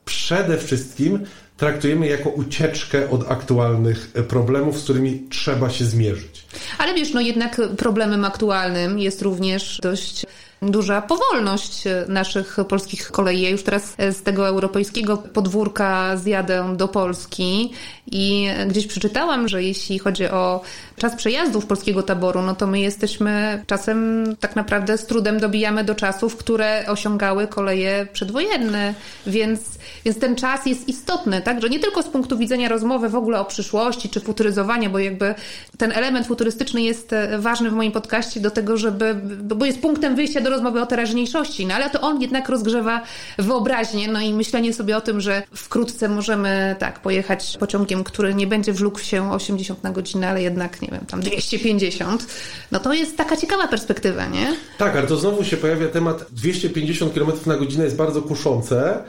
przede 0.05 0.59
wszystkim 0.59 1.27
traktujemy 1.57 2.07
jako 2.07 2.31
ucieczkę 2.31 3.11
od 3.11 3.31
aktualnych 3.31 4.12
problemów, 4.29 4.81
z 4.81 4.85
którymi 4.85 5.23
trzeba 5.31 5.71
się 5.71 5.85
zmierzyć. 5.85 6.45
Ale 6.79 6.95
wiesz, 6.95 7.12
no 7.12 7.21
jednak 7.21 7.61
problemem 7.77 8.25
aktualnym 8.25 8.99
jest 8.99 9.23
również 9.23 9.79
dość 9.83 10.27
duża 10.62 11.03
powolność 11.03 11.85
naszych 12.09 12.57
polskich 12.68 13.11
kolei. 13.11 13.40
Ja 13.40 13.51
już 13.51 13.62
teraz 13.62 13.94
z 14.11 14.22
tego 14.22 14.48
europejskiego 14.48 15.16
podwórka 15.16 16.16
zjadę 16.16 16.77
do 16.77 16.88
Polski 16.88 17.72
i 18.07 18.48
gdzieś 18.68 18.87
przeczytałam, 18.87 19.48
że 19.48 19.62
jeśli 19.62 19.98
chodzi 19.98 20.27
o 20.27 20.61
czas 20.96 21.16
przejazdów 21.16 21.66
polskiego 21.66 22.03
taboru, 22.03 22.42
no 22.42 22.55
to 22.55 22.66
my 22.66 22.81
jesteśmy 22.81 23.62
czasem 23.66 24.25
tak 24.40 24.57
naprawdę 24.57 24.98
z 24.98 25.07
trudem 25.07 25.40
dobijamy 25.40 25.85
do 25.85 25.94
czasów, 25.94 26.37
które 26.37 26.85
osiągały 26.88 27.46
koleje 27.46 28.07
przedwojenne, 28.12 28.94
więc, 29.27 29.61
więc 30.05 30.18
ten 30.18 30.37
czas 30.37 30.66
jest 30.66 30.88
istotny, 30.88 31.42
tak? 31.42 31.62
Że 31.62 31.68
nie 31.68 31.81
tylko 31.81 32.03
z 32.03 32.09
punktu 32.09 32.38
widzenia 32.38 32.68
rozmowy 32.68 33.09
w 33.09 33.16
ogóle 33.16 33.40
o 33.40 33.44
przyszłości 33.44 34.09
czy 34.09 34.20
futuryzowania, 34.20 34.90
bo 34.90 34.98
jakby 34.98 35.35
ten 35.79 35.92
element 35.92 36.27
futurystyczny 36.27 36.83
jest 36.83 37.11
ważny 37.38 37.70
w 37.70 37.72
moim 37.72 37.92
podcaście 37.92 38.40
do 38.40 38.51
tego, 38.51 38.77
żeby, 38.77 39.14
bo 39.42 39.64
jest 39.64 39.81
punktem 39.81 40.16
wyjścia 40.16 40.40
do 40.40 40.52
rozmowy 40.53 40.81
o 40.81 40.87
teraźniejszości, 40.87 41.67
no 41.67 41.75
ale 41.75 41.91
to 41.91 42.01
on 42.01 42.23
jednak 42.23 42.49
rozgrzewa 42.49 43.03
wyobraźnię, 43.38 44.09
no 44.09 44.21
i 44.21 44.33
myślenie 44.33 44.73
sobie 44.73 44.97
o 44.97 45.01
tym, 45.01 45.21
że 45.21 45.43
wkrótce 45.55 46.09
możemy 46.09 46.77
tak 46.79 47.01
pojechać 47.01 47.57
pociągiem, 47.61 48.05
który 48.05 48.35
nie 48.35 48.47
będzie 48.47 48.73
wlókł 48.73 48.99
się 49.01 49.33
80 49.33 49.83
na 49.83 49.91
godzinę, 49.91 50.29
ale 50.29 50.43
jednak, 50.43 50.83
nie 50.83 50.88
wiem, 50.88 51.07
tam 51.07 51.21
250, 51.21 52.27
no 52.73 52.81
to 52.81 52.93
jest 52.93 53.17
taka 53.17 53.37
ciekawa 53.37 53.69
perspektywa, 53.69 54.27
nie? 54.27 54.57
Tak, 54.79 54.97
ale 54.97 55.07
to 55.07 55.17
znowu 55.17 55.45
się 55.45 55.57
pojawia 55.57 55.88
temat 55.88 56.25
250 56.31 57.15
km 57.15 57.33
na 57.47 57.57
godzinę 57.57 57.85
jest 57.85 57.97
bardzo 57.97 58.23
kuszące, 58.23 59.03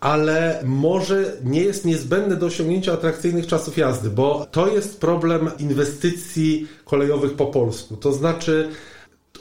ale 0.00 0.62
może 0.64 1.36
nie 1.44 1.60
jest 1.60 1.84
niezbędne 1.84 2.36
do 2.36 2.46
osiągnięcia 2.46 2.92
atrakcyjnych 2.92 3.46
czasów 3.46 3.76
jazdy, 3.76 4.10
bo 4.10 4.46
to 4.50 4.68
jest 4.68 5.00
problem 5.00 5.50
inwestycji 5.58 6.68
kolejowych 6.84 7.34
po 7.34 7.46
polsku. 7.46 7.96
To 7.96 8.12
znaczy, 8.12 8.68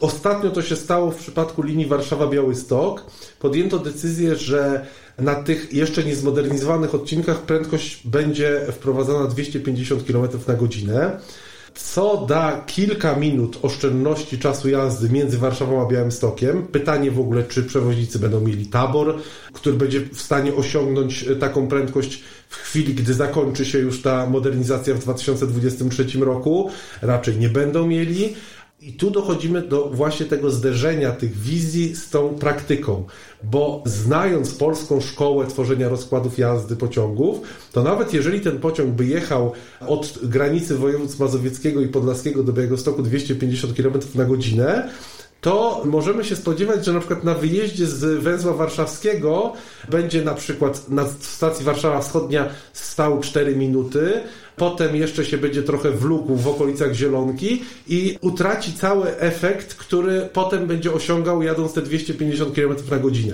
ostatnio 0.04 0.52
to 0.52 0.62
się 0.62 0.76
stało 0.76 1.12
w 1.12 1.16
przypadku 1.16 1.62
linii 1.62 1.88
Warszawa-Białystok. 1.88 3.02
Podjęto 3.40 3.80
decyzję, 3.80 4.36
że 4.36 4.86
na 5.18 5.36
tych 5.36 5.74
jeszcze 5.74 6.04
niezmodernizowanych 6.04 6.96
odcinkach 6.96 7.42
prędkość 7.42 8.08
będzie 8.08 8.62
wprowadzana 8.72 9.28
250 9.28 10.04
km 10.04 10.28
na 10.48 10.54
godzinę 10.54 11.20
co 11.76 12.26
da 12.30 12.64
kilka 12.68 13.16
minut 13.16 13.60
oszczędności 13.62 14.40
czasu 14.40 14.70
jazdy 14.70 15.10
między 15.10 15.38
Warszawą 15.38 15.82
a 15.82 15.92
Białymstokiem. 15.92 16.68
Pytanie 16.68 17.12
w 17.12 17.20
ogóle, 17.20 17.44
czy 17.44 17.64
przewoźnicy 17.64 18.20
będą 18.20 18.42
mieli 18.42 18.66
tabor, 18.66 19.16
który 19.54 19.78
będzie 19.78 20.02
w 20.02 20.22
stanie 20.22 20.56
osiągnąć 20.56 21.24
e, 21.24 21.36
taką 21.36 21.68
prędkość 21.68 22.24
w 22.50 22.56
chwili, 22.56 22.94
gdy 22.94 23.14
zakończy 23.14 23.66
się 23.66 23.80
już 23.80 24.02
ta 24.02 24.26
modernizacja 24.30 24.94
w 24.94 25.00
2023 25.00 26.06
roku. 26.20 26.70
Raczej 27.02 27.38
nie 27.38 27.50
będą 27.50 27.88
mieli. 27.88 28.36
I 28.86 28.94
tu 28.94 29.12
dochodzimy 29.12 29.62
do 29.62 29.90
właśnie 29.90 30.26
tego 30.26 30.52
zderzenia 30.52 31.12
tych 31.12 31.38
wizji 31.38 31.96
z 31.96 32.10
tą 32.10 32.30
praktyką, 32.30 33.04
bo 33.44 33.84
znając 33.86 34.54
polską 34.54 35.02
szkołę 35.02 35.48
tworzenia 35.48 35.90
rozkładów 35.90 36.38
jazdy 36.38 36.76
pociągów, 36.76 37.40
to 37.72 37.84
nawet 37.84 38.14
jeżeli 38.14 38.42
ten 38.42 38.60
pociąg 38.60 38.90
by 38.90 39.06
jechał 39.06 39.52
od 39.88 40.20
granicy 40.24 40.78
województw 40.78 41.20
mazowieckiego 41.20 41.82
i 41.82 41.88
podlaskiego 41.88 42.44
do 42.44 42.54
Białegostoku 42.54 43.04
250 43.04 43.74
km 43.78 43.94
na 44.16 44.26
godzinę, 44.26 44.90
to 45.44 45.82
możemy 45.86 46.24
się 46.24 46.36
spodziewać, 46.36 46.86
że 46.86 46.94
na 46.94 47.00
przykład 47.00 47.24
na 47.24 47.34
wyjeździe 47.34 47.88
z 47.88 48.24
węzła 48.24 48.54
warszawskiego 48.54 49.54
będzie 49.90 50.22
na 50.22 50.34
przykład 50.34 50.90
na 50.90 51.06
stacji 51.20 51.66
Warszawa 51.66 52.02
Wschodnia 52.02 52.50
stał 52.74 53.20
4 53.20 53.56
minuty, 53.56 54.22
potem 54.56 54.96
jeszcze 54.96 55.26
się 55.26 55.38
będzie 55.38 55.64
trochę 55.64 55.92
wlókł 55.92 56.36
w 56.36 56.48
okolicach 56.48 56.94
Zielonki 56.94 57.64
i 57.88 58.18
utraci 58.22 58.74
cały 58.74 59.18
efekt, 59.18 59.74
który 59.74 60.30
potem 60.34 60.68
będzie 60.68 60.94
osiągał 60.94 61.44
jadąc 61.44 61.74
te 61.74 61.82
250 61.82 62.56
km 62.56 62.76
na 62.92 62.98
godzinę. 62.98 63.34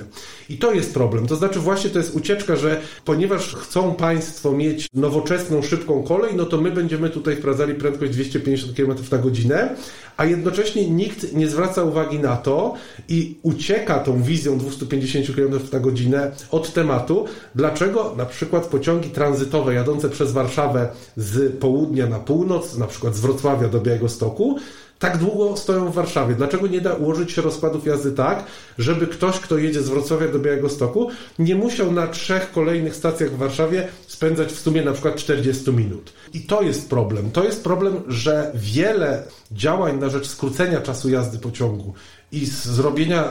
I 0.50 0.58
to 0.58 0.74
jest 0.74 0.94
problem. 0.94 1.28
To 1.28 1.36
znaczy 1.36 1.60
właśnie 1.60 1.90
to 1.90 2.00
jest 2.00 2.16
ucieczka, 2.16 2.56
że 2.56 2.82
ponieważ 3.06 3.56
chcą 3.56 3.96
Państwo 3.96 4.52
mieć 4.52 4.88
nowoczesną, 4.94 5.62
szybką 5.62 6.04
kolej, 6.04 6.36
no 6.36 6.46
to 6.46 6.62
my 6.62 6.72
będziemy 6.72 7.10
tutaj 7.10 7.36
wprowadzali 7.36 7.74
prędkość 7.74 8.12
250 8.12 8.78
km 8.78 8.94
na 9.12 9.18
godzinę, 9.18 9.76
a 10.20 10.26
jednocześnie 10.26 10.90
nikt 10.90 11.34
nie 11.34 11.48
zwraca 11.48 11.84
uwagi 11.84 12.20
na 12.20 12.38
to 12.38 12.74
i 13.10 13.38
ucieka 13.42 14.00
tą 14.00 14.22
wizją 14.22 14.58
250 14.58 15.36
km 15.36 15.60
na 15.74 15.80
godzinę 15.80 16.32
od 16.52 16.74
tematu, 16.74 17.26
dlaczego 17.56 18.14
na 18.18 18.26
przykład 18.26 18.66
pociągi 18.66 19.10
tranzytowe 19.10 19.74
jadące 19.74 20.10
przez 20.10 20.32
Warszawę 20.32 20.90
z 21.18 21.56
południa 21.60 22.08
na 22.08 22.20
północ, 22.20 22.78
na 22.78 22.88
przykład 22.88 23.16
z 23.16 23.20
Wrocławia 23.20 23.68
do 23.68 23.82
Białegostoku, 23.82 24.60
tak 25.00 25.18
długo 25.18 25.58
stoją 25.58 25.92
w 25.92 25.94
Warszawie? 25.94 26.36
Dlaczego 26.36 26.68
nie 26.68 26.82
da 26.82 26.94
ułożyć 26.94 27.32
się 27.32 27.42
rozkładów 27.42 27.86
jazdy 27.86 28.12
tak, 28.12 28.44
żeby 28.78 29.08
ktoś, 29.08 29.40
kto 29.40 29.58
jedzie 29.58 29.82
z 29.82 29.90
Wrocławia 29.90 30.28
do 30.28 30.40
Białegostoku, 30.40 31.10
nie 31.40 31.56
musiał 31.56 31.92
na 31.92 32.08
trzech 32.08 32.52
kolejnych 32.52 32.96
stacjach 32.96 33.32
w 33.32 33.38
Warszawie 33.38 33.88
spędzać 34.08 34.52
w 34.52 34.60
sumie 34.60 34.84
na 34.84 34.92
przykład 34.92 35.16
40 35.16 35.72
minut? 35.72 36.14
I 36.34 36.42
to 36.42 36.62
jest 36.62 36.90
problem. 36.90 37.32
To 37.32 37.44
jest 37.44 37.64
problem, 37.64 38.02
że 38.08 38.52
wiele 38.56 39.24
działań 39.52 40.00
na 40.00 40.10
rzecz 40.10 40.28
skrócenia 40.28 40.82
czasu 40.82 41.10
jazdy 41.10 41.40
pociągu 41.40 41.94
i 42.32 42.46
zrobienia 42.46 43.24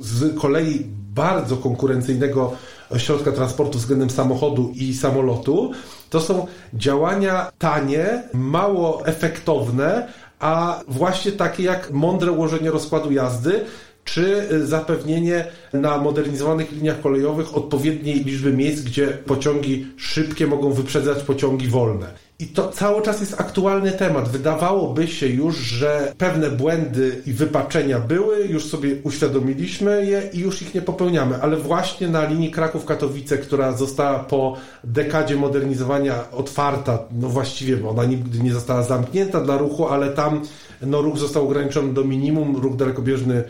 z 0.00 0.40
kolei 0.40 0.86
bardzo 1.14 1.56
konkurencyjnego 1.56 2.52
środka 2.96 3.32
transportu 3.32 3.78
względem 3.78 4.10
samochodu 4.10 4.72
i 4.74 4.94
samolotu, 4.94 5.72
to 6.10 6.20
są 6.20 6.46
działania 6.74 7.52
tanie, 7.58 8.22
mało 8.34 9.06
efektowne, 9.06 10.08
a 10.44 10.80
właśnie 10.88 11.32
takie 11.32 11.62
jak 11.62 11.90
mądre 11.90 12.32
ułożenie 12.32 12.70
rozkładu 12.70 13.12
jazdy, 13.12 13.64
czy 14.04 14.48
zapewnienie 14.66 15.44
na 15.72 15.98
modernizowanych 15.98 16.72
liniach 16.72 17.00
kolejowych 17.00 17.56
odpowiedniej 17.56 18.24
liczby 18.24 18.52
miejsc, 18.52 18.82
gdzie 18.82 19.06
pociągi 19.06 19.86
szybkie 19.96 20.46
mogą 20.46 20.72
wyprzedzać 20.72 21.22
pociągi 21.22 21.68
wolne. 21.68 22.24
I 22.38 22.46
to 22.46 22.68
cały 22.68 23.02
czas 23.02 23.20
jest 23.20 23.40
aktualny 23.40 23.92
temat. 23.92 24.28
Wydawałoby 24.28 25.08
się 25.08 25.26
już, 25.26 25.56
że 25.56 26.12
pewne 26.18 26.50
błędy 26.50 27.22
i 27.26 27.32
wypaczenia 27.32 28.00
były, 28.00 28.46
już 28.46 28.64
sobie 28.64 28.96
uświadomiliśmy 29.02 30.06
je 30.06 30.22
i 30.32 30.38
już 30.38 30.62
ich 30.62 30.74
nie 30.74 30.82
popełniamy, 30.82 31.42
ale 31.42 31.56
właśnie 31.56 32.08
na 32.08 32.28
linii 32.28 32.50
Kraków-Katowice, 32.50 33.38
która 33.38 33.72
została 33.72 34.18
po 34.18 34.56
dekadzie 34.84 35.36
modernizowania 35.36 36.30
otwarta, 36.32 36.98
no 37.20 37.28
właściwie 37.28 37.88
ona 37.88 38.04
nigdy 38.04 38.38
nie 38.38 38.52
została 38.52 38.82
zamknięta 38.82 39.40
dla 39.40 39.58
ruchu, 39.58 39.88
ale 39.88 40.10
tam 40.10 40.42
no, 40.82 41.02
ruch 41.02 41.18
został 41.18 41.44
ograniczony 41.44 41.92
do 41.92 42.04
minimum, 42.04 42.56
ruch 42.56 42.76
dalekobieżny 42.76 43.44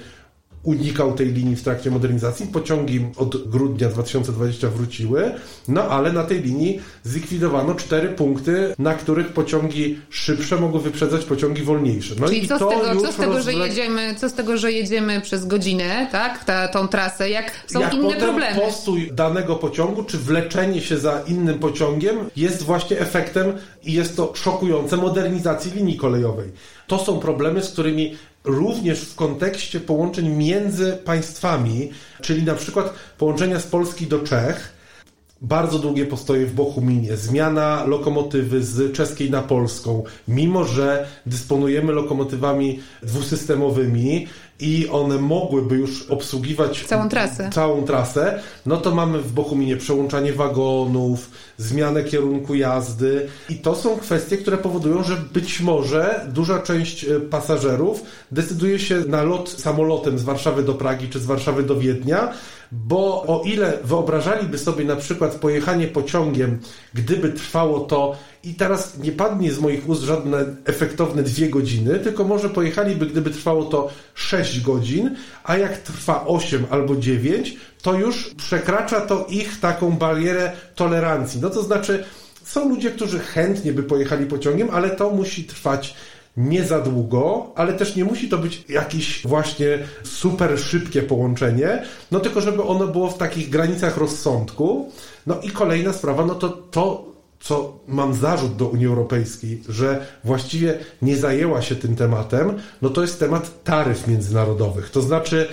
unikał 0.64 1.12
tej 1.12 1.26
linii 1.32 1.56
w 1.56 1.62
trakcie 1.62 1.90
modernizacji. 1.90 2.46
Pociągi 2.46 3.06
od 3.16 3.48
grudnia 3.50 3.88
2020 3.88 4.68
wróciły, 4.68 5.32
no 5.68 5.82
ale 5.82 6.12
na 6.12 6.24
tej 6.24 6.42
linii 6.42 6.80
zlikwidowano 7.02 7.74
cztery 7.74 8.08
punkty, 8.08 8.74
na 8.78 8.94
których 8.94 9.28
pociągi 9.28 9.98
szybsze 10.10 10.56
mogły 10.56 10.80
wyprzedzać 10.80 11.24
pociągi 11.24 11.62
wolniejsze. 11.62 12.14
No 12.20 12.26
Czyli 12.26 12.44
i 12.44 12.48
co, 12.48 12.56
z 12.56 12.60
tego, 12.60 13.00
co 13.00 13.12
z 13.12 13.16
tego, 13.16 13.42
że 13.42 13.54
jedziemy, 13.54 14.14
co 14.14 14.28
z 14.28 14.34
tego, 14.34 14.58
że 14.58 14.72
jedziemy 14.72 15.20
przez 15.20 15.46
godzinę, 15.46 16.08
tak, 16.12 16.44
ta, 16.44 16.68
tą 16.68 16.88
trasę, 16.88 17.30
jak 17.30 17.50
są 17.66 17.80
jak 17.80 17.94
inne 17.94 18.16
problemy? 18.16 18.60
postój 18.60 19.10
danego 19.12 19.56
pociągu, 19.56 20.04
czy 20.04 20.18
wleczenie 20.18 20.80
się 20.80 20.98
za 20.98 21.22
innym 21.26 21.58
pociągiem 21.58 22.16
jest 22.36 22.62
właśnie 22.62 23.00
efektem 23.00 23.52
i 23.82 23.92
jest 23.92 24.16
to 24.16 24.32
szokujące 24.34 24.96
modernizacji 24.96 25.72
linii 25.72 25.96
kolejowej. 25.96 26.52
To 26.86 26.98
są 26.98 27.20
problemy, 27.20 27.62
z 27.62 27.70
którymi 27.70 28.16
również 28.44 29.00
w 29.00 29.14
kontekście 29.14 29.80
połączeń 29.80 30.28
między 30.28 30.98
państwami, 31.04 31.90
czyli 32.22 32.42
na 32.42 32.54
przykład 32.54 32.94
połączenia 33.18 33.60
z 33.60 33.66
Polski 33.66 34.06
do 34.06 34.18
Czech, 34.18 34.74
bardzo 35.42 35.78
długie 35.78 36.06
postoje 36.06 36.46
w 36.46 36.54
Bochuminie, 36.54 37.16
zmiana 37.16 37.84
lokomotywy 37.84 38.64
z 38.64 38.92
czeskiej 38.92 39.30
na 39.30 39.42
polską, 39.42 40.02
mimo 40.28 40.64
że 40.64 41.06
dysponujemy 41.26 41.92
lokomotywami 41.92 42.80
dwusystemowymi 43.02 44.26
i 44.64 44.88
one 44.88 45.18
mogłyby 45.18 45.76
już 45.76 46.10
obsługiwać 46.10 46.84
całą 46.86 47.08
trasę. 47.08 47.50
całą 47.52 47.84
trasę, 47.84 48.40
no 48.66 48.76
to 48.76 48.94
mamy 48.94 49.18
w 49.18 49.32
Bochuminie 49.32 49.76
przełączanie 49.76 50.32
wagonów, 50.32 51.30
zmianę 51.56 52.04
kierunku 52.04 52.54
jazdy 52.54 53.28
i 53.48 53.54
to 53.54 53.74
są 53.74 53.96
kwestie, 53.96 54.36
które 54.36 54.58
powodują, 54.58 55.02
że 55.02 55.16
być 55.16 55.60
może 55.60 56.26
duża 56.28 56.58
część 56.58 57.04
e, 57.04 57.20
pasażerów 57.20 58.02
decyduje 58.32 58.78
się 58.78 59.00
na 59.08 59.22
lot 59.22 59.50
samolotem 59.50 60.18
z 60.18 60.22
Warszawy 60.22 60.62
do 60.62 60.74
Pragi 60.74 61.08
czy 61.08 61.20
z 61.20 61.26
Warszawy 61.26 61.62
do 61.62 61.76
Wiednia, 61.76 62.32
bo 62.74 63.22
o 63.22 63.42
ile 63.44 63.78
wyobrażaliby 63.84 64.58
sobie 64.58 64.84
na 64.84 64.96
przykład 64.96 65.34
pojechanie 65.34 65.86
pociągiem, 65.86 66.58
gdyby 66.94 67.32
trwało 67.32 67.80
to 67.80 68.16
i 68.44 68.54
teraz 68.54 68.98
nie 68.98 69.12
padnie 69.12 69.52
z 69.52 69.58
moich 69.58 69.88
ust 69.88 70.02
żadne 70.02 70.44
efektowne 70.64 71.22
dwie 71.22 71.50
godziny, 71.50 71.98
tylko 71.98 72.24
może 72.24 72.50
pojechaliby, 72.50 73.06
gdyby 73.06 73.30
trwało 73.30 73.64
to 73.64 73.90
6 74.14 74.60
godzin, 74.60 75.16
a 75.44 75.56
jak 75.56 75.78
trwa 75.78 76.26
8 76.26 76.66
albo 76.70 76.96
9, 76.96 77.56
to 77.82 77.94
już 77.94 78.34
przekracza 78.34 79.00
to 79.00 79.26
ich 79.28 79.60
taką 79.60 79.90
barierę 79.90 80.52
tolerancji. 80.74 81.40
No 81.40 81.50
to 81.50 81.62
znaczy, 81.62 82.04
są 82.44 82.68
ludzie, 82.68 82.90
którzy 82.90 83.18
chętnie 83.18 83.72
by 83.72 83.82
pojechali 83.82 84.26
pociągiem, 84.26 84.68
ale 84.72 84.90
to 84.90 85.10
musi 85.10 85.44
trwać 85.44 85.94
nie 86.36 86.64
za 86.64 86.80
długo, 86.80 87.52
ale 87.54 87.72
też 87.72 87.96
nie 87.96 88.04
musi 88.04 88.28
to 88.28 88.38
być 88.38 88.64
jakieś 88.68 89.26
właśnie 89.26 89.78
super 90.04 90.58
szybkie 90.58 91.02
połączenie, 91.02 91.82
no 92.10 92.20
tylko 92.20 92.40
żeby 92.40 92.62
ono 92.62 92.86
było 92.86 93.10
w 93.10 93.18
takich 93.18 93.50
granicach 93.50 93.96
rozsądku. 93.96 94.92
No 95.26 95.40
i 95.40 95.50
kolejna 95.50 95.92
sprawa, 95.92 96.26
no 96.26 96.34
to 96.34 96.48
to 96.48 97.14
co 97.40 97.78
mam 97.88 98.14
zarzut 98.14 98.56
do 98.56 98.66
Unii 98.66 98.86
Europejskiej, 98.86 99.62
że 99.68 100.06
właściwie 100.24 100.78
nie 101.02 101.16
zajęła 101.16 101.62
się 101.62 101.76
tym 101.76 101.96
tematem, 101.96 102.58
no 102.82 102.90
to 102.90 103.02
jest 103.02 103.20
temat 103.20 103.64
taryf 103.64 104.06
międzynarodowych. 104.06 104.90
To 104.90 105.02
znaczy, 105.02 105.48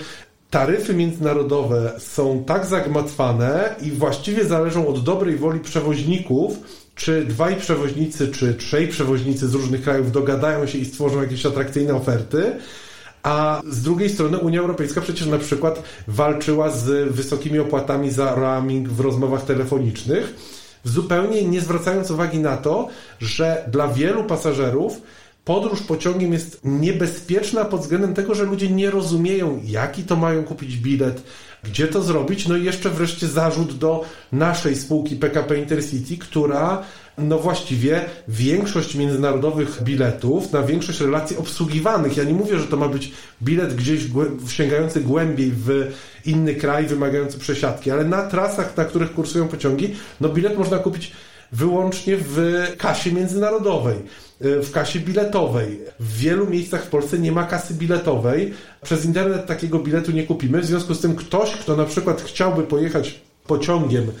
taryfy 0.50 0.94
międzynarodowe 0.94 1.92
są 1.98 2.44
tak 2.44 2.66
zagmatwane 2.66 3.74
i 3.82 3.90
właściwie 3.90 4.44
zależą 4.44 4.86
od 4.86 5.04
dobrej 5.04 5.36
woli 5.36 5.60
przewoźników, 5.60 6.58
czy 7.02 7.24
dwaj 7.24 7.56
przewoźnicy, 7.56 8.28
czy 8.28 8.54
trzej 8.54 8.88
przewoźnicy 8.88 9.48
z 9.48 9.54
różnych 9.54 9.82
krajów 9.82 10.12
dogadają 10.12 10.66
się 10.66 10.78
i 10.78 10.84
stworzą 10.84 11.22
jakieś 11.22 11.46
atrakcyjne 11.46 11.94
oferty, 11.94 12.56
a 13.22 13.60
z 13.70 13.82
drugiej 13.82 14.10
strony 14.10 14.38
Unia 14.38 14.60
Europejska 14.60 15.00
przecież 15.00 15.26
na 15.26 15.38
przykład 15.38 15.82
walczyła 16.08 16.70
z 16.70 17.12
wysokimi 17.14 17.58
opłatami 17.58 18.10
za 18.10 18.34
roaming 18.34 18.88
w 18.88 19.00
rozmowach 19.00 19.44
telefonicznych, 19.44 20.34
zupełnie 20.84 21.44
nie 21.44 21.60
zwracając 21.60 22.10
uwagi 22.10 22.38
na 22.38 22.56
to, 22.56 22.88
że 23.20 23.64
dla 23.68 23.88
wielu 23.88 24.24
pasażerów 24.24 25.02
podróż 25.44 25.82
pociągiem 25.82 26.32
jest 26.32 26.60
niebezpieczna 26.64 27.64
pod 27.64 27.80
względem 27.80 28.14
tego, 28.14 28.34
że 28.34 28.44
ludzie 28.44 28.70
nie 28.70 28.90
rozumieją, 28.90 29.60
jaki 29.64 30.02
to 30.02 30.16
mają 30.16 30.44
kupić 30.44 30.76
bilet, 30.76 31.22
gdzie 31.64 31.88
to 31.88 32.02
zrobić. 32.02 32.48
No 32.48 32.56
i 32.56 32.64
jeszcze 32.64 32.90
wreszcie 32.90 33.26
zarzut 33.26 33.78
do 33.78 34.04
naszej 34.32 34.76
spółki 34.76 35.16
PKP 35.16 35.58
Intercity, 35.58 36.16
która 36.16 36.82
no 37.18 37.38
właściwie 37.38 38.04
większość 38.28 38.94
międzynarodowych 38.94 39.82
biletów, 39.82 40.52
na 40.52 40.62
większość 40.62 41.00
relacji 41.00 41.36
obsługiwanych. 41.36 42.16
Ja 42.16 42.24
nie 42.24 42.34
mówię, 42.34 42.58
że 42.58 42.66
to 42.66 42.76
ma 42.76 42.88
być 42.88 43.12
bilet 43.42 43.74
gdzieś 43.74 44.00
sięgający 44.48 45.00
głębiej 45.00 45.52
w 45.56 45.92
inny 46.24 46.54
kraj, 46.54 46.86
wymagający 46.86 47.38
przesiadki, 47.38 47.90
ale 47.90 48.04
na 48.04 48.22
trasach, 48.22 48.76
na 48.76 48.84
których 48.84 49.14
kursują 49.14 49.48
pociągi, 49.48 49.94
no 50.20 50.28
bilet 50.28 50.58
można 50.58 50.78
kupić 50.78 51.12
wyłącznie 51.52 52.16
w 52.16 52.66
kasie 52.78 53.12
międzynarodowej, 53.12 53.96
w 54.40 54.70
kasie 54.72 55.00
biletowej. 55.00 55.80
W 56.00 56.16
wielu 56.16 56.46
miejscach 56.46 56.84
w 56.84 56.88
Polsce 56.88 57.18
nie 57.18 57.32
ma 57.32 57.44
kasy 57.44 57.74
biletowej. 57.74 58.54
Przez 58.82 59.04
internet 59.04 59.46
takiego 59.46 59.78
biletu 59.78 60.12
nie 60.12 60.26
kupimy. 60.26 60.60
W 60.60 60.66
związku 60.66 60.94
z 60.94 61.00
tym 61.00 61.16
ktoś, 61.16 61.50
kto 61.50 61.76
na 61.76 61.84
przykład 61.84 62.22
chciałby 62.22 62.62
pojechać 62.62 63.20
pociągiem 63.46 64.12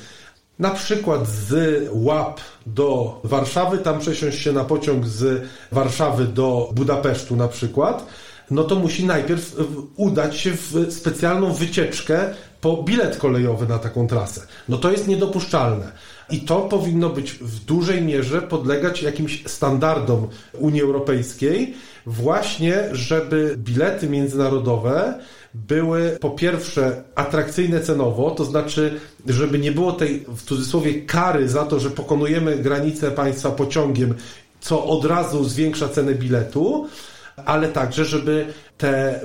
na 0.58 0.70
przykład 0.70 1.28
z 1.28 1.54
Łap 1.92 2.40
do 2.66 3.20
Warszawy, 3.24 3.78
tam 3.78 3.98
przesiąść 3.98 4.38
się 4.38 4.52
na 4.52 4.64
pociąg 4.64 5.06
z 5.06 5.44
Warszawy 5.72 6.24
do 6.24 6.70
Budapesztu 6.74 7.36
na 7.36 7.48
przykład, 7.48 8.06
no 8.50 8.64
to 8.64 8.74
musi 8.76 9.06
najpierw 9.06 9.56
udać 9.96 10.36
się 10.36 10.50
w 10.50 10.86
specjalną 10.90 11.52
wycieczkę 11.52 12.34
po 12.60 12.82
bilet 12.82 13.16
kolejowy 13.16 13.66
na 13.66 13.78
taką 13.78 14.06
trasę. 14.06 14.40
No 14.68 14.76
to 14.76 14.90
jest 14.90 15.08
niedopuszczalne. 15.08 15.92
I 16.32 16.40
to 16.40 16.60
powinno 16.60 17.10
być 17.10 17.32
w 17.32 17.64
dużej 17.64 18.02
mierze 18.02 18.42
podlegać 18.42 19.02
jakimś 19.02 19.44
standardom 19.46 20.28
Unii 20.58 20.82
Europejskiej, 20.82 21.74
właśnie 22.06 22.88
żeby 22.92 23.54
bilety 23.58 24.08
międzynarodowe 24.08 25.18
były 25.54 26.16
po 26.20 26.30
pierwsze 26.30 27.02
atrakcyjne 27.14 27.80
cenowo, 27.80 28.30
to 28.30 28.44
znaczy, 28.44 29.00
żeby 29.26 29.58
nie 29.58 29.72
było 29.72 29.92
tej 29.92 30.24
w 30.36 30.42
cudzysłowie 30.42 31.02
kary 31.02 31.48
za 31.48 31.64
to, 31.64 31.80
że 31.80 31.90
pokonujemy 31.90 32.56
granicę 32.56 33.10
państwa 33.10 33.50
pociągiem, 33.50 34.14
co 34.60 34.84
od 34.84 35.04
razu 35.04 35.44
zwiększa 35.44 35.88
cenę 35.88 36.14
biletu, 36.14 36.88
ale 37.36 37.68
także, 37.68 38.04
żeby 38.04 38.46
te 38.78 39.20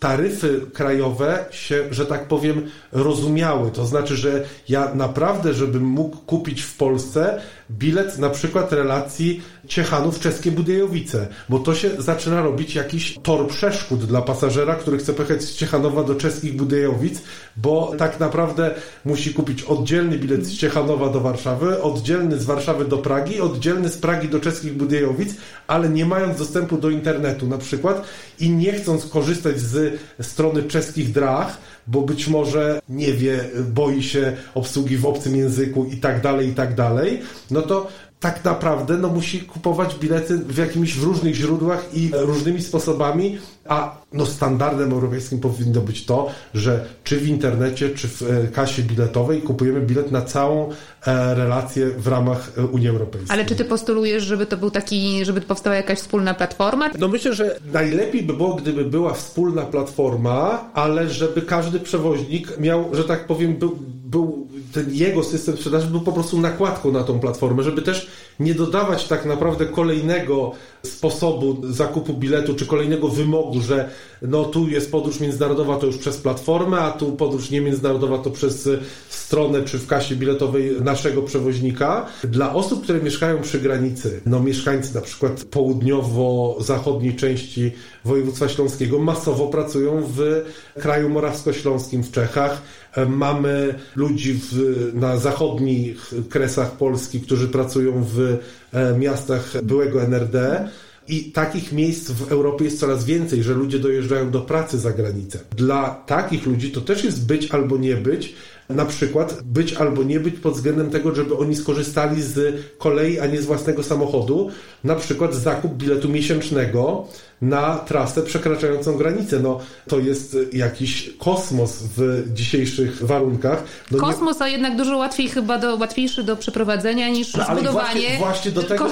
taryfy 0.00 0.60
krajowe 0.74 1.44
się, 1.50 1.84
że 1.90 2.06
tak 2.06 2.28
powiem, 2.28 2.70
rozumiały. 2.92 3.70
To 3.70 3.86
znaczy, 3.86 4.16
że 4.16 4.44
ja 4.68 4.94
naprawdę, 4.94 5.54
żebym 5.54 5.84
mógł 5.84 6.16
kupić 6.16 6.62
w 6.62 6.76
Polsce 6.76 7.40
bilet 7.70 8.18
na 8.18 8.30
przykład 8.30 8.72
relacji 8.72 9.42
Ciechanów 9.68 10.20
czeskie 10.20 10.52
Budejowice, 10.52 11.28
bo 11.48 11.58
to 11.58 11.74
się 11.74 11.90
zaczyna 11.98 12.42
robić 12.42 12.74
jakiś 12.74 13.18
tor 13.22 13.48
przeszkód 13.48 14.04
dla 14.04 14.22
pasażera, 14.22 14.74
który 14.74 14.98
chce 14.98 15.12
pojechać 15.12 15.42
z 15.42 15.54
Ciechanowa 15.54 16.04
do 16.04 16.14
czeskich 16.14 16.56
Budejowic, 16.56 17.22
bo 17.56 17.92
tak 17.98 18.20
naprawdę 18.20 18.74
musi 19.04 19.34
kupić 19.34 19.62
oddzielny 19.62 20.18
bilet 20.18 20.46
z 20.46 20.58
Ciechanowa 20.58 21.08
do 21.08 21.20
Warszawy, 21.20 21.82
oddzielny 21.82 22.38
z 22.38 22.44
Warszawy 22.44 22.84
do 22.84 22.98
Pragi, 22.98 23.40
oddzielny 23.40 23.88
z 23.88 23.98
Pragi 23.98 24.28
do 24.28 24.40
czeskich 24.40 24.76
Budejowic, 24.76 25.34
ale 25.66 25.88
nie 25.88 26.06
mając 26.06 26.38
dostępu 26.38 26.78
do 26.78 26.90
internetu 26.90 27.46
na 27.46 27.58
przykład 27.58 28.02
i 28.40 28.50
nie 28.50 28.72
chcąc 28.72 29.06
korzystać 29.06 29.60
z 29.60 30.00
strony 30.20 30.62
czeskich 30.62 31.12
drach, 31.12 31.58
bo 31.86 32.00
być 32.02 32.28
może 32.28 32.80
nie 32.88 33.12
wie, 33.12 33.44
boi 33.74 34.02
się 34.02 34.36
obsługi 34.54 34.96
w 34.96 35.06
obcym 35.06 35.36
języku 35.36 35.84
i 35.84 35.96
tak 35.96 36.20
dalej, 36.20 36.48
i 36.48 36.54
tak 36.54 36.74
dalej, 36.74 37.22
no 37.50 37.62
to 37.62 37.88
tak 38.20 38.44
naprawdę 38.44 38.96
no, 38.96 39.08
musi 39.08 39.40
kupować 39.40 39.94
bilety 39.94 40.38
w 40.38 40.56
jakimiś 40.56 40.96
różnych 40.96 41.34
źródłach 41.34 41.94
i 41.94 42.10
różnymi 42.14 42.62
sposobami, 42.62 43.38
a 43.68 43.96
no, 44.12 44.26
standardem 44.26 44.92
europejskim 44.92 45.40
powinno 45.40 45.80
być 45.80 46.04
to, 46.04 46.30
że 46.54 46.84
czy 47.04 47.16
w 47.16 47.28
internecie, 47.28 47.90
czy 47.90 48.08
w 48.08 48.22
e, 48.22 48.48
kasie 48.48 48.82
biletowej 48.82 49.42
kupujemy 49.42 49.80
bilet 49.80 50.10
na 50.12 50.22
całą 50.22 50.70
e, 50.70 51.34
relację 51.34 51.90
w 51.90 52.06
ramach 52.06 52.52
e, 52.58 52.66
Unii 52.66 52.88
Europejskiej. 52.88 53.32
Ale 53.32 53.44
czy 53.44 53.56
ty 53.56 53.64
postulujesz, 53.64 54.22
żeby 54.22 54.46
to 54.46 54.56
był 54.56 54.70
taki, 54.70 55.24
żeby 55.24 55.40
powstała 55.40 55.76
jakaś 55.76 55.98
wspólna 55.98 56.34
platforma? 56.34 56.90
No 56.98 57.08
myślę, 57.08 57.34
że 57.34 57.58
najlepiej 57.72 58.22
by 58.22 58.34
było, 58.34 58.54
gdyby 58.54 58.84
była 58.84 59.14
wspólna 59.14 59.62
platforma, 59.62 60.70
ale 60.74 61.08
żeby 61.08 61.42
każdy 61.42 61.80
przewoźnik 61.80 62.58
miał, 62.58 62.94
że 62.94 63.04
tak 63.04 63.26
powiem, 63.26 63.56
był, 63.56 63.78
był 64.10 64.46
ten 64.72 64.94
jego 64.94 65.24
system 65.24 65.56
sprzedaży 65.56 65.86
był 65.86 66.00
po 66.00 66.12
prostu 66.12 66.40
nakładką 66.40 66.92
na 66.92 67.04
tą 67.04 67.20
platformę, 67.20 67.62
żeby 67.62 67.82
też 67.82 68.10
nie 68.40 68.54
dodawać 68.54 69.08
tak 69.08 69.26
naprawdę 69.26 69.66
kolejnego 69.66 70.52
sposobu 70.82 71.56
zakupu 71.72 72.14
biletu, 72.14 72.54
czy 72.54 72.66
kolejnego 72.66 73.08
wymogu, 73.08 73.60
że 73.60 73.90
no 74.22 74.44
tu 74.44 74.68
jest 74.68 74.92
podróż 74.92 75.20
międzynarodowa 75.20 75.76
to 75.76 75.86
już 75.86 75.98
przez 75.98 76.16
platformę, 76.16 76.78
a 76.78 76.90
tu 76.90 77.12
podróż 77.12 77.50
niemiędzynarodowa 77.50 78.18
to 78.18 78.30
przez 78.30 78.68
stronę 79.08 79.62
czy 79.64 79.78
w 79.78 79.86
kasie 79.86 80.16
biletowej 80.16 80.80
naszego 80.80 81.22
przewoźnika. 81.22 82.06
Dla 82.24 82.54
osób, 82.54 82.82
które 82.82 83.02
mieszkają 83.02 83.42
przy 83.42 83.60
granicy, 83.60 84.20
no 84.26 84.40
mieszkańcy 84.40 84.94
na 84.94 85.00
przykład 85.00 85.44
południowo-zachodniej 85.44 87.16
części 87.16 87.72
województwa 88.04 88.48
śląskiego 88.48 88.98
masowo 88.98 89.46
pracują 89.46 90.02
w 90.16 90.44
kraju 90.80 91.08
morawsko-śląskim 91.08 92.02
w 92.02 92.10
Czechach. 92.10 92.62
Mamy 93.08 93.74
ludzi 93.96 94.34
w, 94.34 94.54
na 94.94 95.16
zachodnich 95.16 96.12
kresach 96.30 96.72
Polski, 96.72 97.20
którzy 97.20 97.48
pracują 97.48 98.04
w 98.04 98.38
e, 98.72 98.98
miastach 98.98 99.62
byłego 99.62 100.02
NRD. 100.02 100.68
I 101.08 101.32
takich 101.32 101.72
miejsc 101.72 102.10
w 102.10 102.32
Europie 102.32 102.64
jest 102.64 102.80
coraz 102.80 103.04
więcej, 103.04 103.42
że 103.42 103.54
ludzie 103.54 103.78
dojeżdżają 103.78 104.30
do 104.30 104.40
pracy 104.40 104.78
za 104.78 104.92
granicę. 104.92 105.38
Dla 105.56 106.02
takich 106.06 106.46
ludzi 106.46 106.70
to 106.70 106.80
też 106.80 107.04
jest 107.04 107.26
być 107.26 107.50
albo 107.50 107.76
nie 107.76 107.96
być, 107.96 108.34
na 108.68 108.84
przykład 108.84 109.42
być 109.42 109.72
albo 109.72 110.02
nie 110.02 110.20
być 110.20 110.38
pod 110.38 110.54
względem 110.54 110.90
tego, 110.90 111.14
żeby 111.14 111.36
oni 111.36 111.56
skorzystali 111.56 112.22
z 112.22 112.56
kolei, 112.78 113.20
a 113.20 113.26
nie 113.26 113.42
z 113.42 113.46
własnego 113.46 113.82
samochodu, 113.82 114.50
na 114.84 114.94
przykład 114.94 115.34
zakup 115.34 115.74
biletu 115.74 116.08
miesięcznego 116.08 117.08
na 117.42 117.78
trasę 117.78 118.22
przekraczającą 118.22 118.96
granicę. 118.96 119.40
No, 119.40 119.60
to 119.88 119.98
jest 119.98 120.36
jakiś 120.52 121.10
kosmos 121.18 121.82
w 121.96 122.24
dzisiejszych 122.34 123.06
warunkach. 123.06 123.64
No 123.90 123.98
kosmos, 123.98 124.40
nie... 124.40 124.44
a 124.44 124.48
jednak 124.48 124.76
dużo 124.76 124.96
łatwiej 124.96 125.28
chyba 125.28 125.58
do, 125.58 125.76
łatwiejszy 125.76 126.22
do 126.22 126.36
przeprowadzenia 126.36 127.08
niż 127.08 127.34
no, 127.34 127.44
zbudowanie 127.44 128.00
właśnie, 128.00 128.18
właśnie 128.18 128.50
do 128.50 128.62
tego, 128.62 128.88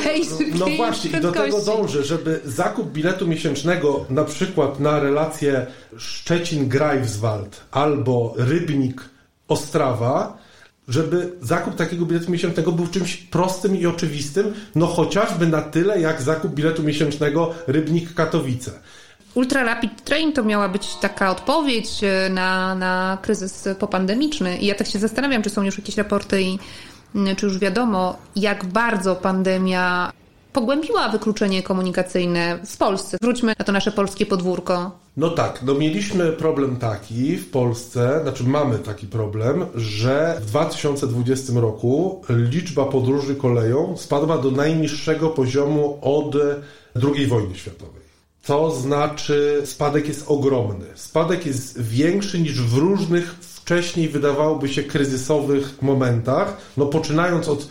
No 0.54 0.66
właśnie, 0.76 1.10
i 1.10 1.20
do 1.20 1.32
tego 1.32 1.60
dążę, 1.60 2.04
żeby 2.04 2.40
zakup 2.44 2.92
biletu 2.92 3.26
miesięcznego 3.26 4.04
na 4.10 4.24
przykład 4.24 4.80
na 4.80 5.00
relację 5.00 5.66
Szczecin-Greifswald 5.96 7.48
albo 7.70 8.34
Rybnik 8.36 9.02
Ostrawa, 9.48 10.37
żeby 10.88 11.32
zakup 11.42 11.76
takiego 11.76 12.06
biletu 12.06 12.30
miesięcznego 12.30 12.72
był 12.72 12.86
czymś 12.86 13.16
prostym 13.16 13.76
i 13.76 13.86
oczywistym, 13.86 14.54
no 14.74 14.86
chociażby 14.86 15.46
na 15.46 15.62
tyle 15.62 16.00
jak 16.00 16.22
zakup 16.22 16.54
biletu 16.54 16.82
miesięcznego 16.82 17.54
Rybnik 17.66 18.14
Katowice. 18.14 18.70
Ultra 19.34 19.64
Rapid 19.64 20.04
Train 20.04 20.32
to 20.32 20.44
miała 20.44 20.68
być 20.68 20.94
taka 20.94 21.30
odpowiedź 21.30 22.04
e, 22.04 22.30
na, 22.30 22.74
na 22.74 23.18
kryzys 23.22 23.68
popandemiczny. 23.78 24.58
I 24.58 24.66
ja 24.66 24.74
tak 24.74 24.86
się 24.86 24.98
zastanawiam, 24.98 25.42
czy 25.42 25.50
są 25.50 25.62
już 25.62 25.78
jakieś 25.78 25.96
raporty 25.96 26.42
i 26.42 26.58
czy 27.36 27.46
już 27.46 27.58
wiadomo, 27.58 28.18
jak 28.36 28.66
bardzo 28.66 29.16
pandemia 29.16 30.12
pogłębiła 30.52 31.08
wykluczenie 31.08 31.62
komunikacyjne 31.62 32.58
w 32.66 32.76
Polsce. 32.76 33.18
Wróćmy 33.22 33.54
na 33.58 33.64
to 33.64 33.72
nasze 33.72 33.92
polskie 33.92 34.26
podwórko. 34.26 34.90
No 35.16 35.30
tak, 35.30 35.62
no 35.62 35.74
mieliśmy 35.74 36.32
problem 36.32 36.76
taki 36.76 37.36
w 37.36 37.50
Polsce, 37.50 38.20
znaczy 38.22 38.44
mamy 38.44 38.78
taki 38.78 39.06
problem, 39.06 39.66
że 39.74 40.38
w 40.40 40.46
2020 40.46 41.52
roku 41.56 42.22
liczba 42.28 42.84
podróży 42.84 43.36
koleją 43.36 43.96
spadła 43.96 44.38
do 44.38 44.50
najniższego 44.50 45.28
poziomu 45.28 45.98
od 46.02 46.34
II 47.14 47.26
wojny 47.26 47.54
światowej. 47.54 48.02
To 48.46 48.70
znaczy 48.70 49.62
spadek 49.64 50.08
jest 50.08 50.24
ogromny. 50.26 50.84
Spadek 50.94 51.46
jest 51.46 51.82
większy 51.82 52.40
niż 52.40 52.62
w 52.62 52.76
różnych 52.76 53.34
wcześniej 53.34 54.08
wydawałoby 54.08 54.68
się 54.68 54.82
kryzysowych 54.82 55.82
momentach, 55.82 56.56
no 56.76 56.86
poczynając 56.86 57.48
od 57.48 57.68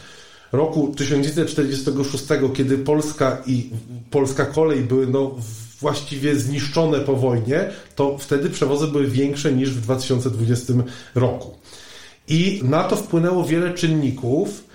roku 0.58 0.94
1946, 0.98 2.26
kiedy 2.56 2.78
Polska 2.78 3.38
i 3.48 3.70
polska 4.12 4.46
kolej 4.46 4.82
były 4.82 5.08
no, 5.08 5.36
właściwie 5.82 6.36
zniszczone 6.36 7.00
po 7.00 7.16
wojnie, 7.16 7.70
to 7.96 8.18
wtedy 8.18 8.50
przewozy 8.50 8.88
były 8.88 9.08
większe 9.08 9.54
niż 9.54 9.70
w 9.70 9.82
2020 9.82 10.74
roku. 11.16 11.56
I 12.28 12.60
na 12.64 12.84
to 12.84 12.96
wpłynęło 12.96 13.46
wiele 13.46 13.74
czynników. 13.74 14.67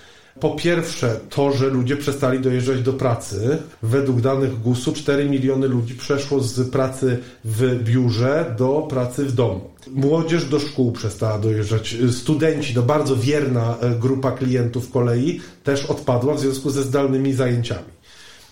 Po 0.43 0.51
pierwsze, 0.51 1.21
to, 1.31 1.53
że 1.53 1.67
ludzie 1.67 1.97
przestali 1.97 2.41
dojeżdżać 2.41 2.83
do 2.83 2.93
pracy. 2.93 3.59
Według 3.83 4.21
danych 4.21 4.61
GUS-u 4.61 4.93
4 4.93 5.29
miliony 5.29 5.69
ludzi 5.69 5.95
przeszło 5.95 6.41
z 6.41 6.71
pracy 6.71 7.19
w 7.45 7.83
biurze 7.85 8.55
do 8.59 8.87
pracy 8.91 9.25
w 9.25 9.33
domu. 9.33 9.71
Młodzież 9.91 10.45
do 10.45 10.61
szkół 10.61 10.93
przestała 10.93 11.39
dojeżdżać. 11.39 11.97
Studenci, 12.11 12.75
to 12.75 12.83
bardzo 12.83 13.17
wierna 13.17 13.77
e, 13.81 13.91
grupa 13.91 14.33
klientów 14.33 14.91
kolei, 14.91 15.41
też 15.65 15.87
odpadła 15.87 16.35
w 16.35 16.41
związku 16.41 16.71
ze 16.71 16.83
zdalnymi 16.83 17.33
zajęciami. 17.33 17.93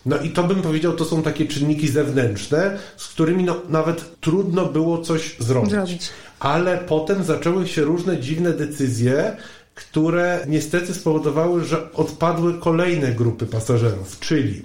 No 0.07 0.18
i 0.18 0.30
to 0.30 0.43
bym 0.43 0.62
powiedział, 0.62 0.93
to 0.93 1.05
są 1.05 1.22
takie 1.22 1.47
czynniki 1.47 1.88
zewnętrzne, 1.88 2.78
z 2.97 3.09
którymi 3.09 3.45
no, 3.45 3.57
nawet 3.68 4.20
trudno 4.20 4.66
było 4.66 4.99
coś 4.99 5.36
zrobić. 5.38 5.70
zrobić. 5.70 6.09
Ale 6.41 6.78
potem 6.78 7.24
zaczęły 7.24 7.68
się 7.68 7.82
różne 7.82 8.18
dziwne 8.18 8.53
decyzje, 8.53 9.36
które 9.75 10.45
niestety 10.49 10.95
spowodowały, 10.95 11.64
że 11.64 11.93
odpadły 11.93 12.59
kolejne 12.59 13.12
grupy 13.12 13.47
pasażerów, 13.47 14.21
czyli 14.21 14.62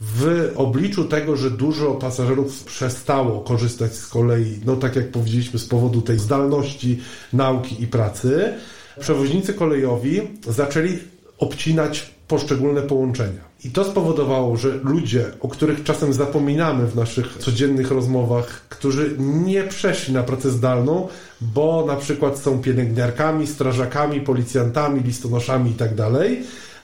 w 0.00 0.52
obliczu 0.56 1.04
tego, 1.04 1.36
że 1.36 1.50
dużo 1.50 1.94
pasażerów 1.94 2.64
przestało 2.64 3.40
korzystać 3.40 3.94
z 3.94 4.06
kolei, 4.06 4.60
no 4.66 4.76
tak 4.76 4.96
jak 4.96 5.10
powiedzieliśmy, 5.10 5.58
z 5.58 5.66
powodu 5.66 6.02
tej 6.02 6.18
zdalności 6.18 7.00
nauki 7.32 7.82
i 7.82 7.86
pracy, 7.86 8.52
przewoźnicy 9.00 9.54
kolejowi 9.54 10.20
zaczęli 10.48 10.98
obcinać 11.38 12.14
poszczególne 12.28 12.82
połączenia. 12.82 13.54
I 13.64 13.70
to 13.70 13.84
spowodowało, 13.84 14.56
że 14.56 14.68
ludzie, 14.68 15.24
o 15.40 15.48
których 15.48 15.82
czasem 15.82 16.12
zapominamy 16.12 16.86
w 16.86 16.96
naszych 16.96 17.38
codziennych 17.38 17.90
rozmowach, 17.90 18.68
którzy 18.68 19.16
nie 19.18 19.62
przeszli 19.62 20.14
na 20.14 20.22
pracę 20.22 20.50
zdalną, 20.50 21.08
bo 21.54 21.84
na 21.86 21.96
przykład 21.96 22.38
są 22.38 22.58
pielęgniarkami, 22.58 23.46
strażakami, 23.46 24.20
policjantami, 24.20 25.02
listonoszami 25.02 25.70
itd., 25.70 26.10
tak 26.10 26.28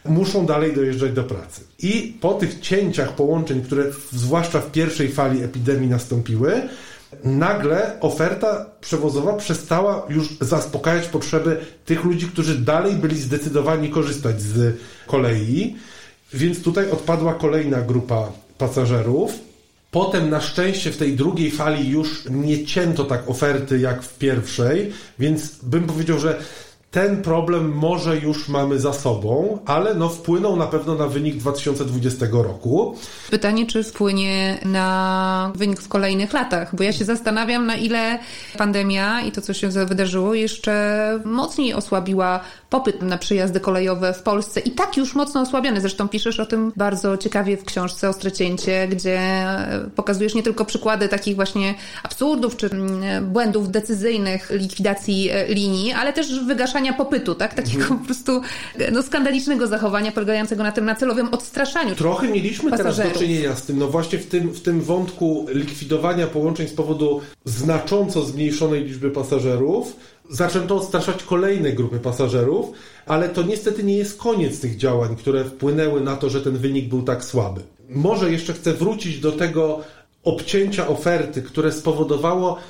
muszą 0.04 0.46
dalej 0.46 0.74
dojeżdżać 0.74 1.12
do 1.12 1.24
pracy. 1.24 1.60
I 1.78 2.18
po 2.20 2.34
tych 2.34 2.60
cięciach 2.60 3.12
połączeń, 3.12 3.62
które 3.62 3.84
zwłaszcza 4.12 4.60
w 4.60 4.72
pierwszej 4.72 5.08
fali 5.08 5.42
epidemii 5.42 5.88
nastąpiły, 5.88 6.62
nagle 7.24 8.00
oferta 8.00 8.66
przewozowa 8.80 9.32
przestała 9.32 10.06
już 10.08 10.36
zaspokajać 10.40 11.06
potrzeby 11.06 11.60
tych 11.84 12.04
ludzi, 12.04 12.26
którzy 12.26 12.58
dalej 12.58 12.94
byli 12.94 13.16
zdecydowani 13.16 13.90
korzystać 13.90 14.42
z 14.42 14.76
kolei. 15.06 15.76
Więc 16.34 16.62
tutaj 16.62 16.90
odpadła 16.90 17.34
kolejna 17.34 17.80
grupa 17.80 18.32
pasażerów. 18.58 19.49
Potem 19.90 20.30
na 20.30 20.40
szczęście 20.40 20.90
w 20.90 20.96
tej 20.96 21.16
drugiej 21.16 21.50
fali 21.50 21.88
już 21.90 22.24
nie 22.30 22.66
cięto 22.66 23.04
tak 23.04 23.30
oferty 23.30 23.78
jak 23.78 24.02
w 24.02 24.18
pierwszej, 24.18 24.92
więc 25.18 25.56
bym 25.62 25.86
powiedział, 25.86 26.18
że 26.18 26.40
ten 26.90 27.22
problem 27.22 27.72
może 27.72 28.16
już 28.16 28.48
mamy 28.48 28.78
za 28.78 28.92
sobą, 28.92 29.58
ale 29.66 29.94
no 29.94 30.08
wpłynął 30.08 30.56
na 30.56 30.66
pewno 30.66 30.94
na 30.94 31.06
wynik 31.06 31.36
2020 31.36 32.26
roku. 32.30 32.96
Pytanie, 33.30 33.66
czy 33.66 33.84
wpłynie 33.84 34.58
na 34.64 35.52
wynik 35.54 35.80
w 35.80 35.88
kolejnych 35.88 36.32
latach, 36.32 36.76
bo 36.76 36.82
ja 36.82 36.92
się 36.92 37.04
zastanawiam, 37.04 37.66
na 37.66 37.74
ile 37.74 38.18
pandemia 38.58 39.20
i 39.20 39.32
to, 39.32 39.40
co 39.40 39.54
się 39.54 39.68
wydarzyło, 39.68 40.34
jeszcze 40.34 41.20
mocniej 41.24 41.74
osłabiła 41.74 42.40
popyt 42.70 43.02
na 43.02 43.18
przejazdy 43.18 43.60
kolejowe 43.60 44.12
w 44.12 44.22
Polsce 44.22 44.60
i 44.60 44.70
tak 44.70 44.96
już 44.96 45.14
mocno 45.14 45.40
osłabiony. 45.40 45.80
Zresztą 45.80 46.08
piszesz 46.08 46.40
o 46.40 46.46
tym 46.46 46.72
bardzo 46.76 47.16
ciekawie 47.16 47.56
w 47.56 47.64
książce 47.64 48.08
Ostre 48.08 48.32
Cięcie, 48.32 48.88
gdzie 48.88 49.20
pokazujesz 49.96 50.34
nie 50.34 50.42
tylko 50.42 50.64
przykłady 50.64 51.08
takich 51.08 51.36
właśnie 51.36 51.74
absurdów 52.02 52.56
czy 52.56 52.70
mm, 52.70 53.26
błędów 53.32 53.70
decyzyjnych 53.70 54.50
likwidacji 54.50 55.30
e, 55.30 55.54
linii, 55.54 55.92
ale 55.92 56.12
też 56.12 56.44
wygaszania 56.44 56.79
popytu, 56.92 57.34
tak? 57.34 57.54
Takiego 57.54 57.82
mhm. 57.82 58.00
po 58.00 58.06
prostu 58.06 58.40
no, 58.92 59.02
skandalicznego 59.02 59.66
zachowania 59.66 60.12
polegającego 60.12 60.62
na 60.62 60.72
tym 60.72 60.84
na 60.84 60.94
celowym 60.94 61.28
odstraszaniu. 61.28 61.94
Trochę 61.94 62.28
mieliśmy 62.28 62.70
pasażerów. 62.70 62.96
teraz 62.96 63.12
do 63.12 63.18
czynienia 63.18 63.56
z 63.56 63.62
tym, 63.62 63.78
no 63.78 63.88
właśnie 63.88 64.18
w 64.18 64.26
tym, 64.26 64.48
w 64.48 64.60
tym 64.60 64.80
wątku 64.80 65.46
likwidowania 65.48 66.26
połączeń 66.26 66.68
z 66.68 66.72
powodu 66.72 67.20
znacząco 67.44 68.22
zmniejszonej 68.22 68.84
liczby 68.84 69.10
pasażerów 69.10 69.96
zaczęto 70.30 70.76
odstraszać 70.76 71.22
kolejne 71.22 71.72
grupy 71.72 71.98
pasażerów, 71.98 72.70
ale 73.06 73.28
to 73.28 73.42
niestety 73.42 73.84
nie 73.84 73.96
jest 73.96 74.18
koniec 74.18 74.60
tych 74.60 74.76
działań, 74.76 75.16
które 75.16 75.44
wpłynęły 75.44 76.00
na 76.00 76.16
to, 76.16 76.30
że 76.30 76.40
ten 76.40 76.56
wynik 76.56 76.88
był 76.88 77.02
tak 77.02 77.24
słaby. 77.24 77.60
Może 77.88 78.32
jeszcze 78.32 78.52
chcę 78.52 78.72
wrócić 78.72 79.20
do 79.20 79.32
tego 79.32 79.80
obcięcia 80.24 80.88
oferty, 80.88 81.42
które 81.42 81.72
spowodowało, 81.72 82.56
e, 82.56 82.60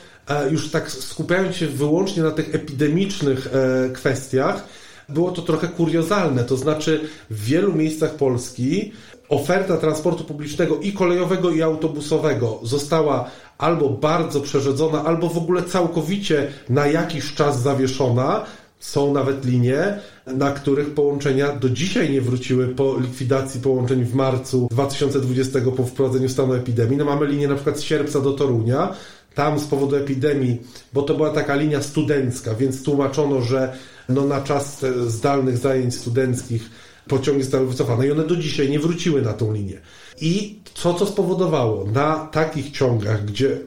już 0.51 0.71
tak 0.71 0.91
skupiając 0.91 1.57
się 1.57 1.67
wyłącznie 1.67 2.23
na 2.23 2.31
tych 2.31 2.55
epidemicznych 2.55 3.49
e, 3.53 3.91
kwestiach, 3.91 4.65
było 5.09 5.31
to 5.31 5.43
trochę 5.43 5.69
kuriozalne. 5.69 6.45
To 6.45 6.57
znaczy, 6.57 7.01
w 7.31 7.45
wielu 7.45 7.75
miejscach 7.75 8.15
Polski 8.15 8.93
oferta 9.29 9.77
transportu 9.77 10.25
publicznego 10.25 10.79
i 10.79 10.93
kolejowego, 10.93 11.51
i 11.51 11.63
autobusowego 11.63 12.61
została 12.63 13.31
albo 13.59 13.89
bardzo 13.89 14.41
przerzedzona, 14.41 15.05
albo 15.05 15.29
w 15.29 15.39
ogóle 15.39 15.63
całkowicie 15.63 16.49
na 16.69 16.87
jakiś 16.87 17.35
czas 17.35 17.63
zawieszona. 17.63 18.45
Są 18.81 19.13
nawet 19.13 19.45
linie, 19.45 19.99
na 20.27 20.51
których 20.51 20.95
połączenia 20.95 21.53
do 21.53 21.71
dzisiaj 21.71 22.11
nie 22.11 22.21
wróciły 22.21 22.69
po 22.69 22.99
likwidacji 22.99 23.61
połączeń 23.61 24.05
w 24.05 24.15
marcu 24.15 24.69
2020 24.71 25.61
po 25.77 25.85
wprowadzeniu 25.85 26.29
stanu 26.29 26.55
epidemii. 26.55 26.97
No 26.97 27.05
mamy 27.05 27.27
linię 27.27 27.49
na 27.49 27.55
przykład 27.55 27.79
z 27.79 27.83
Sierpca 27.83 28.21
do 28.21 28.33
Torunia. 28.33 28.95
Tam 29.35 29.59
z 29.59 29.65
powodu 29.65 29.97
epidemii, 29.97 30.59
bo 30.93 31.03
to 31.03 31.15
była 31.15 31.31
taka 31.31 31.55
linia 31.55 31.83
studencka, 31.83 32.55
więc 32.55 32.83
tłumaczono, 32.83 33.41
że 33.41 33.73
no 34.09 34.25
na 34.25 34.41
czas 34.41 34.85
zdalnych 35.07 35.59
zajęć 35.59 35.95
studenckich 35.95 36.71
pociągi 37.09 37.43
zostały 37.43 37.67
wycofane 37.67 38.07
i 38.07 38.13
one 38.13 38.27
do 38.27 38.37
dzisiaj 38.37 38.71
nie 38.71 38.81
wróciły 38.81 39.23
na 39.23 39.33
tą 39.33 39.53
linię. 39.53 39.81
I 40.21 40.59
co 40.75 40.95
to 40.95 41.07
spowodowało? 41.07 41.85
Na 41.85 42.17
takich 42.27 42.71
ciągach, 42.71 43.25
gdzie 43.25 43.59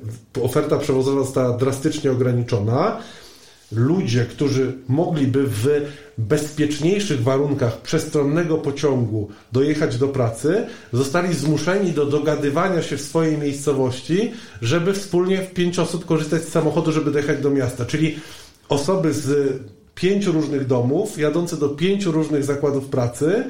oferta 0.41 0.77
przewozowa 0.77 1.23
została 1.23 1.57
drastycznie 1.57 2.11
ograniczona, 2.11 2.99
ludzie, 3.71 4.25
którzy 4.25 4.77
mogliby 4.87 5.43
w 5.47 5.67
bezpieczniejszych 6.17 7.23
warunkach 7.23 7.81
przestronnego 7.81 8.57
pociągu 8.57 9.29
dojechać 9.51 9.97
do 9.97 10.07
pracy, 10.07 10.65
zostali 10.93 11.33
zmuszeni 11.33 11.91
do 11.91 12.05
dogadywania 12.05 12.81
się 12.81 12.97
w 12.97 13.01
swojej 13.01 13.37
miejscowości, 13.37 14.31
żeby 14.61 14.93
wspólnie 14.93 15.37
w 15.37 15.53
pięć 15.53 15.79
osób 15.79 16.05
korzystać 16.05 16.43
z 16.43 16.51
samochodu, 16.51 16.91
żeby 16.91 17.11
dojechać 17.11 17.41
do 17.41 17.49
miasta. 17.49 17.85
Czyli 17.85 18.15
osoby 18.69 19.13
z 19.13 19.53
pięciu 19.95 20.31
różnych 20.31 20.67
domów, 20.67 21.17
jadące 21.17 21.57
do 21.57 21.69
pięciu 21.69 22.11
różnych 22.11 22.43
zakładów 22.43 22.85
pracy, 22.85 23.43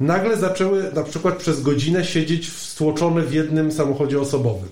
nagle 0.00 0.36
zaczęły 0.36 0.90
na 0.94 1.02
przykład 1.02 1.36
przez 1.36 1.62
godzinę 1.62 2.04
siedzieć 2.04 2.52
stłoczone 2.52 3.22
w 3.22 3.34
jednym 3.34 3.72
samochodzie 3.72 4.20
osobowym. 4.20 4.68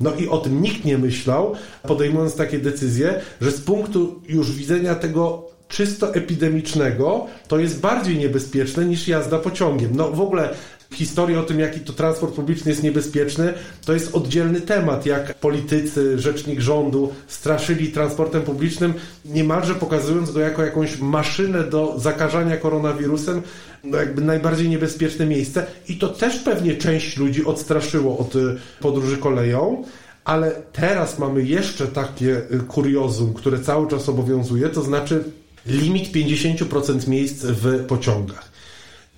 No 0.00 0.14
i 0.14 0.28
o 0.28 0.38
tym 0.38 0.62
nikt 0.62 0.84
nie 0.84 0.98
myślał, 0.98 1.54
podejmując 1.82 2.34
takie 2.34 2.58
decyzje, 2.58 3.20
że 3.40 3.52
z 3.52 3.60
punktu 3.60 4.20
już 4.28 4.52
widzenia 4.52 4.94
tego 4.94 5.51
czysto 5.72 6.14
epidemicznego, 6.14 7.26
to 7.48 7.58
jest 7.58 7.80
bardziej 7.80 8.18
niebezpieczne 8.18 8.84
niż 8.84 9.08
jazda 9.08 9.38
pociągiem. 9.38 9.90
No 9.96 10.10
w 10.10 10.20
ogóle 10.20 10.54
historia 10.92 11.40
o 11.40 11.42
tym, 11.42 11.60
jaki 11.60 11.80
to 11.80 11.92
transport 11.92 12.34
publiczny 12.34 12.70
jest 12.70 12.82
niebezpieczny, 12.82 13.54
to 13.84 13.94
jest 13.94 14.14
oddzielny 14.14 14.60
temat, 14.60 15.06
jak 15.06 15.34
politycy, 15.34 16.18
rzecznik 16.18 16.60
rządu 16.60 17.12
straszyli 17.26 17.88
transportem 17.88 18.42
publicznym, 18.42 18.94
niemalże 19.24 19.74
pokazując 19.74 20.30
go 20.30 20.40
jako 20.40 20.64
jakąś 20.64 20.98
maszynę 20.98 21.64
do 21.64 21.94
zakażania 21.98 22.56
koronawirusem, 22.56 23.42
no 23.84 23.98
jakby 23.98 24.22
najbardziej 24.22 24.68
niebezpieczne 24.68 25.26
miejsce. 25.26 25.66
I 25.88 25.96
to 25.96 26.08
też 26.08 26.38
pewnie 26.38 26.76
część 26.76 27.16
ludzi 27.16 27.44
odstraszyło 27.44 28.18
od 28.18 28.36
y, 28.36 28.56
podróży 28.80 29.16
koleją. 29.16 29.84
Ale 30.24 30.52
teraz 30.72 31.18
mamy 31.18 31.42
jeszcze 31.42 31.86
takie 31.86 32.36
y, 32.36 32.60
kuriozum, 32.68 33.34
które 33.34 33.58
cały 33.58 33.88
czas 33.88 34.08
obowiązuje, 34.08 34.68
to 34.68 34.82
znaczy 34.82 35.24
limit 35.66 36.12
50% 36.12 37.08
miejsc 37.08 37.44
w 37.44 37.84
pociągach. 37.86 38.52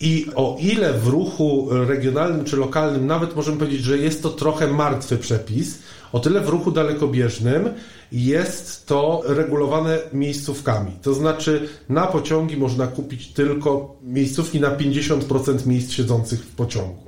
I 0.01 0.27
o 0.35 0.57
ile 0.61 0.93
w 0.93 1.07
ruchu 1.07 1.69
regionalnym 1.71 2.45
czy 2.45 2.57
lokalnym 2.57 3.07
nawet 3.07 3.37
możemy 3.37 3.59
powiedzieć, 3.59 3.81
że 3.81 3.99
jest 3.99 4.23
to 4.23 4.31
trochę 4.31 4.67
martwy 4.67 5.17
przepis, 5.17 5.79
o 6.13 6.21
tyle 6.21 6.41
w 6.41 6.49
ruchu 6.49 6.71
dalekobieżnym 6.71 7.69
jest 8.13 8.87
to 8.87 9.23
regulowane 9.27 9.99
miejscówkami. 10.13 10.93
To 11.03 11.15
znaczy 11.15 11.69
na 11.89 12.07
pociągi 12.07 12.57
można 12.57 12.87
kupić 12.87 13.29
tylko 13.29 13.97
miejscówki 14.03 14.61
na 14.61 14.71
50% 14.71 15.67
miejsc 15.67 15.93
siedzących 15.93 16.41
w 16.41 16.55
pociągu. 16.55 17.05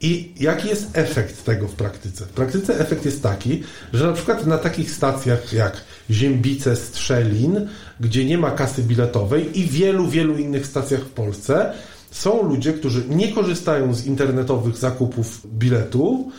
I 0.00 0.32
jaki 0.40 0.68
jest 0.68 0.88
efekt 0.92 1.44
tego 1.44 1.68
w 1.68 1.74
praktyce? 1.74 2.24
W 2.24 2.28
praktyce 2.28 2.78
efekt 2.78 3.04
jest 3.04 3.22
taki, 3.22 3.62
że 3.92 4.06
na 4.06 4.12
przykład 4.12 4.46
na 4.46 4.58
takich 4.58 4.90
stacjach 4.90 5.52
jak 5.52 5.84
Ziembice, 6.10 6.76
Strzelin, 6.76 7.68
gdzie 8.00 8.24
nie 8.24 8.38
ma 8.38 8.50
kasy 8.50 8.82
biletowej 8.82 9.60
i 9.60 9.64
wielu, 9.64 10.08
wielu 10.08 10.38
innych 10.38 10.66
stacjach 10.66 11.00
w 11.00 11.10
Polsce, 11.10 11.72
są 12.10 12.48
ludzie, 12.48 12.72
którzy 12.72 13.04
nie 13.08 13.32
korzystają 13.32 13.94
z 13.94 14.06
internetowych 14.06 14.76
zakupów 14.76 15.46
biletu, 15.46 16.30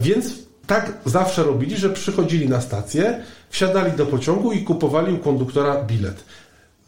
więc 0.00 0.34
tak 0.66 0.92
zawsze 1.04 1.42
robili, 1.42 1.76
że 1.76 1.90
przychodzili 1.90 2.48
na 2.48 2.60
stację, 2.60 3.22
wsiadali 3.50 3.92
do 3.92 4.06
pociągu 4.06 4.52
i 4.52 4.64
kupowali 4.64 5.14
u 5.14 5.18
konduktora 5.18 5.82
bilet. 5.84 6.24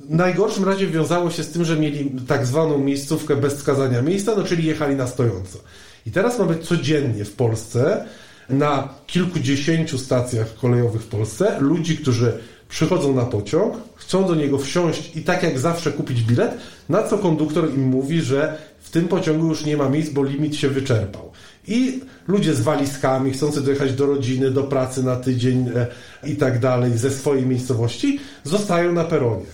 W 0.00 0.14
najgorszym 0.14 0.64
razie 0.64 0.86
wiązało 0.86 1.30
się 1.30 1.42
z 1.42 1.50
tym, 1.50 1.64
że 1.64 1.76
mieli 1.76 2.10
tak 2.28 2.46
zwaną 2.46 2.78
miejscówkę 2.78 3.36
bez 3.36 3.54
wskazania 3.54 4.02
miejsca, 4.02 4.34
no 4.36 4.44
czyli 4.44 4.64
jechali 4.64 4.96
na 4.96 5.06
stojąco. 5.06 5.58
I 6.06 6.10
teraz 6.10 6.38
mamy 6.38 6.58
codziennie 6.58 7.24
w 7.24 7.32
Polsce 7.32 8.04
na 8.48 8.88
kilkudziesięciu 9.06 9.98
stacjach 9.98 10.54
kolejowych 10.54 11.02
w 11.02 11.06
Polsce 11.06 11.60
ludzi, 11.60 11.98
którzy 11.98 12.38
przychodzą 12.72 13.14
na 13.14 13.24
pociąg, 13.24 13.74
chcą 13.94 14.26
do 14.26 14.34
niego 14.34 14.58
wsiąść 14.58 15.16
i 15.16 15.22
tak 15.22 15.42
jak 15.42 15.58
zawsze 15.58 15.92
kupić 15.92 16.22
bilet, 16.22 16.54
na 16.88 17.02
co 17.02 17.18
konduktor 17.18 17.74
im 17.74 17.82
mówi, 17.82 18.20
że 18.20 18.58
w 18.80 18.90
tym 18.90 19.08
pociągu 19.08 19.46
już 19.46 19.64
nie 19.64 19.76
ma 19.76 19.88
miejsc, 19.88 20.10
bo 20.10 20.24
limit 20.24 20.56
się 20.56 20.68
wyczerpał. 20.68 21.32
I 21.68 22.00
ludzie 22.28 22.54
z 22.54 22.60
walizkami, 22.60 23.30
chcący 23.30 23.60
dojechać 23.60 23.92
do 23.92 24.06
rodziny, 24.06 24.50
do 24.50 24.62
pracy 24.62 25.02
na 25.02 25.16
tydzień 25.16 25.70
e, 25.74 25.86
i 26.28 26.36
tak 26.36 26.58
dalej, 26.58 26.98
ze 26.98 27.10
swojej 27.10 27.46
miejscowości, 27.46 28.20
zostają 28.44 28.92
na 28.92 29.04
peronie. 29.04 29.46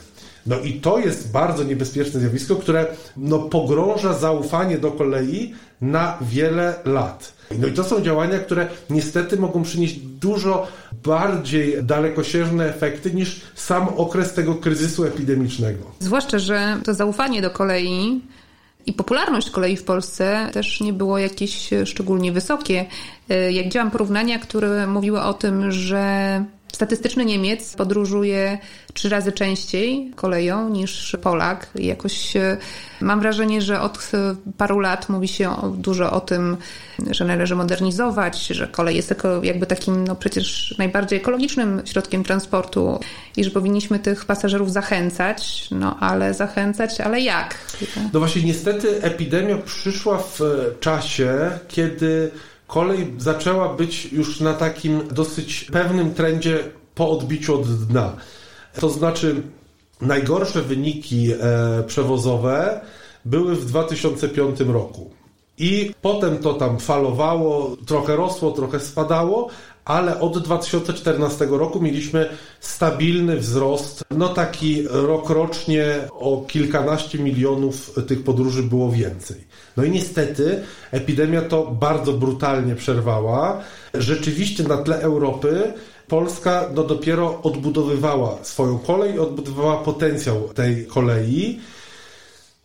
No 0.49 0.59
i 0.59 0.73
to 0.73 0.99
jest 0.99 1.33
bardzo 1.33 1.65
niebezpieczne 1.65 2.21
zjawisko, 2.21 2.57
które 2.57 2.87
no, 3.17 3.39
pogrąża 3.39 4.13
zaufanie 4.13 4.79
do 4.79 4.91
kolei 4.91 5.55
na 5.81 6.19
wiele 6.21 6.75
lat. 6.85 7.33
No 7.59 7.67
i 7.67 7.73
to 7.73 7.85
są 7.85 8.01
działania, 8.01 8.39
które 8.39 8.69
niestety 8.91 9.37
mogą 9.37 9.63
przynieść 9.63 9.97
dużo 9.97 10.67
bardziej 11.05 11.85
dalekosiężne 11.85 12.69
efekty 12.69 13.11
niż 13.11 13.41
sam 13.55 13.89
okres 13.89 14.35
tego 14.35 14.55
kryzysu 14.55 15.05
epidemicznego. 15.05 15.85
Zwłaszcza, 15.99 16.39
że 16.39 16.81
to 16.85 16.95
zaufanie 16.95 17.43
do 17.43 17.51
kolei 17.51 18.21
i 18.87 18.93
popularność 18.93 19.51
kolei 19.51 19.77
w 19.77 19.85
Polsce 19.85 20.51
też 20.53 20.81
nie 20.81 20.93
było 20.93 21.19
jakieś 21.19 21.71
szczególnie 21.85 22.33
wysokie. 22.33 22.87
Jak 23.51 23.65
widziałam 23.65 23.91
porównania, 23.91 24.39
które 24.39 24.87
mówiły 24.87 25.23
o 25.23 25.35
tym, 25.35 25.73
że 25.73 26.45
Statystyczny 26.73 27.25
Niemiec 27.25 27.77
podróżuje 27.77 28.59
trzy 28.95 29.09
razy 29.09 29.33
częściej 29.33 30.13
koleją 30.17 30.69
niż 30.69 31.17
Polak. 31.23 31.71
Jakoś 31.75 32.37
e, 32.37 32.57
mam 33.01 33.21
wrażenie, 33.21 33.63
że 33.63 33.81
od 33.81 34.11
e, 34.15 34.35
paru 34.59 34.81
lat 34.81 35.09
mówi 35.09 35.29
się 35.29 35.57
dużo 35.77 36.13
o 36.13 36.21
tym, 36.21 36.57
że 37.11 37.25
należy 37.25 37.55
modernizować, 37.57 38.47
że 38.47 38.69
kolej 38.69 38.97
jest 38.97 39.15
jakby 39.43 39.67
takim 39.67 40.05
no 40.05 40.17
przecież 40.17 40.75
najbardziej 40.79 41.19
ekologicznym 41.19 41.83
środkiem 41.85 42.25
transportu 42.25 43.01
i 43.37 43.45
że 43.45 43.51
powinniśmy 43.51 43.99
tych 43.99 44.25
pasażerów 44.25 44.73
zachęcać, 44.73 45.69
no 45.71 45.97
ale 46.01 46.35
zachęcać, 46.35 47.01
ale 47.01 47.21
jak? 47.21 47.59
No 48.13 48.19
właśnie 48.19 48.43
niestety 48.43 49.03
epidemia 49.03 49.57
przyszła 49.57 50.19
w 50.19 50.41
czasie, 50.81 51.51
kiedy 51.69 52.31
kolej 52.69 53.15
zaczęła 53.19 53.75
być 53.75 54.13
już 54.13 54.41
na 54.41 54.55
takim 54.55 55.09
dosyć 55.11 55.65
pewnym 55.65 56.15
trendzie 56.15 56.59
po 56.95 57.11
odbiciu 57.11 57.55
od 57.55 57.87
dna. 57.87 58.17
To 58.81 58.91
znaczy, 58.91 59.43
najgorsze 60.01 60.63
wyniki 60.63 61.33
e, 61.33 61.37
przewozowe 61.87 62.81
były 63.25 63.57
w 63.57 63.65
2005 63.65 64.61
roku. 64.61 65.11
I 65.59 65.91
potem 66.03 66.39
to 66.39 66.55
tam 66.55 66.79
falowało, 66.79 67.77
trochę 67.87 68.17
rosło, 68.17 68.51
trochę 68.51 68.81
spadało, 68.81 69.49
ale 69.85 70.21
od 70.21 70.39
2014 70.39 71.47
roku 71.51 71.81
mieliśmy 71.81 72.29
stabilny 72.61 73.37
wzrost, 73.37 74.05
no 74.11 74.29
taki 74.29 74.83
rokrocznie 74.89 75.95
o 76.11 76.45
kilkanaście 76.49 77.19
milionów 77.19 77.95
tych 78.09 78.25
podróży 78.25 78.63
było 78.63 78.91
więcej. 78.91 79.48
No 79.79 79.85
i 79.85 79.91
niestety 79.91 80.63
epidemia 80.91 81.43
to 81.43 81.67
bardzo 81.67 82.13
brutalnie 82.13 82.75
przerwała. 82.75 83.61
Rzeczywiście 83.95 84.63
na 84.63 84.77
tle 84.77 85.01
Europy 85.01 85.73
Polska 86.09 86.69
no 86.75 86.85
dopiero 86.85 87.43
odbudowywała 87.43 88.39
swoją 88.43 88.79
kolej, 88.79 89.19
odbudowywała 89.19 89.77
potencjał 89.77 90.49
tej 90.49 90.87
kolei. 90.87 91.61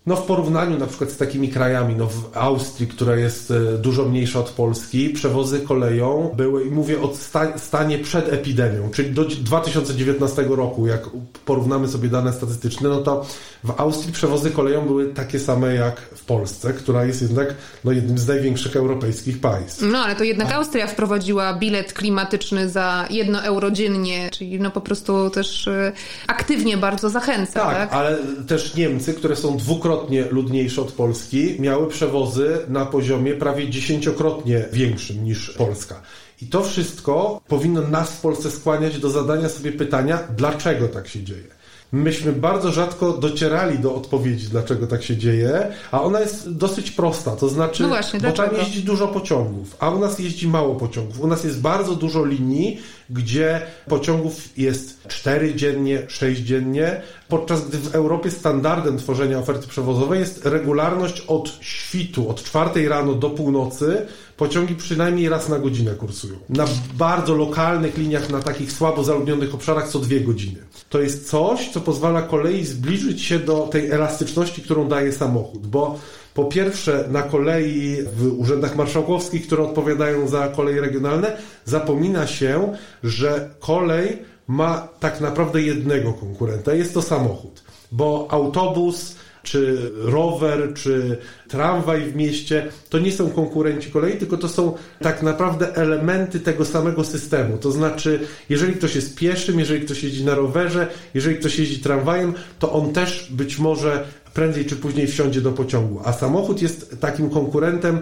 No 0.06 0.16
w 0.16 0.26
porównaniu 0.26 0.78
na 0.78 0.88
przykład 0.88 1.12
z 1.12 1.18
takimi 1.18 1.50
krajami, 1.50 1.96
no 1.96 2.08
w 2.08 2.38
Austrii, 2.38 2.88
która 2.88 3.16
jest 3.16 3.52
e, 3.52 3.78
dużo 3.78 4.06
mniejsza 4.06 4.40
od 4.40 4.50
Polski, 4.50 5.10
przewozy 5.10 5.60
koleją 5.60 6.32
były, 6.38 6.64
i 6.64 6.72
mówię 6.72 7.02
o 7.02 7.14
stanie 7.58 7.98
przed 7.98 8.34
epidemią, 8.34 8.90
czyli 8.90 9.12
do 9.12 9.26
2019 9.26 10.46
roku, 10.50 10.88
jak 10.88 11.10
porównamy 11.46 11.88
sobie 11.88 12.10
dane 12.10 12.34
statystyczne, 12.34 12.90
no 12.90 13.02
to 13.02 13.26
w 13.64 13.72
Austrii 13.82 14.14
przewozy 14.14 14.52
koleją 14.52 14.86
były 14.86 15.14
takie 15.14 15.40
same 15.40 15.76
jak 15.76 16.02
w 16.02 16.26
Polsce, 16.26 16.74
która 16.74 17.06
jest 17.06 17.22
jednak 17.22 17.56
no, 17.84 17.92
jednym 17.92 18.18
z 18.18 18.28
największych 18.28 18.76
europejskich 18.76 19.42
państw. 19.42 19.82
No 19.92 20.00
ale 20.00 20.16
to 20.16 20.24
jednak 20.24 20.52
Austria 20.52 20.88
wprowadziła 20.88 21.54
bilet 21.54 21.94
klimatyczny 21.94 22.70
za 22.70 23.08
jedno 23.10 23.44
euro 23.44 23.72
dziennie, 23.72 24.30
czyli 24.30 24.60
no 24.60 24.72
po 24.72 24.82
prostu 24.82 25.30
też 25.30 25.68
e, 25.68 25.92
aktywnie 26.28 26.78
bardzo 26.78 27.10
zachęca. 27.10 27.60
Tak, 27.60 27.78
tak? 27.78 27.94
ale 27.94 28.18
też 28.48 28.76
Niemcy, 28.76 29.14
które 29.14 29.36
są 29.36 29.58
dwukrotnie 29.58 29.93
ludniejsze 30.32 30.82
od 30.82 30.92
Polski, 30.92 31.56
miały 31.60 31.88
przewozy 31.88 32.60
na 32.68 32.86
poziomie 32.86 33.34
prawie 33.34 33.70
dziesięciokrotnie 33.70 34.66
większym 34.74 35.24
niż 35.24 35.50
Polska. 35.50 36.02
I 36.42 36.46
to 36.46 36.64
wszystko 36.64 37.42
powinno 37.48 37.82
nas 37.82 38.12
w 38.12 38.22
Polsce 38.22 38.52
skłaniać 38.52 39.00
do 39.00 39.10
zadania 39.10 39.50
sobie 39.50 39.72
pytania, 39.72 40.20
dlaczego 40.38 40.88
tak 40.88 41.08
się 41.08 41.24
dzieje 41.24 41.63
myśmy 41.94 42.32
bardzo 42.32 42.72
rzadko 42.72 43.12
docierali 43.12 43.80
do 43.80 43.96
odpowiedzi, 43.96 44.48
dlaczego 44.48 44.88
tak 44.88 45.04
się 45.04 45.18
dzieje, 45.18 45.68
a 45.92 46.02
ona 46.02 46.20
jest 46.20 46.52
dosyć 46.52 46.92
prosta, 46.92 47.36
to 47.36 47.50
znaczy, 47.50 47.84
no 47.84 47.90
właśnie, 47.90 48.20
bo 48.20 48.32
tam 48.32 48.50
jeździ 48.58 48.84
dużo 48.84 49.08
pociągów, 49.08 49.76
a 49.80 49.90
u 49.90 50.00
nas 50.00 50.20
jeździ 50.20 50.48
mało 50.48 50.76
pociągów. 50.76 51.22
U 51.22 51.28
nas 51.28 51.44
jest 51.44 51.62
bardzo 51.62 51.96
dużo 51.96 52.26
linii, 52.26 52.80
gdzie 53.10 53.62
pociągów 53.88 54.58
jest 54.58 55.08
4 55.08 55.56
dziennie, 55.56 56.02
6 56.08 56.42
dziennie, 56.42 57.02
podczas 57.28 57.68
gdy 57.68 57.78
w 57.78 57.96
Europie 57.96 58.32
standardem 58.32 58.98
tworzenia 58.98 59.40
oferty 59.40 59.68
przewozowej 59.68 60.20
jest 60.20 60.46
regularność 60.46 61.22
od 61.22 61.58
świtu, 61.62 62.30
od 62.30 62.44
4 62.44 62.90
rano 62.90 63.14
do 63.14 63.30
północy, 63.30 64.06
pociągi 64.38 64.76
przynajmniej 64.76 65.30
raz 65.30 65.50
na 65.50 65.60
godzinę 65.60 65.92
kursują. 65.92 66.36
Na 66.50 66.66
bardzo 66.94 67.36
lokalnych 67.36 67.98
liniach, 67.98 68.30
na 68.30 68.42
takich 68.42 68.72
słabo 68.72 69.04
zaludnionych 69.04 69.56
obszarach 69.56 69.90
co 69.90 70.00
dwie 70.00 70.22
godziny. 70.22 70.60
To 70.94 71.02
jest 71.02 71.30
coś, 71.30 71.70
co 71.70 71.82
pozwala 71.82 72.22
kolei 72.22 72.66
zbliżyć 72.66 73.22
się 73.22 73.40
do 73.40 73.68
tej 73.68 73.92
elastyczności, 73.92 74.62
którą 74.62 74.88
daje 74.88 75.12
samochód, 75.12 75.68
bo 75.68 76.00
po 76.34 76.46
pierwsze, 76.46 77.06
na 77.12 77.22
kolei 77.22 77.98
w 78.18 78.40
urzędach 78.40 78.76
marszałkowskich, 78.76 79.48
które 79.48 79.64
odpowiadają 79.64 80.28
za 80.28 80.48
koleje 80.48 80.82
regionalne, 80.82 81.38
zapomina 81.66 82.28
się, 82.28 82.74
że 83.04 83.50
kolej 83.60 84.18
ma 84.48 84.88
tak 85.00 85.22
naprawdę 85.22 85.62
jednego 85.62 86.14
konkurenta. 86.14 86.74
Jest 86.74 86.94
to 86.94 87.02
samochód, 87.02 87.64
bo 87.92 88.28
autobus 88.30 89.16
czy 89.44 89.92
rower, 89.96 90.74
czy 90.74 91.18
tramwaj 91.48 92.02
w 92.02 92.16
mieście, 92.16 92.72
to 92.90 93.00
nie 93.00 93.12
są 93.12 93.30
konkurenci 93.30 93.92
kolei, 93.92 94.18
tylko 94.18 94.38
to 94.38 94.50
są 94.50 94.74
tak 95.02 95.22
naprawdę 95.22 95.76
elementy 95.76 96.40
tego 96.40 96.66
samego 96.66 97.04
systemu. 97.04 97.58
To 97.58 97.72
znaczy, 97.72 98.20
jeżeli 98.50 98.74
ktoś 98.74 98.96
jest 98.96 99.16
pieszym, 99.16 99.60
jeżeli 99.60 99.86
ktoś 99.86 100.04
jeździ 100.04 100.26
na 100.26 100.36
rowerze, 100.36 100.88
jeżeli 101.14 101.36
ktoś 101.36 101.60
jeździ 101.60 101.80
tramwajem, 101.80 102.34
to 102.60 102.74
on 102.74 102.94
też 102.94 103.32
być 103.32 103.60
może 103.60 104.04
prędzej 104.34 104.66
czy 104.66 104.76
później 104.76 105.08
wsiądzie 105.08 105.42
do 105.42 105.52
pociągu. 105.52 106.02
A 106.06 106.14
samochód 106.14 106.62
jest 106.62 107.02
takim 107.02 107.30
konkurentem. 107.30 108.00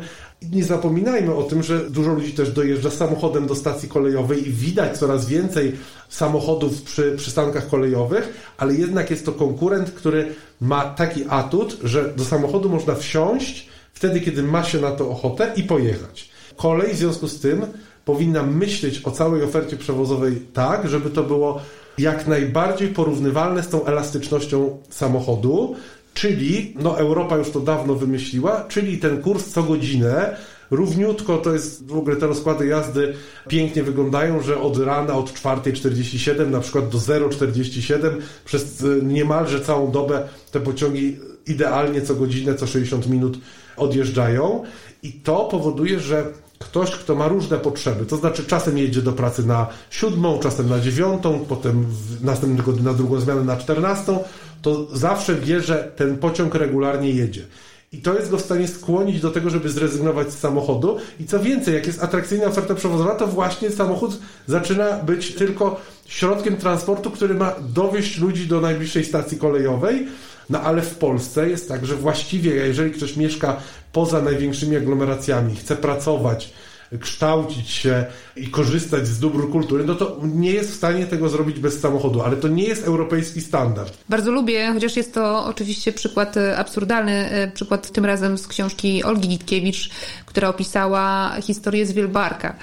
Nie 0.50 0.64
zapominajmy 0.64 1.36
o 1.36 1.44
tym, 1.44 1.64
że 1.64 1.90
dużo 1.90 2.14
ludzi 2.14 2.34
też 2.34 2.52
dojeżdża 2.52 2.92
samochodem 2.92 3.48
do 3.48 3.56
stacji 3.56 3.90
kolejowej 3.90 4.50
i 4.50 4.52
widać 4.52 4.98
coraz 4.98 5.26
więcej 5.26 5.76
samochodów 6.10 6.82
przy 6.82 7.16
przystankach 7.18 7.70
kolejowych, 7.70 8.54
ale 8.58 8.74
jednak 8.74 9.12
jest 9.12 9.26
to 9.26 9.32
konkurent, 9.32 9.92
który 9.92 10.34
ma 10.62 10.84
taki 10.84 11.24
atut, 11.30 11.78
że 11.84 12.14
do 12.16 12.26
samochodu 12.26 12.70
można 12.70 12.96
wsiąść 12.96 13.70
wtedy, 13.94 14.22
kiedy 14.22 14.44
ma 14.44 14.64
się 14.64 14.80
na 14.82 14.92
to 14.92 15.10
ochotę 15.10 15.54
i 15.56 15.64
pojechać. 15.64 16.30
Kolej 16.56 16.94
w 16.94 16.98
związku 16.98 17.28
z 17.28 17.40
tym 17.40 17.66
powinna 18.06 18.44
myśleć 18.44 19.02
o 19.06 19.12
całej 19.12 19.44
ofercie 19.44 19.78
przewozowej 19.78 20.42
tak, 20.54 20.90
żeby 20.90 21.10
to 21.10 21.24
było 21.24 21.62
jak 21.98 22.28
najbardziej 22.28 22.88
porównywalne 22.88 23.64
z 23.64 23.70
tą 23.70 23.86
elastycznością 23.86 24.78
samochodu, 24.90 25.76
Czyli, 26.14 26.74
no 26.80 27.00
Europa 27.00 27.38
już 27.38 27.50
to 27.50 27.60
dawno 27.60 27.96
wymyśliła, 27.96 28.66
czyli 28.68 28.98
ten 28.98 29.22
kurs 29.22 29.48
co 29.48 29.64
godzinę, 29.64 30.38
równiutko 30.72 31.38
to 31.38 31.54
jest, 31.54 31.88
w 31.88 31.98
ogóle 31.98 32.16
te 32.16 32.28
rozkłady 32.28 32.68
jazdy 32.68 33.14
pięknie 33.48 33.84
wyglądają, 33.84 34.42
że 34.42 34.62
od 34.62 34.78
rana 34.78 35.14
od 35.14 35.34
4.47 35.34 36.50
na 36.50 36.60
przykład 36.60 36.90
do 36.90 36.98
0.47 36.98 38.10
przez 38.46 38.84
e, 38.84 39.06
niemalże 39.06 39.62
całą 39.62 39.92
dobę 39.92 40.28
te 40.52 40.60
pociągi 40.60 41.18
idealnie 41.48 42.02
co 42.02 42.16
godzinę, 42.16 42.56
co 42.56 42.68
60 42.68 43.10
minut 43.10 43.38
odjeżdżają. 43.78 44.64
I 45.04 45.14
to 45.14 45.46
powoduje, 45.46 46.00
że 46.00 46.26
ktoś, 46.60 46.92
kto 46.92 47.16
ma 47.16 47.28
różne 47.28 47.58
potrzeby, 47.58 48.06
to 48.06 48.18
znaczy 48.18 48.44
czasem 48.44 48.78
jedzie 48.78 49.02
do 49.02 49.14
pracy 49.14 49.48
na 49.48 49.68
siódmą, 49.90 50.40
czasem 50.40 50.70
na 50.70 50.80
dziewiątą, 50.80 51.46
potem 51.50 51.86
w 51.86 52.24
następnym 52.24 52.58
tygodniu 52.58 52.84
na 52.84 52.94
drugą 52.94 53.20
zmianę 53.20 53.44
na 53.44 53.58
czternastą, 53.58 54.24
to 54.62 54.98
zawsze 54.98 55.36
wie, 55.36 55.62
że 55.62 55.92
ten 55.96 56.18
pociąg 56.18 56.56
regularnie 56.56 57.10
jedzie. 57.10 57.46
I 57.94 57.98
to 57.98 58.14
jest 58.14 58.30
go 58.30 58.38
w 58.38 58.42
stanie 58.42 58.68
skłonić 58.68 59.22
do 59.22 59.32
tego, 59.32 59.50
żeby 59.50 59.70
zrezygnować 59.70 60.32
z 60.32 60.40
samochodu. 60.40 60.98
I 61.20 61.26
co 61.26 61.40
więcej, 61.40 61.74
jak 61.74 61.88
jest 61.88 62.04
atrakcyjna 62.04 62.46
oferta 62.46 62.76
przewozowa, 62.76 63.16
to 63.16 63.28
właśnie 63.28 63.72
samochód 63.72 64.20
zaczyna 64.48 64.92
być 64.92 65.36
tylko 65.36 65.82
środkiem 66.06 66.58
transportu, 66.58 67.12
który 67.12 67.34
ma 67.34 67.56
dowieść 67.60 68.18
ludzi 68.18 68.48
do 68.48 68.62
najbliższej 68.62 69.06
stacji 69.06 69.38
kolejowej. 69.38 70.08
No 70.50 70.62
ale 70.62 70.82
w 70.82 70.96
Polsce 70.96 71.50
jest 71.50 71.68
tak, 71.68 71.86
że 71.86 71.96
właściwie, 71.96 72.52
jeżeli 72.52 72.92
ktoś 72.92 73.18
mieszka 73.18 73.58
poza 73.94 74.22
największymi 74.22 74.76
aglomeracjami, 74.76 75.56
chce 75.56 75.76
pracować, 75.76 76.54
kształcić 77.00 77.70
się 77.70 78.06
i 78.36 78.48
korzystać 78.48 79.08
z 79.08 79.20
dóbr 79.20 79.50
kultury, 79.50 79.84
no 79.84 79.96
to 79.96 80.18
nie 80.24 80.52
jest 80.52 80.72
w 80.72 80.76
stanie 80.76 81.06
tego 81.06 81.30
zrobić 81.30 81.60
bez 81.60 81.80
samochodu, 81.80 82.22
ale 82.22 82.36
to 82.36 82.48
nie 82.48 82.64
jest 82.64 82.84
europejski 82.84 83.42
standard. 83.42 83.98
Bardzo 84.10 84.32
lubię, 84.32 84.72
chociaż 84.74 84.98
jest 84.98 85.14
to 85.14 85.46
oczywiście 85.46 85.94
przykład 85.94 86.38
e, 86.38 86.58
absurdalny, 86.58 87.30
e, 87.30 87.48
przykład 87.48 87.92
tym 87.92 88.06
razem 88.06 88.38
z 88.38 88.48
książki 88.48 89.04
Olgi 89.04 89.28
Gitkiewicz, 89.28 89.90
która 90.26 90.50
opisała 90.50 91.36
historię 91.42 91.86
z 91.86 91.92
Wielbarka 91.92 92.56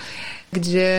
gdzie 0.53 0.99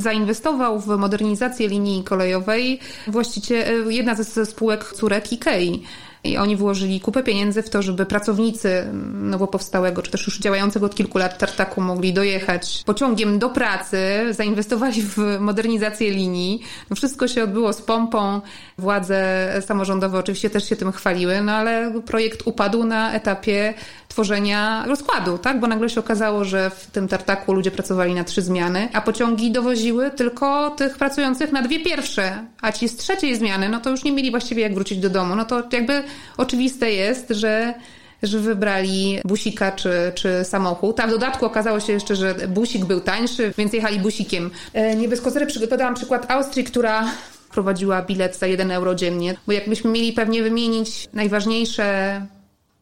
zainwestował 0.00 0.80
w 0.80 0.86
modernizację 0.86 1.68
linii 1.68 2.04
kolejowej 2.04 2.80
właściciel, 3.06 3.88
e, 3.88 3.92
jedna 3.92 4.14
ze 4.14 4.46
spółek 4.46 4.92
córek 4.94 5.32
Ikei. 5.32 5.82
I 6.24 6.36
oni 6.36 6.56
włożyli 6.56 7.00
kupę 7.00 7.22
pieniędzy 7.22 7.62
w 7.62 7.70
to, 7.70 7.82
żeby 7.82 8.06
pracownicy 8.06 8.88
nowo 9.12 9.46
powstałego, 9.46 10.02
czy 10.02 10.10
też 10.10 10.26
już 10.26 10.38
działającego 10.38 10.86
od 10.86 10.94
kilku 10.94 11.18
lat 11.18 11.38
tartaku 11.38 11.80
mogli 11.80 12.12
dojechać 12.12 12.82
pociągiem 12.86 13.38
do 13.38 13.50
pracy, 13.50 13.98
zainwestowali 14.30 15.02
w 15.02 15.16
modernizację 15.40 16.10
linii. 16.10 16.62
No 16.90 16.96
wszystko 16.96 17.28
się 17.28 17.44
odbyło 17.44 17.72
z 17.72 17.82
pompą. 17.82 18.40
Władze 18.78 19.48
samorządowe 19.66 20.18
oczywiście 20.18 20.50
też 20.50 20.68
się 20.68 20.76
tym 20.76 20.92
chwaliły, 20.92 21.40
no 21.40 21.52
ale 21.52 22.00
projekt 22.06 22.42
upadł 22.44 22.84
na 22.84 23.12
etapie 23.12 23.74
tworzenia 24.14 24.84
rozkładu, 24.86 25.38
tak? 25.38 25.60
Bo 25.60 25.66
nagle 25.66 25.88
się 25.88 26.00
okazało, 26.00 26.44
że 26.44 26.70
w 26.70 26.86
tym 26.86 27.08
tartaku 27.08 27.52
ludzie 27.52 27.70
pracowali 27.70 28.14
na 28.14 28.24
trzy 28.24 28.42
zmiany, 28.42 28.88
a 28.92 29.00
pociągi 29.00 29.50
dowoziły 29.50 30.10
tylko 30.10 30.70
tych 30.70 30.96
pracujących 30.98 31.52
na 31.52 31.62
dwie 31.62 31.80
pierwsze, 31.80 32.44
a 32.60 32.72
ci 32.72 32.88
z 32.88 32.96
trzeciej 32.96 33.36
zmiany, 33.36 33.68
no 33.68 33.80
to 33.80 33.90
już 33.90 34.04
nie 34.04 34.12
mieli 34.12 34.30
właściwie 34.30 34.62
jak 34.62 34.74
wrócić 34.74 34.98
do 34.98 35.10
domu. 35.10 35.36
No 35.36 35.44
to 35.44 35.62
jakby 35.72 36.02
oczywiste 36.36 36.90
jest, 36.90 37.30
że 37.30 37.74
że 38.22 38.38
wybrali 38.38 39.18
busika 39.24 39.72
czy, 39.72 40.12
czy 40.14 40.44
samochód. 40.44 41.00
A 41.00 41.06
w 41.06 41.10
dodatku 41.10 41.46
okazało 41.46 41.80
się 41.80 41.92
jeszcze, 41.92 42.16
że 42.16 42.34
busik 42.34 42.84
był 42.84 43.00
tańszy, 43.00 43.52
więc 43.58 43.72
jechali 43.72 44.00
busikiem. 44.00 44.50
E, 44.72 44.96
nie 44.96 45.08
bez 45.08 45.20
kozery 45.20 45.46
przygotowałam 45.46 45.94
przykład 45.94 46.30
Austrii, 46.30 46.64
która 46.64 47.04
prowadziła 47.52 48.02
bilet 48.02 48.36
za 48.36 48.46
1 48.46 48.70
euro 48.70 48.94
dziennie, 48.94 49.34
bo 49.46 49.52
jakbyśmy 49.52 49.90
mieli 49.90 50.12
pewnie 50.12 50.42
wymienić 50.42 51.08
najważniejsze 51.12 52.20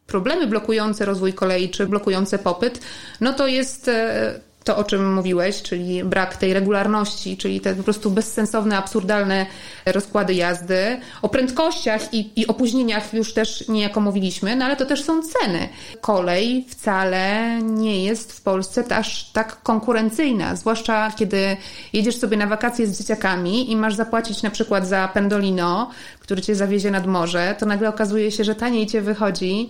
problemy 0.07 0.47
blokujące 0.47 1.05
rozwój 1.05 1.33
kolei 1.33 1.69
czy 1.69 1.87
blokujące 1.87 2.39
popyt, 2.39 2.79
no 3.21 3.33
to 3.33 3.47
jest 3.47 3.87
e, 3.87 4.39
to, 4.63 4.77
o 4.77 4.83
czym 4.83 5.13
mówiłeś, 5.13 5.61
czyli 5.61 6.03
brak 6.03 6.37
tej 6.37 6.53
regularności, 6.53 7.37
czyli 7.37 7.61
te 7.61 7.75
po 7.75 7.83
prostu 7.83 8.11
bezsensowne, 8.11 8.77
absurdalne 8.77 9.45
rozkłady 9.85 10.33
jazdy. 10.33 10.99
O 11.21 11.29
prędkościach 11.29 12.13
i, 12.13 12.41
i 12.41 12.47
opóźnieniach 12.47 13.13
już 13.13 13.33
też 13.33 13.67
niejako 13.67 14.01
mówiliśmy, 14.01 14.55
no 14.55 14.65
ale 14.65 14.75
to 14.75 14.85
też 14.85 15.03
są 15.03 15.21
ceny. 15.21 15.69
Kolej 16.01 16.65
wcale 16.69 17.59
nie 17.61 18.03
jest 18.05 18.33
w 18.33 18.41
Polsce 18.41 18.83
aż 18.95 19.31
tak 19.31 19.61
konkurencyjna, 19.63 20.55
zwłaszcza 20.55 21.11
kiedy 21.11 21.57
jedziesz 21.93 22.17
sobie 22.17 22.37
na 22.37 22.47
wakacje 22.47 22.87
z 22.87 22.97
dzieciakami 22.97 23.71
i 23.71 23.75
masz 23.75 23.95
zapłacić 23.95 24.43
na 24.43 24.49
przykład 24.49 24.87
za 24.87 25.07
pendolino, 25.07 25.89
który 26.19 26.41
cię 26.41 26.55
zawiezie 26.55 26.91
nad 26.91 27.07
morze, 27.07 27.55
to 27.59 27.65
nagle 27.65 27.89
okazuje 27.89 28.31
się, 28.31 28.43
że 28.43 28.55
taniej 28.55 28.87
cię 28.87 29.01
wychodzi 29.01 29.69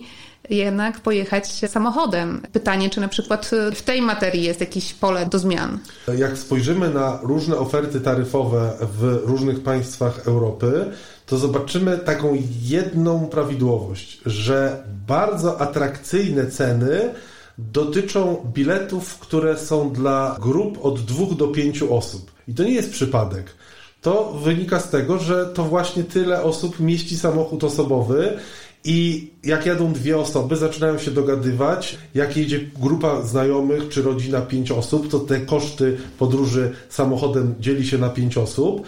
jednak 0.50 1.00
pojechać 1.00 1.46
samochodem. 1.46 2.42
Pytanie, 2.52 2.90
czy 2.90 3.00
na 3.00 3.08
przykład 3.08 3.50
w 3.74 3.82
tej 3.82 4.02
materii 4.02 4.42
jest 4.42 4.60
jakieś 4.60 4.94
pole 4.94 5.26
do 5.26 5.38
zmian? 5.38 5.78
Jak 6.18 6.38
spojrzymy 6.38 6.90
na 6.90 7.18
różne 7.22 7.56
oferty 7.56 8.00
taryfowe 8.00 8.72
w 8.80 9.22
różnych 9.24 9.62
państwach 9.62 10.26
Europy, 10.26 10.90
to 11.26 11.38
zobaczymy 11.38 11.98
taką 11.98 12.36
jedną 12.62 13.26
prawidłowość, 13.26 14.20
że 14.26 14.84
bardzo 15.06 15.60
atrakcyjne 15.60 16.46
ceny 16.46 17.14
dotyczą 17.58 18.36
biletów, 18.54 19.18
które 19.18 19.58
są 19.58 19.92
dla 19.92 20.36
grup 20.42 20.84
od 20.84 21.00
dwóch 21.00 21.36
do 21.36 21.48
pięciu 21.48 21.96
osób. 21.96 22.30
I 22.48 22.54
to 22.54 22.64
nie 22.64 22.72
jest 22.72 22.90
przypadek. 22.90 23.54
To 24.02 24.32
wynika 24.32 24.80
z 24.80 24.90
tego, 24.90 25.18
że 25.18 25.46
to 25.46 25.64
właśnie 25.64 26.04
tyle 26.04 26.42
osób 26.42 26.80
mieści 26.80 27.16
samochód 27.18 27.64
osobowy 27.64 28.38
i 28.84 29.30
jak 29.44 29.66
jadą 29.66 29.92
dwie 29.92 30.18
osoby, 30.18 30.56
zaczynają 30.56 30.98
się 30.98 31.10
dogadywać. 31.10 31.98
Jak 32.14 32.36
jedzie 32.36 32.60
grupa 32.80 33.22
znajomych 33.22 33.88
czy 33.88 34.02
rodzina 34.02 34.40
pięć 34.40 34.70
osób, 34.70 35.10
to 35.10 35.18
te 35.18 35.40
koszty 35.40 35.96
podróży 36.18 36.72
samochodem 36.88 37.54
dzieli 37.60 37.86
się 37.86 37.98
na 37.98 38.08
pięć 38.08 38.38
osób. 38.38 38.86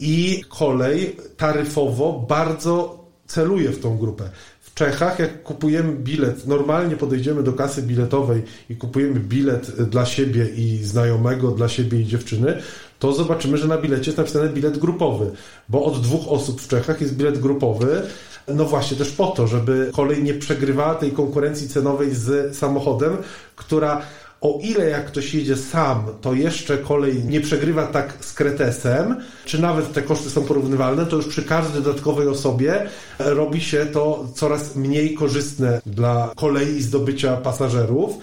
I 0.00 0.44
kolej 0.48 1.16
taryfowo 1.36 2.26
bardzo 2.28 3.04
celuje 3.26 3.70
w 3.70 3.80
tą 3.80 3.98
grupę. 3.98 4.30
W 4.60 4.74
Czechach, 4.74 5.18
jak 5.18 5.42
kupujemy 5.42 5.92
bilet, 5.92 6.46
normalnie 6.46 6.96
podejdziemy 6.96 7.42
do 7.42 7.52
kasy 7.52 7.82
biletowej 7.82 8.42
i 8.70 8.76
kupujemy 8.76 9.20
bilet 9.20 9.82
dla 9.82 10.06
siebie 10.06 10.48
i 10.56 10.78
znajomego, 10.84 11.50
dla 11.50 11.68
siebie 11.68 12.00
i 12.00 12.06
dziewczyny, 12.06 12.62
to 12.98 13.12
zobaczymy, 13.12 13.58
że 13.58 13.68
na 13.68 13.78
bilecie 13.78 14.04
jest 14.04 14.18
napisane 14.18 14.48
bilet 14.48 14.78
grupowy, 14.78 15.30
bo 15.68 15.84
od 15.84 16.00
dwóch 16.00 16.28
osób 16.28 16.60
w 16.60 16.68
Czechach 16.68 17.00
jest 17.00 17.16
bilet 17.16 17.38
grupowy, 17.38 18.02
no 18.48 18.64
właśnie 18.64 18.96
też 18.96 19.10
po 19.10 19.26
to, 19.26 19.46
żeby 19.46 19.90
kolej 19.94 20.22
nie 20.22 20.34
przegrywała 20.34 20.94
tej 20.94 21.12
konkurencji 21.12 21.68
cenowej 21.68 22.14
z 22.14 22.56
samochodem, 22.56 23.16
która 23.56 24.02
o 24.40 24.58
ile 24.62 24.88
jak 24.88 25.06
ktoś 25.06 25.34
jedzie 25.34 25.56
sam, 25.56 26.06
to 26.20 26.34
jeszcze 26.34 26.78
kolej 26.78 27.24
nie 27.24 27.40
przegrywa 27.40 27.86
tak 27.86 28.14
z 28.20 28.32
kretesem, 28.32 29.16
czy 29.44 29.62
nawet 29.62 29.92
te 29.92 30.02
koszty 30.02 30.30
są 30.30 30.42
porównywalne, 30.42 31.06
to 31.06 31.16
już 31.16 31.26
przy 31.26 31.42
każdej 31.42 31.82
dodatkowej 31.82 32.28
osobie 32.28 32.88
robi 33.18 33.60
się 33.60 33.86
to 33.86 34.28
coraz 34.34 34.76
mniej 34.76 35.14
korzystne 35.14 35.80
dla 35.86 36.32
kolei 36.36 36.82
zdobycia 36.82 37.36
pasażerów. 37.36 38.18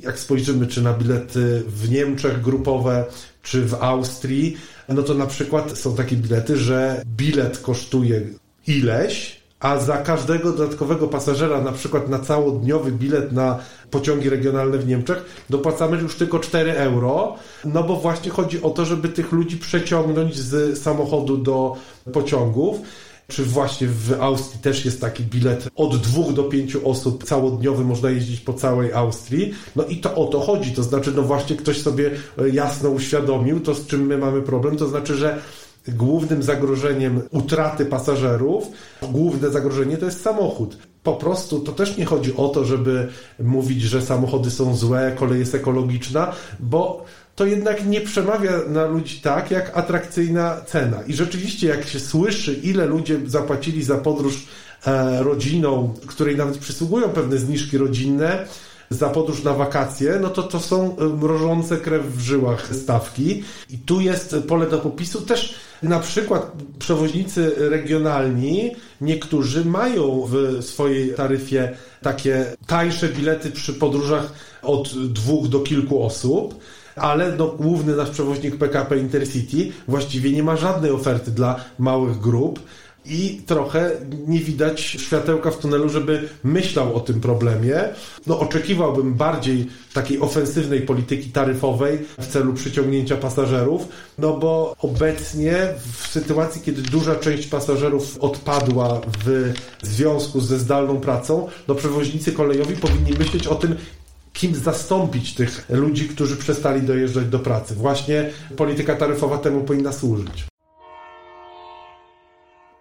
Jak 0.00 0.18
spojrzymy, 0.18 0.66
czy 0.66 0.82
na 0.82 0.92
bilety 0.92 1.62
w 1.66 1.90
Niemczech 1.90 2.40
grupowe, 2.40 3.04
czy 3.42 3.64
w 3.64 3.74
Austrii, 3.74 4.56
no 4.88 5.02
to 5.02 5.14
na 5.14 5.26
przykład 5.26 5.78
są 5.78 5.96
takie 5.96 6.16
bilety, 6.16 6.56
że 6.56 7.02
bilet 7.16 7.58
kosztuje 7.58 8.22
ileś, 8.66 9.43
a 9.64 9.78
za 9.78 9.96
każdego 9.96 10.52
dodatkowego 10.52 11.08
pasażera, 11.08 11.60
na 11.60 11.72
przykład 11.72 12.08
na 12.08 12.18
całodniowy 12.18 12.92
bilet 12.92 13.32
na 13.32 13.58
pociągi 13.90 14.28
regionalne 14.28 14.78
w 14.78 14.86
Niemczech, 14.86 15.44
dopłacamy 15.50 15.96
już 15.96 16.16
tylko 16.16 16.38
4 16.38 16.72
euro, 16.72 17.34
no 17.64 17.82
bo 17.82 17.96
właśnie 17.96 18.30
chodzi 18.30 18.62
o 18.62 18.70
to, 18.70 18.84
żeby 18.84 19.08
tych 19.08 19.32
ludzi 19.32 19.56
przeciągnąć 19.56 20.36
z 20.36 20.78
samochodu 20.82 21.36
do 21.36 21.76
pociągów. 22.12 22.76
Czy 23.28 23.44
właśnie 23.44 23.86
w 23.88 24.16
Austrii 24.20 24.60
też 24.60 24.84
jest 24.84 25.00
taki 25.00 25.22
bilet 25.22 25.68
od 25.76 25.96
dwóch 25.96 26.32
do 26.32 26.42
pięciu 26.44 26.90
osób 26.90 27.24
całodniowy, 27.24 27.84
można 27.84 28.10
jeździć 28.10 28.40
po 28.40 28.52
całej 28.52 28.92
Austrii. 28.92 29.54
No 29.76 29.84
i 29.84 29.96
to 29.96 30.14
o 30.14 30.26
to 30.26 30.40
chodzi. 30.40 30.72
To 30.72 30.82
znaczy, 30.82 31.12
no 31.16 31.22
właśnie 31.22 31.56
ktoś 31.56 31.82
sobie 31.82 32.10
jasno 32.52 32.90
uświadomił 32.90 33.60
to, 33.60 33.74
z 33.74 33.86
czym 33.86 34.06
my 34.06 34.18
mamy 34.18 34.42
problem. 34.42 34.76
To 34.76 34.88
znaczy, 34.88 35.14
że 35.14 35.38
głównym 35.88 36.42
zagrożeniem 36.42 37.22
utraty 37.30 37.86
pasażerów, 37.86 38.64
główne 39.02 39.50
zagrożenie 39.50 39.96
to 39.96 40.06
jest 40.06 40.22
samochód. 40.22 40.78
Po 41.02 41.12
prostu 41.12 41.60
to 41.60 41.72
też 41.72 41.96
nie 41.96 42.04
chodzi 42.04 42.36
o 42.36 42.48
to, 42.48 42.64
żeby 42.64 43.08
mówić, 43.42 43.82
że 43.82 44.02
samochody 44.02 44.50
są 44.50 44.76
złe, 44.76 45.12
kolej 45.18 45.38
jest 45.38 45.54
ekologiczna, 45.54 46.32
bo 46.60 47.04
to 47.36 47.46
jednak 47.46 47.86
nie 47.86 48.00
przemawia 48.00 48.52
na 48.68 48.86
ludzi 48.86 49.20
tak, 49.20 49.50
jak 49.50 49.78
atrakcyjna 49.78 50.60
cena. 50.66 51.02
I 51.02 51.14
rzeczywiście, 51.14 51.66
jak 51.66 51.84
się 51.86 52.00
słyszy, 52.00 52.54
ile 52.54 52.86
ludzie 52.86 53.20
zapłacili 53.26 53.82
za 53.82 53.98
podróż 53.98 54.46
e, 54.86 55.22
rodziną, 55.22 55.94
której 56.06 56.36
nawet 56.36 56.58
przysługują 56.58 57.08
pewne 57.08 57.38
zniżki 57.38 57.78
rodzinne, 57.78 58.46
za 58.94 59.08
podróż 59.08 59.42
na 59.42 59.54
wakacje, 59.54 60.18
no 60.22 60.28
to 60.28 60.42
to 60.42 60.60
są 60.60 60.96
mrożące 61.20 61.76
krew 61.76 62.16
w 62.16 62.20
żyłach 62.20 62.76
stawki. 62.76 63.44
I 63.70 63.78
tu 63.78 64.00
jest 64.00 64.36
pole 64.48 64.66
do 64.66 64.78
popisu. 64.78 65.20
Też 65.20 65.54
na 65.82 66.00
przykład 66.00 66.52
przewoźnicy 66.78 67.54
regionalni, 67.58 68.70
niektórzy 69.00 69.64
mają 69.64 70.28
w 70.30 70.64
swojej 70.64 71.14
taryfie 71.14 71.76
takie 72.02 72.46
tańsze 72.66 73.08
bilety 73.08 73.50
przy 73.50 73.74
podróżach 73.74 74.32
od 74.62 75.12
dwóch 75.12 75.48
do 75.48 75.60
kilku 75.60 76.02
osób 76.02 76.54
ale 76.96 77.36
no, 77.36 77.46
główny 77.46 77.96
nasz 77.96 78.10
przewoźnik 78.10 78.56
PKP 78.56 78.98
Intercity 78.98 79.72
właściwie 79.88 80.32
nie 80.32 80.42
ma 80.42 80.56
żadnej 80.56 80.90
oferty 80.90 81.30
dla 81.30 81.64
małych 81.78 82.20
grup 82.20 82.60
i 83.06 83.42
trochę 83.46 83.90
nie 84.26 84.40
widać 84.40 84.80
światełka 84.80 85.50
w 85.50 85.58
tunelu, 85.58 85.88
żeby 85.88 86.28
myślał 86.44 86.96
o 86.96 87.00
tym 87.00 87.20
problemie. 87.20 87.80
No, 88.26 88.40
oczekiwałbym 88.40 89.14
bardziej 89.14 89.66
takiej 89.94 90.20
ofensywnej 90.20 90.80
polityki 90.80 91.30
taryfowej 91.30 91.98
w 92.18 92.26
celu 92.26 92.52
przyciągnięcia 92.52 93.16
pasażerów, 93.16 93.88
no 94.18 94.36
bo 94.36 94.76
obecnie 94.78 95.54
w 95.92 96.06
sytuacji, 96.06 96.60
kiedy 96.60 96.82
duża 96.82 97.16
część 97.16 97.46
pasażerów 97.46 98.18
odpadła 98.18 99.00
w 99.24 99.52
związku 99.82 100.40
ze 100.40 100.58
zdalną 100.58 101.00
pracą, 101.00 101.48
no 101.68 101.74
przewoźnicy 101.74 102.32
kolejowi 102.32 102.76
powinni 102.76 103.12
myśleć 103.18 103.46
o 103.46 103.54
tym, 103.54 103.76
kim 104.32 104.54
zastąpić 104.54 105.34
tych 105.34 105.66
ludzi, 105.68 106.08
którzy 106.08 106.36
przestali 106.36 106.82
dojeżdżać 106.82 107.26
do 107.26 107.38
pracy. 107.38 107.74
Właśnie 107.74 108.30
polityka 108.56 108.94
taryfowa 108.94 109.38
temu 109.38 109.60
powinna 109.60 109.92
służyć. 109.92 110.53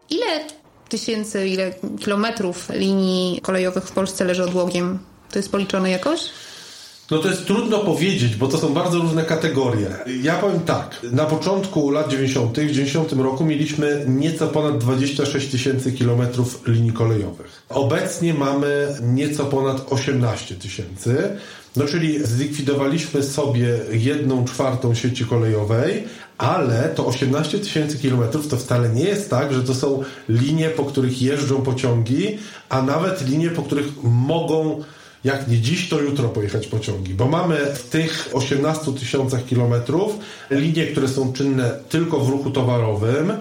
Ile 0.10 0.46
tysięcy, 0.90 1.48
ile 1.48 1.74
kilometrów 2.00 2.70
linii 2.70 3.42
kolejowych 3.42 3.84
w 3.84 3.92
Polsce 3.92 4.26
leży 4.26 4.44
odłogiem? 4.44 5.00
To 5.32 5.40
jest 5.40 5.52
policzone 5.52 5.90
jakoś? 5.90 6.20
No 7.12 7.20
to 7.20 7.30
jest 7.30 7.46
trudno 7.46 7.80
powiedzieć, 7.80 8.36
bo 8.36 8.48
to 8.48 8.58
są 8.58 8.74
bardzo 8.74 9.00
różne 9.00 9.24
kategorie. 9.24 9.88
Ja 10.22 10.36
powiem 10.36 10.60
tak, 10.60 11.00
na 11.12 11.26
początku 11.26 11.90
lat 11.90 12.10
90., 12.10 12.60
w 12.60 12.72
90 12.72 13.14
roku 13.14 13.46
mieliśmy 13.46 14.06
nieco 14.08 14.48
ponad 14.48 14.78
26 14.78 15.52
tysięcy 15.52 15.92
kilometrów 15.92 16.68
linii 16.68 16.92
kolejowych. 16.94 17.64
Obecnie 17.70 18.34
mamy 18.34 18.96
nieco 19.02 19.46
ponad 19.46 19.94
18 19.94 20.56
tysięcy. 20.56 21.38
No 21.76 21.86
czyli 21.86 22.26
zlikwidowaliśmy 22.26 23.24
sobie 23.24 23.80
jedną 23.92 24.46
czwartą 24.46 24.96
sieci 24.96 25.26
kolejowej, 25.26 26.04
ale 26.38 26.90
to 26.96 27.06
18 27.06 27.60
tysięcy 27.60 27.98
kilometrów 27.98 28.48
to 28.48 28.58
wcale 28.58 28.90
nie 28.90 29.04
jest 29.04 29.30
tak, 29.30 29.54
że 29.54 29.64
to 29.64 29.76
są 29.76 30.04
linie, 30.30 30.70
po 30.70 30.86
których 30.86 31.22
jeżdżą 31.22 31.62
pociągi, 31.62 32.38
a 32.70 32.82
nawet 32.82 33.28
linie, 33.28 33.50
po 33.50 33.64
których 33.64 33.88
mogą 34.04 34.84
jak 35.24 35.48
nie 35.48 35.60
dziś, 35.60 35.90
to 35.90 36.02
jutro 36.02 36.30
pojechać 36.30 36.68
pociągi, 36.68 37.14
bo 37.14 37.26
mamy 37.26 37.58
w 37.76 37.90
tych 37.90 38.30
18 38.34 38.94
tysiącach 38.94 39.46
kilometrów 39.46 40.14
linie, 40.50 40.88
które 40.88 41.08
są 41.08 41.34
czynne 41.34 41.80
tylko 41.90 42.20
w 42.20 42.30
ruchu 42.30 42.52
towarowym, 42.52 43.34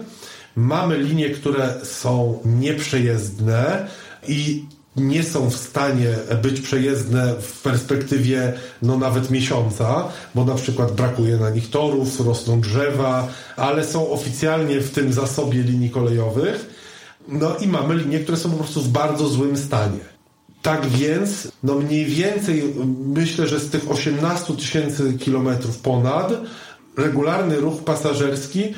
mamy 0.57 0.99
linie, 0.99 1.31
które 1.31 1.75
są 1.85 2.39
nieprzejezdne 2.45 3.89
i 4.29 4.65
nie 4.97 5.23
są 5.23 5.51
w 5.51 5.57
stanie 5.57 6.09
być 6.43 6.61
przejezdne 6.61 7.35
w 7.41 7.63
perspektywie 7.63 8.53
no 8.83 8.99
nawet 8.99 9.31
miesiąca, 9.31 10.09
bo 10.35 10.45
na 10.45 10.55
przykład 10.55 10.93
brakuje 10.93 11.37
na 11.37 11.51
nich 11.51 11.71
torów, 11.71 12.21
rosną 12.21 12.61
drzewa, 12.61 13.29
ale 13.57 13.85
są 13.85 14.11
oficjalnie 14.11 14.81
w 14.81 14.91
tym 14.91 15.13
zasobie 15.13 15.63
linii 15.63 15.91
kolejowych. 15.91 16.83
No 17.29 17.57
i 17.57 17.69
mamy 17.69 17.95
linie, 17.95 18.21
które 18.21 18.37
są 18.37 18.51
po 18.51 18.57
prostu 18.57 18.81
w 18.81 18.89
bardzo 18.89 19.29
złym 19.29 19.57
stanie. 19.57 20.13
Tak 20.63 20.87
więc, 20.87 21.49
no 21.63 21.75
mniej 21.75 22.05
więcej 22.05 22.75
myślę, 23.07 23.47
że 23.47 23.61
z 23.61 23.71
tych 23.71 23.91
18 23.91 24.57
tysięcy 24.57 25.13
kilometrów 25.13 25.79
ponad 25.79 26.33
regularny 26.97 27.57
ruch 27.57 27.85
pasażerski 27.85 28.75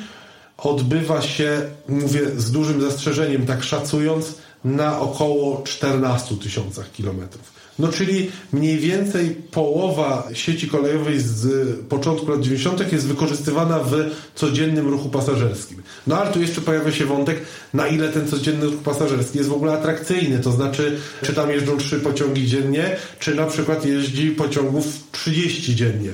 odbywa 0.57 1.21
się, 1.21 1.61
mówię 1.89 2.21
z 2.37 2.51
dużym 2.51 2.81
zastrzeżeniem, 2.81 3.45
tak 3.45 3.63
szacując, 3.63 4.35
na 4.65 4.99
około 4.99 5.61
14 5.63 6.35
tysiącach 6.35 6.91
kilometrów. 6.91 7.55
No 7.79 7.87
czyli 7.87 8.31
mniej 8.53 8.77
więcej 8.77 9.29
połowa 9.29 10.27
sieci 10.33 10.67
kolejowej 10.67 11.19
z 11.19 11.69
początku 11.89 12.31
lat 12.31 12.41
90. 12.41 12.91
jest 12.91 13.07
wykorzystywana 13.07 13.79
w 13.79 13.93
codziennym 14.35 14.87
ruchu 14.87 15.09
pasażerskim. 15.09 15.83
No 16.07 16.17
ale 16.17 16.31
tu 16.31 16.41
jeszcze 16.41 16.61
pojawia 16.61 16.91
się 16.91 17.05
wątek, 17.05 17.41
na 17.73 17.87
ile 17.87 18.09
ten 18.09 18.27
codzienny 18.27 18.65
ruch 18.65 18.81
pasażerski 18.83 19.37
jest 19.37 19.49
w 19.49 19.53
ogóle 19.53 19.73
atrakcyjny. 19.73 20.39
To 20.39 20.51
znaczy, 20.51 20.97
czy 21.21 21.33
tam 21.33 21.49
jeżdżą 21.49 21.77
trzy 21.77 21.99
pociągi 21.99 22.47
dziennie, 22.47 22.95
czy 23.19 23.35
na 23.35 23.45
przykład 23.45 23.85
jeździ 23.85 24.31
pociągów 24.31 24.85
30 25.11 25.75
dziennie. 25.75 26.09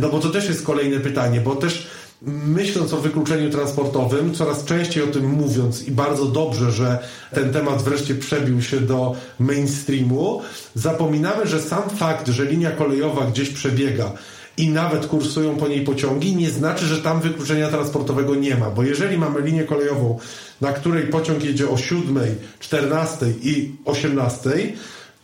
No 0.00 0.08
bo 0.08 0.18
to 0.18 0.30
też 0.30 0.48
jest 0.48 0.62
kolejne 0.62 1.00
pytanie, 1.00 1.40
bo 1.40 1.56
też 1.56 1.86
myśląc 2.26 2.92
o 2.92 2.96
wykluczeniu 2.96 3.50
transportowym, 3.50 4.34
coraz 4.34 4.64
częściej 4.64 5.02
o 5.02 5.06
tym 5.06 5.30
mówiąc 5.30 5.88
i 5.88 5.90
bardzo 5.90 6.24
dobrze, 6.24 6.72
że 6.72 6.98
ten 7.34 7.52
temat 7.52 7.82
wreszcie 7.82 8.14
przebił 8.14 8.62
się 8.62 8.80
do 8.80 9.14
mainstreamu, 9.38 10.42
zapominamy, 10.74 11.46
że 11.46 11.62
sam 11.62 11.90
fakt, 11.90 12.28
że 12.28 12.44
linia 12.44 12.70
kolejowa 12.70 13.26
gdzieś 13.26 13.50
przebiega 13.50 14.12
i 14.56 14.68
nawet 14.68 15.06
kursują 15.06 15.56
po 15.56 15.68
niej 15.68 15.84
pociągi, 15.84 16.36
nie 16.36 16.50
znaczy, 16.50 16.84
że 16.84 17.02
tam 17.02 17.20
wykluczenia 17.20 17.68
transportowego 17.68 18.34
nie 18.34 18.56
ma, 18.56 18.70
bo 18.70 18.82
jeżeli 18.82 19.18
mamy 19.18 19.40
linię 19.40 19.64
kolejową, 19.64 20.18
na 20.60 20.72
której 20.72 21.06
pociąg 21.06 21.44
jedzie 21.44 21.68
o 21.68 21.76
7, 21.76 22.18
14 22.60 23.26
i 23.42 23.72
18, 23.84 24.72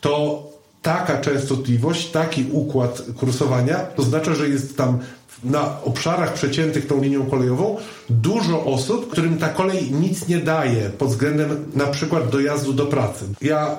to 0.00 0.42
taka 0.82 1.18
częstotliwość, 1.18 2.10
taki 2.10 2.44
układ 2.52 3.02
kursowania 3.16 3.86
oznacza, 3.96 4.34
że 4.34 4.48
jest 4.48 4.76
tam 4.76 4.98
na 5.44 5.82
obszarach 5.82 6.32
przeciętych 6.32 6.86
tą 6.86 7.02
linią 7.02 7.26
kolejową 7.26 7.76
dużo 8.10 8.64
osób, 8.64 9.12
którym 9.12 9.38
ta 9.38 9.48
kolej 9.48 9.92
nic 9.92 10.28
nie 10.28 10.38
daje 10.38 10.90
pod 10.90 11.08
względem 11.08 11.64
na 11.74 11.86
przykład 11.86 12.30
dojazdu 12.30 12.72
do 12.72 12.86
pracy. 12.86 13.24
Ja 13.42 13.76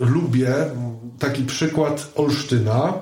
lubię 0.00 0.54
taki 1.18 1.42
przykład 1.42 2.08
Olsztyna 2.14 2.94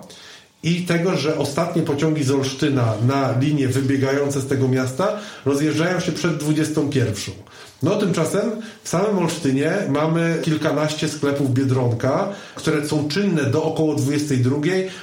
i 0.63 0.83
tego, 0.83 1.17
że 1.17 1.39
ostatnie 1.39 1.83
pociągi 1.83 2.25
z 2.25 2.31
Olsztyna 2.31 2.95
na 3.07 3.39
linie 3.39 3.69
wybiegające 3.69 4.41
z 4.41 4.47
tego 4.47 4.69
miasta 4.69 5.19
rozjeżdżają 5.45 6.01
się 6.01 6.13
przed 6.13 6.37
21. 6.37 7.35
No 7.83 7.97
tymczasem 7.97 8.51
w 8.83 8.89
samym 8.89 9.19
Olsztynie 9.19 9.73
mamy 9.89 10.39
kilkanaście 10.43 11.09
sklepów 11.09 11.55
Biedronka, 11.55 12.29
które 12.55 12.89
są 12.89 13.09
czynne 13.09 13.45
do 13.45 13.63
około 13.63 13.95
22, 13.95 14.57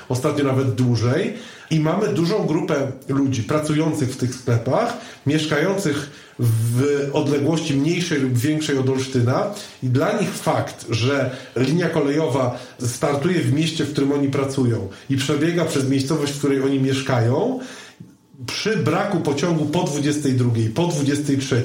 ostatnio 0.10 0.44
nawet 0.44 0.76
dłużej. 0.76 1.34
I 1.72 1.80
mamy 1.80 2.08
dużą 2.08 2.46
grupę 2.46 2.92
ludzi 3.10 3.44
pracujących 3.44 4.14
w 4.14 4.18
tych 4.18 4.36
sklepach, 4.36 4.98
mieszkających 5.26 6.12
w 6.40 7.10
odległości 7.14 7.74
mniejszej 7.74 8.20
lub 8.20 8.38
większej 8.38 8.78
od 8.78 8.90
Olsztyna 8.90 9.54
i 9.84 9.90
dla 9.90 10.20
nich 10.20 10.30
fakt, 10.30 10.86
że 10.90 11.32
linia 11.56 11.90
kolejowa 11.90 12.60
startuje 12.80 13.40
w 13.40 13.54
mieście, 13.54 13.86
w 13.86 13.92
którym 13.92 14.12
oni 14.12 14.28
pracują 14.28 14.88
i 15.10 15.18
przebiega 15.18 15.66
przez 15.66 15.90
miejscowość, 15.90 16.34
w 16.34 16.38
której 16.38 16.62
oni 16.62 16.80
mieszkają, 16.80 17.60
przy 18.48 18.78
braku 18.78 19.20
pociągu 19.20 19.66
po 19.66 19.84
22, 19.84 20.52
po 20.76 20.88
23 20.88 21.64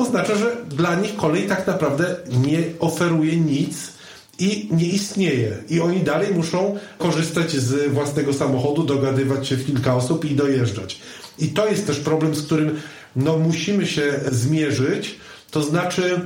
oznacza, 0.00 0.34
że 0.34 0.56
dla 0.68 0.94
nich 0.94 1.16
kolej 1.16 1.46
tak 1.46 1.66
naprawdę 1.66 2.16
nie 2.44 2.58
oferuje 2.80 3.36
nic, 3.36 3.98
i 4.38 4.68
nie 4.70 4.86
istnieje. 4.86 5.58
I 5.68 5.80
oni 5.80 6.00
dalej 6.00 6.34
muszą 6.34 6.78
korzystać 6.98 7.52
z 7.52 7.92
własnego 7.92 8.34
samochodu, 8.34 8.82
dogadywać 8.82 9.48
się 9.48 9.56
w 9.56 9.66
kilka 9.66 9.94
osób 9.94 10.24
i 10.24 10.34
dojeżdżać. 10.34 11.00
I 11.38 11.48
to 11.48 11.68
jest 11.68 11.86
też 11.86 11.98
problem, 12.00 12.34
z 12.34 12.42
którym 12.42 12.80
no, 13.16 13.38
musimy 13.38 13.86
się 13.86 14.20
zmierzyć. 14.32 15.16
To 15.50 15.62
znaczy, 15.62 16.20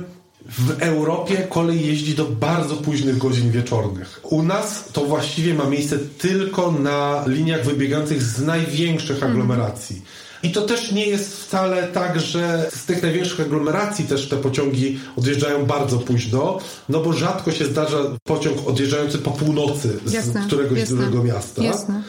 w 0.45 0.81
Europie 0.81 1.47
kolej 1.49 1.87
jeździ 1.87 2.15
do 2.15 2.25
bardzo 2.25 2.75
późnych 2.75 3.17
godzin 3.17 3.51
wieczornych. 3.51 4.19
U 4.23 4.43
nas 4.43 4.85
to 4.93 5.05
właściwie 5.05 5.53
ma 5.53 5.69
miejsce 5.69 5.97
tylko 5.97 6.71
na 6.71 7.23
liniach 7.27 7.65
wybiegających 7.65 8.23
z 8.23 8.41
największych 8.41 9.15
mhm. 9.15 9.31
aglomeracji. 9.31 10.01
I 10.43 10.51
to 10.51 10.61
też 10.61 10.91
nie 10.91 11.05
jest 11.05 11.37
wcale 11.37 11.87
tak, 11.87 12.19
że 12.19 12.69
z 12.75 12.85
tych 12.85 13.03
największych 13.03 13.39
aglomeracji 13.39 14.05
też 14.05 14.29
te 14.29 14.37
pociągi 14.37 14.99
odjeżdżają 15.17 15.65
bardzo 15.65 15.97
późno, 15.97 16.59
no 16.89 16.99
bo 16.99 17.13
rzadko 17.13 17.51
się 17.51 17.65
zdarza 17.65 17.97
pociąg 18.23 18.67
odjeżdżający 18.67 19.17
po 19.17 19.31
północy 19.31 19.99
z 20.05 20.13
jasne, 20.13 20.43
któregoś 20.47 20.79
jasne, 20.79 20.95
dużego 20.95 21.23
miasta. 21.23 21.63
Jasne. 21.63 22.03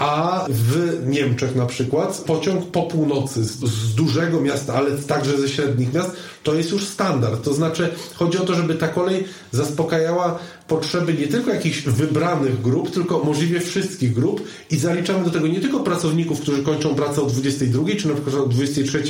A 0.00 0.46
w 0.48 1.02
Niemczech 1.06 1.56
na 1.56 1.66
przykład 1.66 2.22
pociąg 2.26 2.66
po 2.66 2.82
północy 2.82 3.44
z, 3.44 3.50
z, 3.50 3.94
dużego 3.94 4.40
miasta, 4.40 4.74
ale 4.74 4.90
także 4.90 5.38
ze 5.38 5.48
średnich 5.48 5.94
miast, 5.94 6.10
to 6.42 6.54
jest 6.54 6.70
już 6.70 6.84
standard. 6.84 7.44
To 7.44 7.54
znaczy, 7.54 7.88
chodzi 8.14 8.38
o 8.38 8.44
to, 8.44 8.54
żeby 8.54 8.74
ta 8.74 8.88
kolej 8.88 9.24
zaspokajała 9.52 10.38
potrzeby 10.68 11.14
nie 11.14 11.28
tylko 11.28 11.50
jakichś 11.50 11.82
wybranych 11.82 12.62
grup, 12.62 12.90
tylko 12.90 13.24
możliwie 13.24 13.60
wszystkich 13.60 14.12
grup 14.12 14.44
i 14.70 14.76
zaliczamy 14.76 15.24
do 15.24 15.30
tego 15.30 15.46
nie 15.46 15.60
tylko 15.60 15.80
pracowników, 15.80 16.40
którzy 16.40 16.62
kończą 16.62 16.94
pracę 16.94 17.22
o 17.22 17.26
22 17.26 17.84
czy 17.98 18.08
na 18.08 18.14
przykład 18.14 18.36
o 18.36 18.46
23 18.46 19.02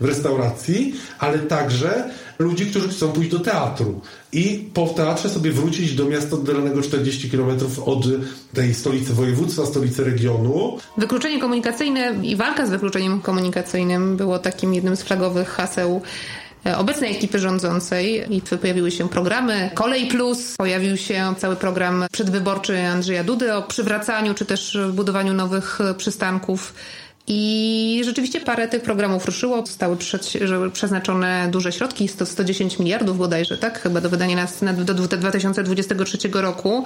w 0.00 0.04
restauracji, 0.04 0.94
ale 1.18 1.38
także 1.38 2.10
ludzi, 2.38 2.66
którzy 2.66 2.88
chcą 2.88 3.12
pójść 3.12 3.30
do 3.30 3.38
teatru 3.38 4.00
i 4.32 4.70
po 4.74 4.86
teatrze 4.86 5.28
sobie 5.28 5.52
wrócić 5.52 5.94
do 5.94 6.04
miasta 6.04 6.36
oddalonego 6.36 6.82
40 6.82 7.30
km 7.30 7.58
od 7.86 8.06
tej 8.54 8.74
stolicy 8.74 9.14
województwa, 9.14 9.66
stolicy 9.66 10.04
regionu. 10.04 10.78
Wykluczenie 10.96 11.40
komunikacyjne 11.40 12.14
i 12.22 12.36
walka 12.36 12.66
z 12.66 12.70
wykluczeniem 12.70 13.20
komunikacyjnym 13.20 14.16
było 14.16 14.38
takim 14.38 14.74
jednym 14.74 14.96
z 14.96 15.02
flagowych 15.02 15.48
haseł 15.48 16.02
E, 16.66 16.78
obecnej 16.78 17.16
ekipy 17.16 17.38
rządzącej. 17.38 18.36
I 18.36 18.42
pojawiły 18.60 18.90
się 18.90 19.08
programy. 19.08 19.70
Kolej 19.74 20.06
Plus, 20.06 20.54
pojawił 20.56 20.96
się 20.96 21.34
cały 21.38 21.56
program 21.56 22.04
przedwyborczy 22.12 22.86
Andrzeja 22.86 23.24
Dudy 23.24 23.54
o 23.54 23.62
przywracaniu 23.62 24.34
czy 24.34 24.44
też 24.44 24.78
budowaniu 24.92 25.34
nowych 25.34 25.78
przystanków 25.96 26.74
I 27.28 28.02
rzeczywiście 28.04 28.40
parę 28.40 28.68
tych 28.68 28.82
programów 28.82 29.26
ruszyło, 29.26 29.66
zostały 29.66 29.96
przeznaczone 30.72 31.48
duże 31.50 31.72
środki, 31.72 32.04
jest 32.04 32.18
to 32.18 32.26
110 32.26 32.78
miliardów 32.78 33.18
bodajże, 33.18 33.58
tak? 33.58 33.80
Chyba 33.80 34.00
do 34.00 34.10
wydania 34.10 34.46
na, 34.62 34.72
do 34.72 34.94
2023 34.94 36.18
roku. 36.32 36.84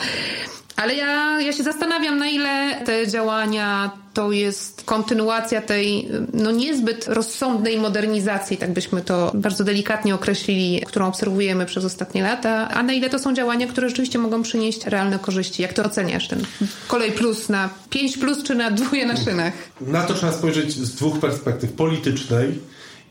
Ale 0.76 0.94
ja, 0.94 1.40
ja 1.40 1.52
się 1.52 1.62
zastanawiam, 1.62 2.18
na 2.18 2.26
ile 2.26 2.80
te 2.84 3.08
działania 3.08 3.90
to 4.14 4.32
jest 4.32 4.82
kontynuacja 4.84 5.62
tej 5.62 6.08
no 6.32 6.50
niezbyt 6.50 7.08
rozsądnej 7.08 7.78
modernizacji, 7.78 8.56
tak 8.56 8.72
byśmy 8.72 9.00
to 9.00 9.32
bardzo 9.34 9.64
delikatnie 9.64 10.14
określili, 10.14 10.82
którą 10.86 11.06
obserwujemy 11.06 11.66
przez 11.66 11.84
ostatnie 11.84 12.22
lata, 12.22 12.68
a 12.68 12.82
na 12.82 12.92
ile 12.92 13.10
to 13.10 13.18
są 13.18 13.34
działania, 13.34 13.66
które 13.66 13.88
rzeczywiście 13.88 14.18
mogą 14.18 14.42
przynieść 14.42 14.86
realne 14.86 15.18
korzyści. 15.18 15.62
Jak 15.62 15.72
to 15.72 15.84
oceniasz, 15.84 16.28
ten 16.28 16.44
kolej 16.88 17.12
plus 17.12 17.48
na 17.48 17.70
5 17.90 18.18
plus 18.18 18.42
czy 18.42 18.54
na 18.54 18.70
dwóje 18.70 19.06
na 19.06 19.16
szynach? 19.16 19.52
Na 19.80 20.02
to 20.02 20.14
trzeba 20.14 20.32
spojrzeć 20.32 20.72
z 20.72 20.94
dwóch 20.94 21.18
perspektyw. 21.18 21.72
Politycznej, 21.72 22.58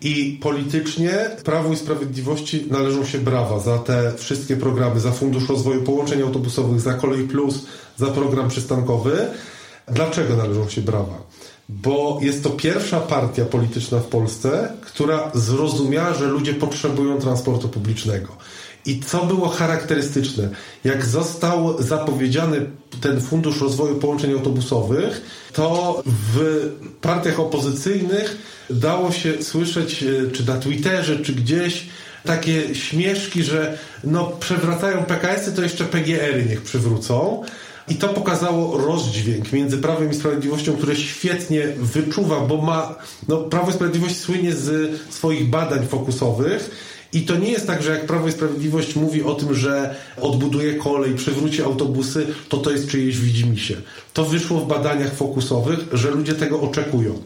i 0.01 0.39
politycznie 0.41 1.29
Prawu 1.43 1.73
i 1.73 1.77
Sprawiedliwości 1.77 2.65
należą 2.71 3.05
się 3.05 3.17
brawa 3.17 3.59
za 3.59 3.77
te 3.77 4.13
wszystkie 4.17 4.57
programy, 4.57 4.99
za 4.99 5.11
Fundusz 5.11 5.49
Rozwoju 5.49 5.83
Połączeń 5.83 6.21
Autobusowych, 6.21 6.81
za 6.81 6.93
Kolej 6.93 7.27
Plus, 7.27 7.65
za 7.97 8.07
program 8.07 8.49
przystankowy. 8.49 9.27
Dlaczego 9.91 10.35
należą 10.35 10.69
się 10.69 10.81
brawa? 10.81 11.23
Bo 11.69 12.19
jest 12.21 12.43
to 12.43 12.49
pierwsza 12.49 12.99
partia 12.99 13.45
polityczna 13.45 13.99
w 13.99 14.07
Polsce, 14.07 14.73
która 14.81 15.31
zrozumiała, 15.33 16.13
że 16.13 16.25
ludzie 16.25 16.53
potrzebują 16.53 17.19
transportu 17.19 17.69
publicznego. 17.69 18.27
I 18.85 18.99
co 18.99 19.25
było 19.25 19.49
charakterystyczne? 19.49 20.49
Jak 20.83 21.05
został 21.05 21.83
zapowiedziany 21.83 22.65
ten 23.01 23.21
Fundusz 23.21 23.61
Rozwoju 23.61 23.95
Połączeń 23.95 24.33
Autobusowych, 24.33 25.21
to 25.53 26.03
w 26.05 26.69
partiach 27.01 27.39
opozycyjnych 27.39 28.37
dało 28.69 29.11
się 29.11 29.43
słyszeć, 29.43 30.03
e, 30.03 30.31
czy 30.31 30.47
na 30.47 30.57
Twitterze, 30.57 31.19
czy 31.19 31.33
gdzieś, 31.33 31.87
takie 32.25 32.75
śmieszki, 32.75 33.43
że 33.43 33.77
no 34.03 34.31
przewracają 34.39 35.03
PKS-y, 35.03 35.51
to 35.51 35.61
jeszcze 35.61 35.85
PGR-y 35.85 36.45
niech 36.49 36.61
przywrócą. 36.61 37.43
I 37.91 37.95
to 37.95 38.09
pokazało 38.09 38.77
rozdźwięk 38.77 39.53
między 39.53 39.77
Prawem 39.77 40.11
i 40.11 40.13
Sprawiedliwością, 40.13 40.77
które 40.77 40.95
świetnie 40.95 41.67
wyczuwa, 41.77 42.39
bo 42.39 42.57
ma, 42.57 42.95
no 43.27 43.37
Prawo 43.37 43.71
i 43.71 43.73
Sprawiedliwość 43.73 44.17
słynie 44.17 44.53
z 44.53 44.91
swoich 45.13 45.49
badań 45.49 45.87
fokusowych 45.87 46.71
i 47.13 47.21
to 47.21 47.37
nie 47.37 47.51
jest 47.51 47.67
tak, 47.67 47.83
że 47.83 47.91
jak 47.91 48.05
Prawo 48.05 48.27
i 48.27 48.31
Sprawiedliwość 48.31 48.95
mówi 48.95 49.23
o 49.23 49.35
tym, 49.35 49.53
że 49.53 49.95
odbuduje 50.21 50.73
kolej, 50.73 51.15
przywróci 51.15 51.61
autobusy, 51.61 52.27
to 52.49 52.57
to 52.57 52.71
jest 52.71 52.89
czyjeś 52.89 53.19
widzimisię. 53.19 53.77
To 54.13 54.25
wyszło 54.25 54.59
w 54.59 54.67
badaniach 54.67 55.13
fokusowych, 55.13 55.79
że 55.93 56.11
ludzie 56.11 56.33
tego 56.33 56.61
oczekują. 56.61 57.21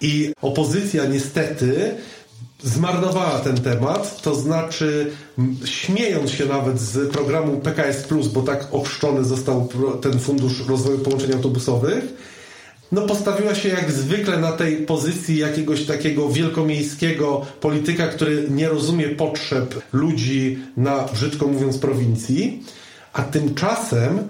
I 0.00 0.32
opozycja 0.42 1.04
niestety 1.04 1.94
zmarnowała 2.62 3.38
ten 3.38 3.56
temat, 3.56 4.22
to 4.22 4.34
znaczy 4.34 5.10
śmiejąc 5.64 6.30
się 6.30 6.46
nawet 6.46 6.80
z 6.80 7.12
programu 7.12 7.56
PKS, 7.56 8.08
bo 8.32 8.42
tak 8.42 8.68
ochrzczony 8.72 9.24
został 9.24 9.68
ten 10.02 10.18
Fundusz 10.18 10.68
Rozwoju 10.68 10.98
Połączeń 10.98 11.32
Autobusowych, 11.32 12.04
no 12.92 13.02
postawiła 13.02 13.54
się 13.54 13.68
jak 13.68 13.92
zwykle 13.92 14.38
na 14.38 14.52
tej 14.52 14.76
pozycji 14.76 15.38
jakiegoś 15.38 15.86
takiego 15.86 16.28
wielkomiejskiego 16.28 17.46
polityka, 17.60 18.06
który 18.06 18.46
nie 18.50 18.68
rozumie 18.68 19.08
potrzeb 19.08 19.82
ludzi 19.92 20.58
na, 20.76 21.04
brzydko 21.12 21.46
mówiąc, 21.46 21.78
prowincji, 21.78 22.62
a 23.12 23.22
tymczasem, 23.22 24.28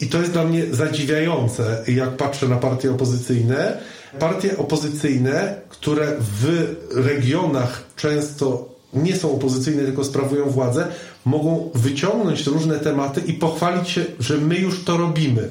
i 0.00 0.06
to 0.06 0.18
jest 0.18 0.32
dla 0.32 0.44
mnie 0.44 0.62
zadziwiające, 0.70 1.84
jak 1.88 2.16
patrzę 2.16 2.48
na 2.48 2.56
partie 2.56 2.90
opozycyjne, 2.90 3.78
partie 4.18 4.58
opozycyjne, 4.58 5.60
które 5.68 6.16
w 6.20 6.74
regionach 6.90 7.84
często 7.96 8.68
nie 8.94 9.16
są 9.16 9.32
opozycyjne, 9.32 9.82
tylko 9.82 10.04
sprawują 10.04 10.50
władzę, 10.50 10.86
mogą 11.24 11.70
wyciągnąć 11.74 12.46
różne 12.46 12.78
tematy 12.78 13.20
i 13.26 13.32
pochwalić 13.32 13.88
się, 13.88 14.04
że 14.18 14.38
my 14.38 14.56
już 14.56 14.84
to 14.84 14.96
robimy. 14.96 15.48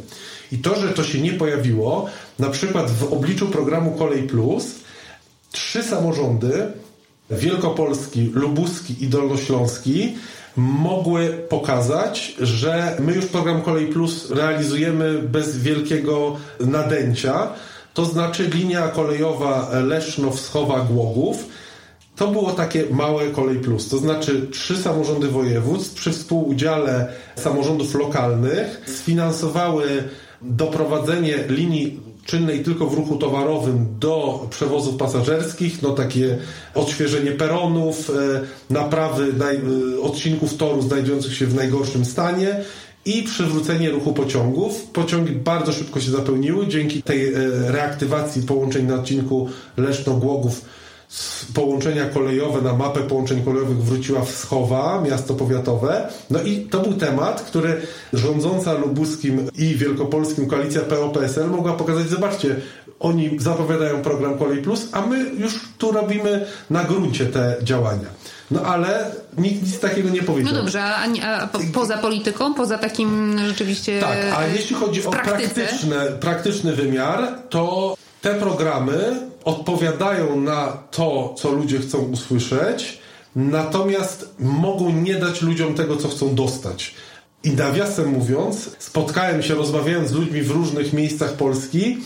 I 0.51 0.57
to, 0.57 0.81
że 0.81 0.89
to 0.89 1.03
się 1.03 1.21
nie 1.21 1.33
pojawiło, 1.33 2.05
na 2.39 2.49
przykład 2.49 2.91
w 2.91 3.13
obliczu 3.13 3.47
programu 3.47 3.91
Kolej 3.91 4.23
Plus, 4.23 4.65
trzy 5.51 5.83
samorządy, 5.83 6.67
Wielkopolski, 7.29 8.31
Lubuski 8.33 9.03
i 9.03 9.07
Dolnośląski, 9.07 10.15
mogły 10.57 11.27
pokazać, 11.27 12.35
że 12.39 12.97
my 12.99 13.13
już 13.13 13.25
program 13.25 13.61
Kolej 13.61 13.87
Plus 13.87 14.31
realizujemy 14.31 15.19
bez 15.19 15.57
wielkiego 15.57 16.37
nadęcia. 16.59 17.47
To 17.93 18.05
znaczy 18.05 18.49
linia 18.53 18.87
kolejowa 18.87 19.69
Leszno-Wschowa-Głogów 19.71 21.35
to 22.15 22.27
było 22.27 22.51
takie 22.51 22.85
małe 22.91 23.29
Kolej 23.29 23.59
Plus, 23.59 23.89
to 23.89 23.97
znaczy 23.97 24.47
trzy 24.51 24.77
samorządy 24.77 25.27
województw 25.27 25.93
przy 25.93 26.11
współudziale 26.11 27.07
samorządów 27.35 27.95
lokalnych 27.95 28.81
sfinansowały 28.87 30.03
doprowadzenie 30.41 31.37
linii 31.49 31.99
czynnej 32.25 32.63
tylko 32.63 32.87
w 32.87 32.93
ruchu 32.93 33.17
towarowym 33.17 33.85
do 33.99 34.45
przewozów 34.49 34.97
pasażerskich, 34.97 35.81
no 35.81 35.89
takie 35.89 36.37
odświeżenie 36.75 37.31
peronów, 37.31 38.09
e, 38.09 38.13
naprawy 38.73 39.33
e, 39.97 40.01
odcinków 40.01 40.57
toru 40.57 40.81
znajdujących 40.81 41.33
się 41.35 41.45
w 41.45 41.55
najgorszym 41.55 42.05
stanie 42.05 42.63
i 43.05 43.23
przywrócenie 43.23 43.89
ruchu 43.89 44.13
pociągów. 44.13 44.81
Pociągi 44.83 45.31
bardzo 45.31 45.73
szybko 45.73 45.99
się 45.99 46.11
zapełniły 46.11 46.67
dzięki 46.67 47.03
tej 47.03 47.33
e, 47.33 47.37
reaktywacji 47.71 48.41
połączeń 48.41 48.85
na 48.85 48.95
odcinku 48.95 49.49
Leszno-Głogów 49.77 50.61
połączenia 51.53 52.05
kolejowe 52.05 52.61
na 52.61 52.73
mapę 52.73 52.99
połączeń 52.99 53.43
kolejowych 53.43 53.77
wróciła 53.77 54.21
Wschowa, 54.21 55.01
miasto 55.01 55.33
powiatowe. 55.33 56.09
No 56.29 56.41
i 56.41 56.61
to 56.61 56.79
był 56.79 56.93
temat, 56.93 57.41
który 57.41 57.81
rządząca 58.13 58.73
lubuskim 58.73 59.49
i 59.57 59.75
wielkopolskim 59.75 60.47
koalicja 60.47 60.81
PO-PSL 60.81 61.49
mogła 61.49 61.73
pokazać, 61.73 62.09
zobaczcie, 62.09 62.55
oni 62.99 63.39
zapowiadają 63.39 64.01
program 64.01 64.37
Kolej 64.37 64.61
Plus, 64.61 64.87
a 64.91 65.05
my 65.05 65.31
już 65.37 65.59
tu 65.77 65.91
robimy 65.91 66.45
na 66.69 66.83
gruncie 66.83 67.25
te 67.25 67.55
działania. 67.63 68.07
No 68.51 68.61
ale 68.61 69.11
nikt 69.37 69.63
nic 69.63 69.79
takiego 69.79 70.09
nie 70.09 70.23
powiedział. 70.23 70.53
No 70.53 70.61
dobrze, 70.61 70.83
a, 70.83 71.05
a 71.23 71.49
poza 71.73 71.97
polityką, 71.97 72.53
poza 72.53 72.77
takim 72.77 73.39
rzeczywiście. 73.47 73.99
Tak, 73.99 74.17
a 74.37 74.47
jeśli 74.47 74.75
chodzi 74.75 75.05
o 75.05 75.11
praktyczny, 75.11 75.95
praktyczny 76.19 76.73
wymiar, 76.73 77.27
to 77.49 77.95
te 78.21 78.35
programy 78.35 79.19
odpowiadają 79.43 80.41
na 80.41 80.67
to, 80.91 81.35
co 81.37 81.51
ludzie 81.51 81.79
chcą 81.79 81.97
usłyszeć, 81.97 82.99
natomiast 83.35 84.35
mogą 84.39 84.91
nie 84.91 85.15
dać 85.15 85.41
ludziom 85.41 85.73
tego, 85.73 85.97
co 85.97 86.07
chcą 86.07 86.35
dostać. 86.35 86.95
I 87.43 87.51
nawiasem 87.51 88.07
mówiąc, 88.07 88.69
spotkałem 88.79 89.43
się 89.43 89.55
rozmawiając 89.55 90.09
z 90.09 90.13
ludźmi 90.13 90.41
w 90.41 90.51
różnych 90.51 90.93
miejscach 90.93 91.33
Polski. 91.33 91.97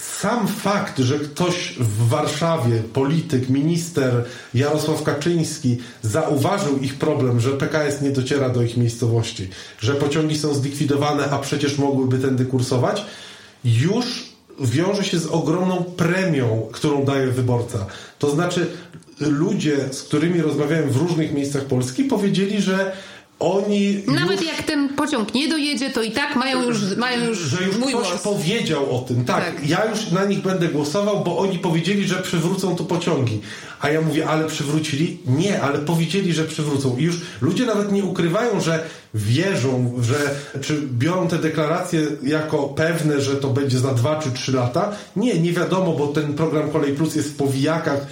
Sam 0.00 0.48
fakt, 0.48 0.98
że 0.98 1.18
ktoś 1.18 1.74
w 1.78 2.08
Warszawie, 2.08 2.82
polityk, 2.92 3.48
minister 3.48 4.24
Jarosław 4.54 5.02
Kaczyński 5.02 5.78
zauważył 6.02 6.78
ich 6.78 6.94
problem, 6.94 7.40
że 7.40 7.50
PKS 7.50 8.02
nie 8.02 8.10
dociera 8.10 8.48
do 8.48 8.62
ich 8.62 8.76
miejscowości, 8.76 9.48
że 9.80 9.94
pociągi 9.94 10.38
są 10.38 10.54
zlikwidowane, 10.54 11.30
a 11.30 11.38
przecież 11.38 11.78
mogłyby 11.78 12.18
tędy 12.18 12.44
kursować, 12.44 13.04
już 13.64 14.30
wiąże 14.60 15.04
się 15.04 15.18
z 15.18 15.26
ogromną 15.26 15.84
premią, 15.84 16.68
którą 16.72 17.04
daje 17.04 17.26
wyborca. 17.26 17.86
To 18.18 18.30
znaczy, 18.30 18.66
ludzie, 19.20 19.76
z 19.92 20.02
którymi 20.02 20.42
rozmawiałem 20.42 20.90
w 20.90 20.96
różnych 20.96 21.32
miejscach 21.32 21.64
Polski, 21.64 22.04
powiedzieli, 22.04 22.62
że 22.62 22.92
oni. 23.40 24.02
Nawet 24.06 24.40
już, 24.40 24.50
jak 24.50 24.62
ten 24.62 24.88
pociąg 24.88 25.34
nie 25.34 25.48
dojedzie, 25.48 25.90
to 25.90 26.02
i 26.02 26.10
tak 26.10 26.36
mają 26.36 26.62
już, 26.62 26.96
mają 26.96 27.24
już 27.26 27.38
że 27.38 27.64
już 27.64 27.76
mój 27.76 27.92
ktoś 27.92 28.08
głos. 28.08 28.22
powiedział 28.22 28.96
o 28.96 28.98
tym. 28.98 29.24
Tak, 29.24 29.44
tak, 29.44 29.68
ja 29.68 29.84
już 29.84 30.10
na 30.10 30.24
nich 30.24 30.42
będę 30.42 30.68
głosował, 30.68 31.24
bo 31.24 31.38
oni 31.38 31.58
powiedzieli, 31.58 32.08
że 32.08 32.14
przywrócą 32.14 32.76
tu 32.76 32.84
pociągi. 32.84 33.40
A 33.80 33.90
ja 33.90 34.00
mówię, 34.00 34.28
ale 34.28 34.46
przywrócili? 34.46 35.18
Nie, 35.26 35.62
ale 35.62 35.78
powiedzieli, 35.78 36.32
że 36.32 36.44
przywrócą. 36.44 36.96
I 36.96 37.02
już 37.02 37.20
ludzie 37.40 37.66
nawet 37.66 37.92
nie 37.92 38.04
ukrywają, 38.04 38.60
że 38.60 38.84
wierzą, 39.14 39.92
że 40.02 40.14
czy 40.60 40.82
biorą 40.92 41.28
te 41.28 41.38
deklaracje 41.38 42.06
jako 42.22 42.58
pewne, 42.58 43.20
że 43.20 43.36
to 43.36 43.48
będzie 43.48 43.78
za 43.78 43.94
dwa 43.94 44.16
czy 44.16 44.30
trzy 44.32 44.52
lata. 44.52 44.92
Nie, 45.16 45.40
nie 45.40 45.52
wiadomo, 45.52 45.92
bo 45.92 46.06
ten 46.06 46.34
program 46.34 46.70
Kolej 46.70 46.92
Plus 46.92 47.14
jest 47.14 47.28
w 47.28 47.36
powijakach, 47.36 48.06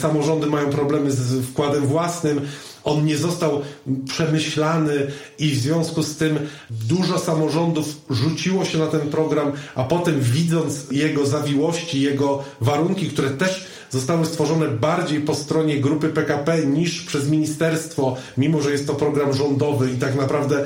samorządy 0.00 0.46
mają 0.46 0.70
problemy 0.70 1.12
z 1.12 1.46
wkładem 1.46 1.86
własnym 1.86 2.40
on 2.84 3.06
nie 3.06 3.16
został 3.16 3.60
przemyślany 4.08 5.06
i 5.38 5.50
w 5.50 5.58
związku 5.58 6.02
z 6.02 6.16
tym 6.16 6.38
dużo 6.70 7.18
samorządów 7.18 7.86
rzuciło 8.10 8.64
się 8.64 8.78
na 8.78 8.86
ten 8.86 9.00
program, 9.00 9.52
a 9.74 9.84
potem 9.84 10.20
widząc 10.20 10.90
jego 10.90 11.26
zawiłości, 11.26 12.00
jego 12.00 12.44
warunki, 12.60 13.08
które 13.08 13.30
też 13.30 13.66
zostały 13.90 14.26
stworzone 14.26 14.68
bardziej 14.68 15.20
po 15.20 15.34
stronie 15.34 15.80
grupy 15.80 16.08
PKP 16.08 16.66
niż 16.66 17.02
przez 17.02 17.28
ministerstwo, 17.28 18.16
mimo 18.38 18.62
że 18.62 18.72
jest 18.72 18.86
to 18.86 18.94
program 18.94 19.32
rządowy 19.32 19.90
i 19.90 19.96
tak 19.96 20.14
naprawdę 20.14 20.64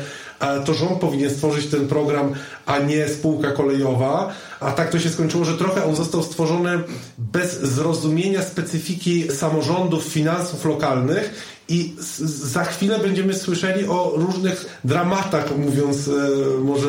to 0.64 0.74
rząd 0.74 1.00
powinien 1.00 1.30
stworzyć 1.30 1.66
ten 1.66 1.88
program, 1.88 2.32
a 2.66 2.78
nie 2.78 3.08
spółka 3.08 3.52
kolejowa. 3.52 4.32
A 4.60 4.72
tak 4.72 4.90
to 4.90 4.98
się 4.98 5.10
skończyło, 5.10 5.44
że 5.44 5.58
trochę 5.58 5.84
on 5.84 5.96
został 5.96 6.22
stworzony 6.22 6.78
bez 7.18 7.60
zrozumienia 7.60 8.42
specyfiki 8.42 9.28
samorządów, 9.32 10.04
finansów 10.04 10.64
lokalnych 10.64 11.55
i 11.68 11.94
za 12.24 12.64
chwilę 12.64 12.98
będziemy 12.98 13.34
słyszeli 13.34 13.88
o 13.88 14.12
różnych 14.16 14.80
dramatach, 14.84 15.58
mówiąc 15.58 16.08
e, 16.08 16.12
może 16.60 16.88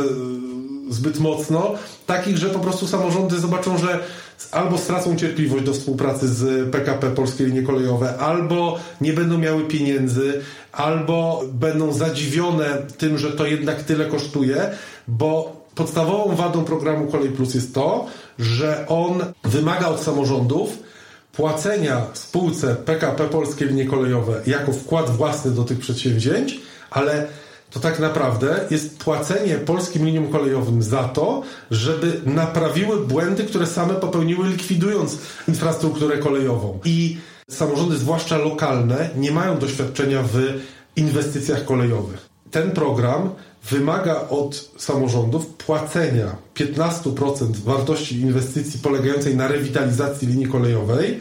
zbyt 0.89 1.19
mocno, 1.19 1.73
takich, 2.05 2.37
że 2.37 2.49
po 2.49 2.59
prostu 2.59 2.87
samorządy 2.87 3.39
zobaczą, 3.39 3.77
że 3.77 3.99
albo 4.51 4.77
stracą 4.77 5.15
cierpliwość 5.15 5.65
do 5.65 5.73
współpracy 5.73 6.27
z 6.27 6.69
PKP 6.71 7.11
Polskie 7.11 7.45
Linie 7.45 7.61
Kolejowe, 7.63 8.17
albo 8.17 8.79
nie 9.01 9.13
będą 9.13 9.37
miały 9.37 9.63
pieniędzy, 9.63 10.41
albo 10.71 11.43
będą 11.53 11.93
zadziwione 11.93 12.65
tym, 12.97 13.17
że 13.17 13.31
to 13.31 13.45
jednak 13.45 13.83
tyle 13.83 14.05
kosztuje, 14.05 14.69
bo 15.07 15.61
podstawową 15.75 16.35
wadą 16.35 16.63
programu 16.63 17.07
Kolej 17.11 17.29
Plus 17.29 17.55
jest 17.55 17.73
to, 17.73 18.05
że 18.39 18.85
on 18.87 19.19
wymaga 19.43 19.87
od 19.87 19.99
samorządów 19.99 20.86
płacenia 21.37 22.01
spółce 22.13 22.75
PKP 22.75 23.27
Polskie 23.27 23.65
Linie 23.65 23.85
Kolejowe 23.85 24.41
jako 24.47 24.73
wkład 24.73 25.09
własny 25.09 25.51
do 25.51 25.63
tych 25.63 25.79
przedsięwzięć, 25.79 26.59
ale 26.91 27.27
to 27.69 27.79
tak 27.79 27.99
naprawdę 27.99 28.59
jest 28.69 28.99
płacenie 28.99 29.55
polskim 29.55 30.05
liniom 30.05 30.27
kolejowym 30.27 30.83
za 30.83 31.03
to, 31.03 31.43
żeby 31.71 32.21
naprawiły 32.25 33.05
błędy, 33.05 33.43
które 33.43 33.67
same 33.67 33.93
popełniły, 33.93 34.49
likwidując 34.49 35.17
infrastrukturę 35.47 36.17
kolejową. 36.17 36.79
I 36.85 37.17
samorządy, 37.49 37.97
zwłaszcza 37.97 38.37
lokalne, 38.37 39.09
nie 39.15 39.31
mają 39.31 39.57
doświadczenia 39.57 40.23
w 40.23 40.37
inwestycjach 40.95 41.65
kolejowych. 41.65 42.29
Ten 42.51 42.71
program 42.71 43.29
wymaga 43.69 44.29
od 44.29 44.69
samorządów 44.77 45.45
płacenia 45.45 46.35
15% 46.55 47.55
wartości 47.55 48.19
inwestycji 48.19 48.79
polegającej 48.79 49.35
na 49.35 49.47
rewitalizacji 49.47 50.27
linii 50.27 50.47
kolejowej 50.47 51.19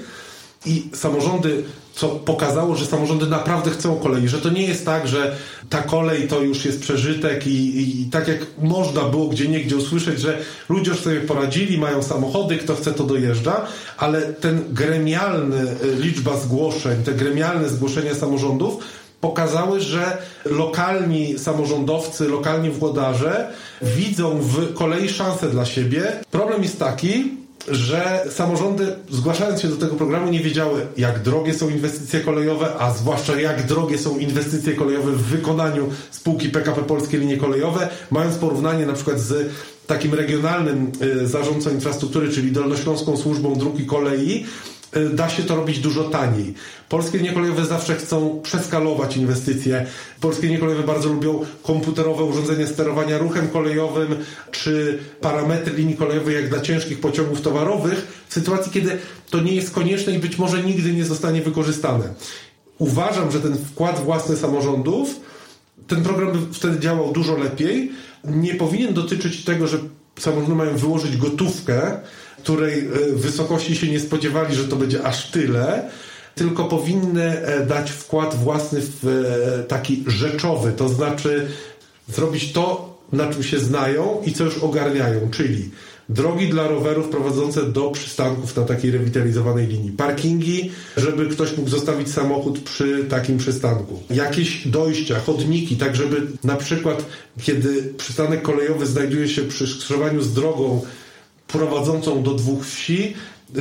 i 0.66 0.90
samorządy, 0.94 1.62
co 1.94 2.08
pokazało, 2.08 2.76
że 2.76 2.86
samorządy 2.86 3.26
naprawdę 3.26 3.70
chcą 3.70 3.96
kolei, 3.96 4.28
że 4.28 4.38
to 4.38 4.50
nie 4.50 4.66
jest 4.66 4.84
tak, 4.84 5.08
że 5.08 5.36
ta 5.70 5.82
kolej 5.82 6.28
to 6.28 6.40
już 6.40 6.64
jest 6.64 6.80
przeżytek 6.80 7.46
i, 7.46 8.00
i, 8.02 8.04
tak 8.10 8.28
jak 8.28 8.38
można 8.58 9.02
było 9.02 9.28
gdzie 9.28 9.48
niegdzie 9.48 9.76
usłyszeć, 9.76 10.20
że 10.20 10.38
ludzie 10.68 10.90
już 10.90 11.00
sobie 11.00 11.20
poradzili, 11.20 11.78
mają 11.78 12.02
samochody, 12.02 12.56
kto 12.56 12.74
chce 12.74 12.92
to 12.92 13.04
dojeżdża, 13.04 13.66
ale 13.98 14.22
ten 14.22 14.64
gremialny 14.70 15.62
y, 15.62 15.96
liczba 15.98 16.36
zgłoszeń, 16.38 17.02
te 17.02 17.12
gremialne 17.12 17.68
zgłoszenia 17.68 18.14
samorządów 18.14 18.78
pokazały, 19.28 19.80
że 19.80 20.18
lokalni 20.44 21.38
samorządowcy, 21.38 22.28
lokalni 22.28 22.70
włodarze 22.70 23.50
widzą 23.82 24.38
w 24.38 24.74
kolei 24.74 25.08
szansę 25.08 25.50
dla 25.50 25.64
siebie. 25.64 26.02
Problem 26.30 26.62
jest 26.62 26.78
taki, 26.78 27.36
że 27.68 28.24
samorządy, 28.30 28.96
zgłaszając 29.10 29.60
się 29.60 29.68
do 29.68 29.76
tego 29.76 29.94
programu, 29.94 30.30
nie 30.30 30.40
wiedziały, 30.40 30.86
jak 30.96 31.22
drogie 31.22 31.54
są 31.54 31.68
inwestycje 31.68 32.20
kolejowe, 32.20 32.68
a 32.78 32.90
zwłaszcza 32.90 33.40
jak 33.40 33.66
drogie 33.66 33.98
są 33.98 34.18
inwestycje 34.18 34.72
kolejowe 34.72 35.12
w 35.12 35.22
wykonaniu 35.22 35.88
spółki 36.10 36.48
PKP 36.48 36.82
Polskie 36.82 37.18
Linie 37.18 37.36
Kolejowe, 37.36 37.88
mając 38.10 38.36
porównanie 38.36 38.86
na 38.86 38.92
przykład 38.92 39.20
z 39.20 39.52
takim 39.86 40.14
regionalnym 40.14 40.92
y, 41.22 41.26
zarządcą 41.26 41.70
infrastruktury, 41.70 42.32
czyli 42.32 42.52
Dolnośląską 42.52 43.16
Służbą 43.16 43.54
Dróg 43.54 43.80
i 43.80 43.86
Kolei, 43.86 44.46
da 45.04 45.28
się 45.28 45.42
to 45.42 45.56
robić 45.56 45.78
dużo 45.78 46.04
taniej. 46.04 46.54
Polskie 46.88 47.18
linie 47.18 47.32
kolejowe 47.32 47.66
zawsze 47.66 47.94
chcą 47.94 48.40
przeskalować 48.42 49.16
inwestycje. 49.16 49.86
Polskie 50.20 50.46
linie 50.46 50.58
kolejowe 50.58 50.86
bardzo 50.86 51.08
lubią 51.08 51.44
komputerowe 51.62 52.24
urządzenia 52.24 52.66
sterowania 52.66 53.18
ruchem 53.18 53.48
kolejowym, 53.48 54.16
czy 54.50 54.98
parametry 55.20 55.74
linii 55.74 55.96
kolejowej 55.96 56.34
jak 56.34 56.48
dla 56.48 56.60
ciężkich 56.60 57.00
pociągów 57.00 57.40
towarowych, 57.40 58.24
w 58.28 58.34
sytuacji, 58.34 58.72
kiedy 58.72 58.98
to 59.30 59.40
nie 59.40 59.54
jest 59.54 59.70
konieczne 59.70 60.12
i 60.12 60.18
być 60.18 60.38
może 60.38 60.62
nigdy 60.62 60.92
nie 60.92 61.04
zostanie 61.04 61.42
wykorzystane. 61.42 62.14
Uważam, 62.78 63.30
że 63.30 63.40
ten 63.40 63.56
wkład 63.58 64.04
własny 64.04 64.36
samorządów, 64.36 65.20
ten 65.86 66.02
program 66.02 66.32
by 66.32 66.54
wtedy 66.54 66.80
działał 66.80 67.12
dużo 67.12 67.36
lepiej. 67.36 67.92
Nie 68.24 68.54
powinien 68.54 68.94
dotyczyć 68.94 69.44
tego, 69.44 69.66
że 69.66 69.78
samorządy 70.18 70.54
mają 70.54 70.76
wyłożyć 70.76 71.16
gotówkę, 71.16 72.00
której 72.46 72.78
e, 72.78 73.12
wysokości 73.12 73.76
się 73.76 73.88
nie 73.88 74.00
spodziewali, 74.00 74.54
że 74.54 74.64
to 74.64 74.76
będzie 74.76 75.02
aż 75.02 75.30
tyle, 75.30 75.90
tylko 76.34 76.64
powinny 76.64 77.22
e, 77.22 77.66
dać 77.66 77.90
wkład 77.90 78.34
własny 78.34 78.80
w 78.80 79.08
e, 79.08 79.62
taki 79.62 80.04
rzeczowy, 80.06 80.72
to 80.72 80.88
znaczy 80.88 81.46
zrobić 82.08 82.52
to, 82.52 82.96
na 83.12 83.32
czym 83.32 83.42
się 83.42 83.58
znają 83.58 84.22
i 84.26 84.32
co 84.32 84.44
już 84.44 84.58
ogarniają, 84.58 85.30
czyli 85.30 85.70
drogi 86.08 86.48
dla 86.48 86.68
rowerów 86.68 87.08
prowadzące 87.08 87.62
do 87.62 87.90
przystanków 87.90 88.56
na 88.56 88.62
takiej 88.62 88.90
rewitalizowanej 88.90 89.66
linii, 89.66 89.92
parkingi, 89.92 90.70
żeby 90.96 91.26
ktoś 91.26 91.56
mógł 91.56 91.70
zostawić 91.70 92.10
samochód 92.12 92.58
przy 92.58 93.04
takim 93.04 93.38
przystanku, 93.38 94.02
jakieś 94.10 94.68
dojścia, 94.68 95.20
chodniki, 95.20 95.76
tak 95.76 95.96
żeby 95.96 96.22
na 96.44 96.56
przykład, 96.56 97.04
kiedy 97.42 97.94
przystanek 97.98 98.42
kolejowy 98.42 98.86
znajduje 98.86 99.28
się 99.28 99.42
przy 99.42 99.66
skrzyżowaniu 99.66 100.22
z 100.22 100.34
drogą, 100.34 100.82
prowadzącą 101.46 102.22
do 102.22 102.34
dwóch 102.34 102.66
wsi, 102.66 103.14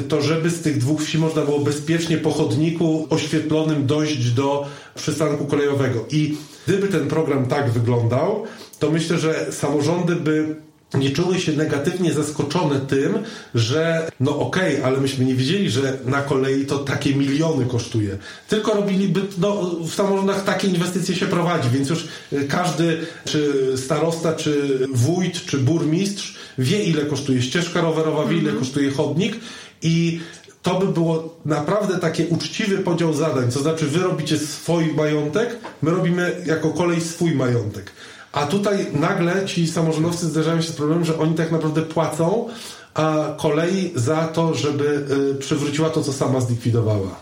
to 0.10 0.22
żeby 0.22 0.50
z 0.50 0.62
tych 0.62 0.78
dwóch 0.78 1.02
wsi 1.02 1.18
można 1.18 1.42
było 1.42 1.60
bezpiecznie 1.60 2.18
po 2.18 2.32
chodniku 2.32 3.08
oświetlonym 3.10 3.86
dojść 3.86 4.32
do 4.32 4.66
przystanku 4.96 5.46
kolejowego. 5.46 6.06
I 6.12 6.38
gdyby 6.68 6.88
ten 6.88 7.08
program 7.08 7.46
tak 7.46 7.72
wyglądał, 7.72 8.44
to 8.80 8.92
myślę, 8.92 9.18
że 9.18 9.52
samorządy 9.52 10.16
by 10.16 10.56
nie 10.94 11.10
czuły 11.10 11.40
się 11.40 11.54
negatywnie 11.54 12.14
zaskoczone 12.14 12.80
tym, 12.80 13.14
że 13.56 14.12
no 14.20 14.40
okej, 14.40 14.74
okay, 14.74 14.86
ale 14.86 14.98
myśmy 14.98 15.26
nie 15.26 15.36
wiedzieli, 15.36 15.70
że 15.70 15.98
na 16.06 16.22
kolei 16.22 16.66
to 16.66 16.80
takie 16.80 17.16
miliony 17.16 17.66
kosztuje. 17.66 18.18
Tylko 18.50 18.74
robiliby, 18.74 19.22
no 19.38 19.72
w 19.80 19.94
samorządach 19.94 20.44
takie 20.44 20.68
inwestycje 20.68 21.16
się 21.16 21.26
prowadzi, 21.26 21.70
więc 21.70 21.90
już 21.90 22.08
każdy, 22.48 22.98
czy 23.26 23.54
starosta, 23.78 24.34
czy 24.34 24.80
wójt, 24.94 25.46
czy 25.46 25.58
burmistrz 25.58 26.35
wie 26.58 26.84
ile 26.84 27.06
kosztuje 27.06 27.42
ścieżka 27.42 27.82
rowerowa, 27.82 28.26
wie 28.26 28.38
ile 28.38 28.50
mhm. 28.50 28.60
kosztuje 28.60 28.92
chodnik 28.92 29.36
i 29.82 30.20
to 30.62 30.80
by 30.80 30.88
było 30.88 31.36
naprawdę 31.46 32.00
taki 32.00 32.24
uczciwy 32.26 32.78
podział 32.78 33.14
zadań. 33.14 33.52
To 33.52 33.60
znaczy, 33.60 33.86
wy 33.86 34.00
robicie 34.00 34.38
swój 34.38 34.94
majątek, 34.94 35.58
my 35.82 35.92
robimy 35.92 36.44
jako 36.46 36.70
kolej 36.70 37.02
swój 37.02 37.36
majątek. 37.36 37.92
A 38.32 38.46
tutaj 38.46 38.88
nagle 38.94 39.46
ci 39.46 39.68
samorządowcy 39.68 40.26
zderzają 40.26 40.62
się 40.62 40.70
z 40.70 40.76
problemem, 40.76 41.06
że 41.06 41.20
oni 41.20 41.36
tak 41.36 41.52
naprawdę 41.52 41.82
płacą 41.82 42.50
a 42.94 43.36
kolei 43.38 43.92
za 43.96 44.28
to, 44.28 44.54
żeby 44.54 45.06
y, 45.32 45.36
przywróciła 45.36 45.90
to, 45.90 46.04
co 46.04 46.14
sama 46.14 46.42
zlikwidowała. 46.42 47.16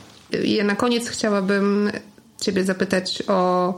Ja 0.44 0.64
na 0.64 0.76
koniec 0.76 1.08
chciałabym 1.10 1.92
Ciebie 2.42 2.64
zapytać 2.64 3.24
o. 3.28 3.74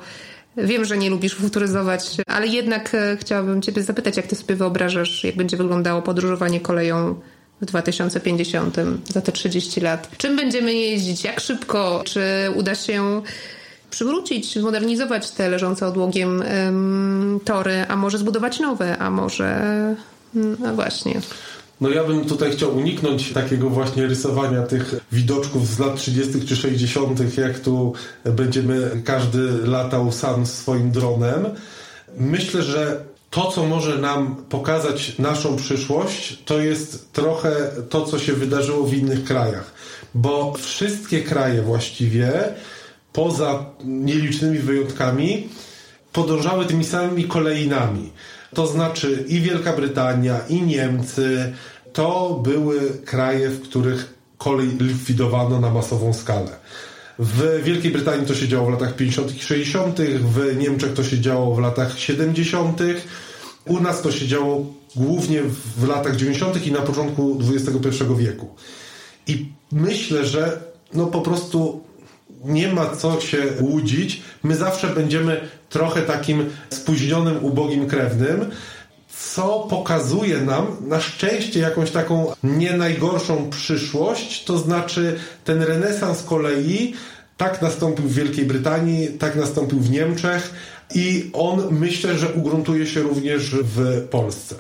Wiem, 0.58 0.86
że 0.86 0.98
nie 0.98 1.10
lubisz 1.10 1.36
futuryzować, 1.36 2.18
ale 2.28 2.48
jednak 2.48 2.96
e, 2.96 3.18
chciałabym 3.18 3.62
Ciebie 3.62 3.84
zapytać, 3.84 4.18
jak 4.18 4.28
Ty 4.28 4.36
sobie 4.36 4.56
wyobrażasz, 4.56 5.24
jak 5.24 5.36
będzie 5.36 5.58
wyglądało 5.58 6.02
podróżowanie 6.02 6.60
koleją 6.60 7.16
w 7.62 7.66
2050, 7.66 8.78
za 9.08 9.22
te 9.22 9.32
30 9.32 9.82
lat. 9.82 10.10
Czym 10.18 10.36
będziemy 10.36 10.74
jeździć? 10.74 11.24
Jak 11.24 11.40
szybko? 11.40 12.02
Czy 12.06 12.22
uda 12.56 12.76
się 12.76 13.22
przywrócić, 13.90 14.60
zmodernizować 14.60 15.32
te 15.32 15.50
leżące 15.50 15.88
odłogiem 15.88 16.44
um, 16.66 17.40
tory, 17.46 17.86
a 17.88 17.96
może 17.96 18.18
zbudować 18.18 18.60
nowe, 18.60 18.98
a 18.98 19.10
może. 19.10 19.96
No 20.34 20.74
właśnie. 20.74 21.22
No 21.82 21.90
ja 21.90 22.04
bym 22.04 22.26
tutaj 22.26 22.52
chciał 22.52 22.78
uniknąć 22.78 23.34
takiego 23.34 23.70
właśnie 23.70 24.08
rysowania 24.08 24.62
tych 24.64 24.96
widoczków 25.12 25.68
z 25.68 25.80
lat 25.80 25.96
30. 25.96 26.46
czy 26.46 26.56
60., 26.56 27.38
jak 27.38 27.60
tu 27.60 27.94
będziemy 28.26 29.02
każdy 29.06 29.68
latał 29.68 30.12
sam 30.12 30.46
swoim 30.46 30.92
dronem. 30.92 31.46
Myślę, 32.18 32.64
że 32.64 33.06
to, 33.30 33.52
co 33.52 33.66
może 33.66 33.98
nam 33.98 34.36
pokazać 34.50 35.20
naszą 35.20 35.56
przyszłość, 35.56 36.40
to 36.46 36.60
jest 36.60 37.14
trochę 37.14 37.72
to, 37.90 38.06
co 38.06 38.20
się 38.20 38.34
wydarzyło 38.34 38.84
w 38.84 38.94
innych 38.94 39.24
krajach. 39.24 39.72
Bo 40.14 40.54
wszystkie 40.54 41.22
kraje 41.22 41.62
właściwie 41.62 42.34
poza 43.14 43.66
nielicznymi 43.86 44.60
wyjątkami, 44.60 45.50
podążały 46.14 46.66
tymi 46.66 46.84
samymi 46.86 47.24
kolejnami. 47.24 48.12
To 48.56 48.68
znaczy 48.68 49.26
i 49.28 49.42
Wielka 49.42 49.74
Brytania, 49.74 50.40
i 50.50 50.62
Niemcy, 50.62 51.54
to 51.94 52.40
były 52.44 52.90
kraje, 53.06 53.50
w 53.50 53.62
których 53.62 54.14
kolej 54.38 54.68
likwidowano 54.80 55.60
na 55.60 55.70
masową 55.70 56.14
skalę. 56.14 56.52
W 57.20 57.64
Wielkiej 57.64 57.92
Brytanii 57.92 58.26
to 58.26 58.36
się 58.36 58.48
działo 58.48 58.68
w 58.68 58.72
latach 58.72 58.96
50. 58.96 59.36
i 59.36 59.40
60., 59.40 60.00
w 60.02 60.58
Niemczech 60.58 60.94
to 60.94 61.04
się 61.04 61.20
działo 61.20 61.56
w 61.56 61.60
latach 61.60 62.00
70., 62.00 62.82
u 63.66 63.80
nas 63.80 64.02
to 64.02 64.12
się 64.12 64.28
działo 64.28 64.66
głównie 64.96 65.42
w 65.78 65.88
latach 65.88 66.16
90. 66.16 66.68
i 66.68 66.72
na 66.72 66.82
początku 66.82 67.40
XXI 67.54 68.04
wieku. 68.18 68.48
I 69.28 69.50
myślę, 69.72 70.26
że 70.26 70.62
no 70.94 71.06
po 71.06 71.22
prostu 71.22 71.84
nie 72.46 72.74
ma 72.74 72.96
co 72.96 73.22
się 73.22 73.44
łudzić. 73.62 74.22
My 74.44 74.56
zawsze 74.56 74.88
będziemy 74.88 75.42
trochę 75.70 76.02
takim 76.02 76.50
spóźnionym, 76.70 77.46
ubogim 77.46 77.88
krewnym 77.88 78.52
co 79.36 79.68
pokazuje 79.70 80.42
nam 80.42 80.78
na 80.82 81.02
szczęście 81.02 81.60
jakąś 81.60 81.92
taką 81.92 82.32
nie 82.44 82.78
najgorszą 82.78 83.50
przyszłość, 83.50 84.44
to 84.44 84.58
znaczy 84.58 85.20
ten 85.44 85.62
renesans 85.62 86.24
kolei 86.24 86.94
tak 87.38 87.62
nastąpił 87.62 88.06
w 88.06 88.14
Wielkiej 88.14 88.46
Brytanii, 88.46 89.08
tak 89.08 89.36
nastąpił 89.36 89.80
w 89.80 89.92
Niemczech 89.92 90.54
i 90.96 91.30
on 91.34 91.68
myślę, 91.72 92.18
że 92.18 92.30
ugruntuje 92.30 92.88
się 92.88 93.02
również 93.02 93.56
w 93.56 94.08
Polsce. 94.08 94.56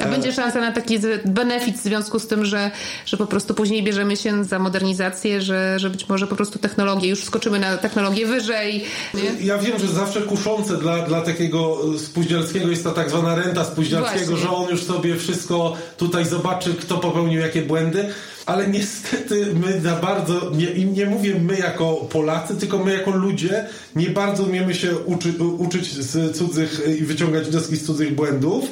A 0.00 0.08
będzie 0.08 0.32
szansa 0.32 0.60
na 0.60 0.72
taki 0.72 0.98
benefit 1.24 1.76
w 1.76 1.82
związku 1.82 2.18
z 2.18 2.26
tym, 2.26 2.44
że, 2.44 2.70
że 3.06 3.16
po 3.16 3.26
prostu 3.26 3.54
później 3.54 3.82
bierzemy 3.82 4.16
się 4.16 4.44
za 4.44 4.58
modernizację, 4.58 5.40
że, 5.42 5.78
że 5.78 5.90
być 5.90 6.08
może 6.08 6.26
po 6.26 6.36
prostu 6.36 6.58
technologię, 6.58 7.08
już 7.08 7.24
skoczymy 7.24 7.58
na 7.58 7.76
technologię 7.76 8.26
wyżej. 8.26 8.84
Nie? 9.14 9.46
Ja 9.46 9.58
wiem, 9.58 9.78
że 9.78 9.88
zawsze 9.88 10.22
kuszące 10.22 10.76
dla, 10.76 10.98
dla 11.02 11.20
takiego 11.20 11.78
spóźnialskiego 11.98 12.70
jest 12.70 12.84
ta 12.84 12.90
tak 12.90 13.10
zwana 13.10 13.34
renta 13.34 13.64
spóźnialskiego, 13.64 14.26
Właśnie. 14.26 14.48
że 14.48 14.50
on 14.56 14.70
już 14.70 14.82
sobie 14.82 15.16
wszystko 15.16 15.76
tutaj 15.96 16.26
zobaczy, 16.26 16.74
kto 16.74 16.98
popełnił 16.98 17.40
jakie 17.40 17.62
błędy, 17.62 18.08
ale 18.46 18.68
niestety 18.68 19.46
my 19.54 19.80
za 19.80 19.96
bardzo, 19.96 20.50
nie, 20.50 20.84
nie 20.84 21.06
mówię 21.06 21.34
my 21.40 21.58
jako 21.58 21.94
Polacy, 21.94 22.56
tylko 22.56 22.78
my 22.78 22.92
jako 22.92 23.10
ludzie 23.10 23.66
nie 23.96 24.10
bardzo 24.10 24.42
umiemy 24.42 24.74
się 24.74 24.96
uczy, 24.96 25.32
uczyć 25.58 25.92
z 25.92 26.36
cudzych 26.36 26.80
i 27.00 27.04
wyciągać 27.04 27.48
wnioski 27.48 27.76
z 27.76 27.86
cudzych 27.86 28.14
błędów. 28.14 28.64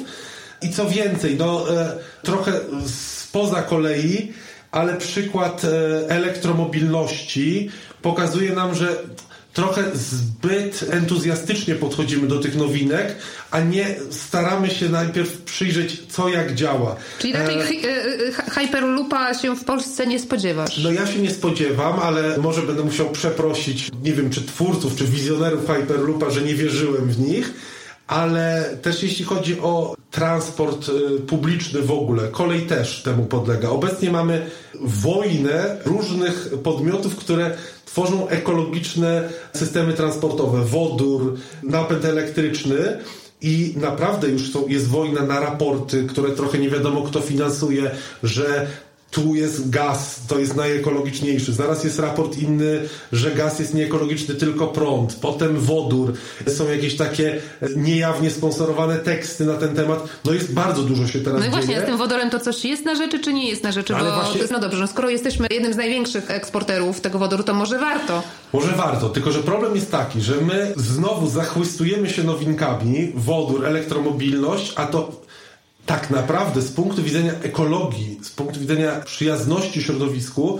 I 0.61 0.69
co 0.69 0.89
więcej, 0.89 1.35
no 1.35 1.75
e, 1.81 1.95
trochę 2.23 2.51
spoza 2.87 3.61
kolei, 3.61 4.33
ale 4.71 4.97
przykład 4.97 5.65
e, 5.65 5.69
elektromobilności 6.09 7.69
pokazuje 8.01 8.53
nam, 8.53 8.75
że 8.75 8.95
trochę 9.53 9.83
zbyt 9.93 10.85
entuzjastycznie 10.91 11.75
podchodzimy 11.75 12.27
do 12.27 12.39
tych 12.39 12.55
nowinek, 12.55 13.15
a 13.51 13.59
nie 13.59 13.95
staramy 14.11 14.69
się 14.69 14.89
najpierw 14.89 15.41
przyjrzeć, 15.41 16.03
co 16.09 16.29
jak 16.29 16.55
działa. 16.55 16.95
Czyli 17.19 17.33
raczej 17.33 17.59
e... 17.59 18.31
Hyperloopa 18.51 19.33
się 19.33 19.55
w 19.55 19.65
Polsce 19.65 20.07
nie 20.07 20.19
spodziewasz? 20.19 20.77
No 20.77 20.91
ja 20.91 21.07
się 21.07 21.19
nie 21.19 21.31
spodziewam, 21.31 21.99
ale 21.99 22.37
może 22.37 22.61
będę 22.61 22.83
musiał 22.83 23.09
przeprosić, 23.09 23.89
nie 24.03 24.13
wiem, 24.13 24.29
czy 24.29 24.41
twórców, 24.41 24.95
czy 24.95 25.05
wizjonerów 25.05 25.67
Hyperloopa, 25.67 26.29
że 26.29 26.41
nie 26.41 26.55
wierzyłem 26.55 27.09
w 27.09 27.19
nich 27.19 27.53
ale 28.09 28.77
też 28.81 29.03
jeśli 29.03 29.25
chodzi 29.25 29.59
o 29.59 29.95
transport 30.11 30.89
y, 30.89 31.19
publiczny 31.19 31.81
w 31.81 31.91
ogóle, 31.91 32.27
kolej 32.27 32.61
też 32.61 33.03
temu 33.03 33.25
podlega. 33.25 33.69
Obecnie 33.69 34.11
mamy 34.11 34.45
wojnę 34.81 35.77
różnych 35.85 36.49
podmiotów, 36.63 37.15
które 37.15 37.57
tworzą 37.85 38.27
ekologiczne 38.27 39.29
systemy 39.53 39.93
transportowe, 39.93 40.65
wodór, 40.65 41.37
napęd 41.63 42.05
elektryczny. 42.05 42.97
I 43.41 43.73
naprawdę 43.77 44.29
już 44.29 44.51
są, 44.51 44.67
jest 44.67 44.87
wojna 44.87 45.21
na 45.21 45.39
raporty, 45.39 46.03
które 46.03 46.31
trochę 46.31 46.59
nie 46.59 46.69
wiadomo 46.69 47.01
kto 47.01 47.21
finansuje, 47.21 47.91
że 48.23 48.67
tu 49.11 49.35
jest 49.35 49.69
gaz, 49.69 50.21
to 50.27 50.39
jest 50.39 50.55
najekologiczniejszy. 50.55 51.53
Zaraz 51.53 51.83
jest 51.83 51.99
raport 51.99 52.37
inny, 52.37 52.81
że 53.11 53.31
gaz 53.31 53.59
jest 53.59 53.73
nieekologiczny, 53.73 54.35
tylko 54.35 54.67
prąd. 54.67 55.15
Potem 55.21 55.59
wodór. 55.59 56.13
Są 56.47 56.69
jakieś 56.69 56.97
takie 56.97 57.41
niejawnie 57.75 58.31
sponsorowane 58.31 58.97
teksty 58.97 59.45
na 59.45 59.53
ten 59.53 59.75
temat. 59.75 60.09
No 60.25 60.33
jest 60.33 60.53
bardzo 60.53 60.83
dużo 60.83 61.07
się 61.07 61.19
teraz 61.19 61.39
No 61.39 61.47
i 61.47 61.49
właśnie, 61.49 61.81
z 61.81 61.85
tym 61.85 61.97
wodorem 61.97 62.29
to 62.29 62.39
coś 62.39 62.65
jest 62.65 62.85
na 62.85 62.95
rzeczy, 62.95 63.19
czy 63.19 63.33
nie 63.33 63.49
jest 63.49 63.63
na 63.63 63.71
rzeczy? 63.71 63.95
Ale 63.95 64.09
Bo 64.09 64.15
właśnie... 64.15 64.41
no 64.51 64.59
dobrze, 64.59 64.79
no 64.79 64.87
skoro 64.87 65.09
jesteśmy 65.09 65.47
jednym 65.51 65.73
z 65.73 65.77
największych 65.77 66.31
eksporterów 66.31 67.01
tego 67.01 67.19
wodoru, 67.19 67.43
to 67.43 67.53
może 67.53 67.79
warto. 67.79 68.23
Może 68.53 68.71
warto, 68.71 69.09
tylko 69.09 69.31
że 69.31 69.39
problem 69.39 69.75
jest 69.75 69.91
taki, 69.91 70.21
że 70.21 70.33
my 70.41 70.73
znowu 70.75 71.29
zachłystujemy 71.29 72.09
się 72.09 72.23
nowinkami, 72.23 73.11
wodór, 73.15 73.65
elektromobilność, 73.65 74.73
a 74.75 74.85
to 74.85 75.18
tak 75.89 76.09
naprawdę 76.09 76.61
z 76.61 76.71
punktu 76.71 77.03
widzenia 77.03 77.33
ekologii, 77.43 78.19
z 78.23 78.29
punktu 78.29 78.59
widzenia 78.59 78.91
przyjazności 79.05 79.83
środowisku, 79.83 80.59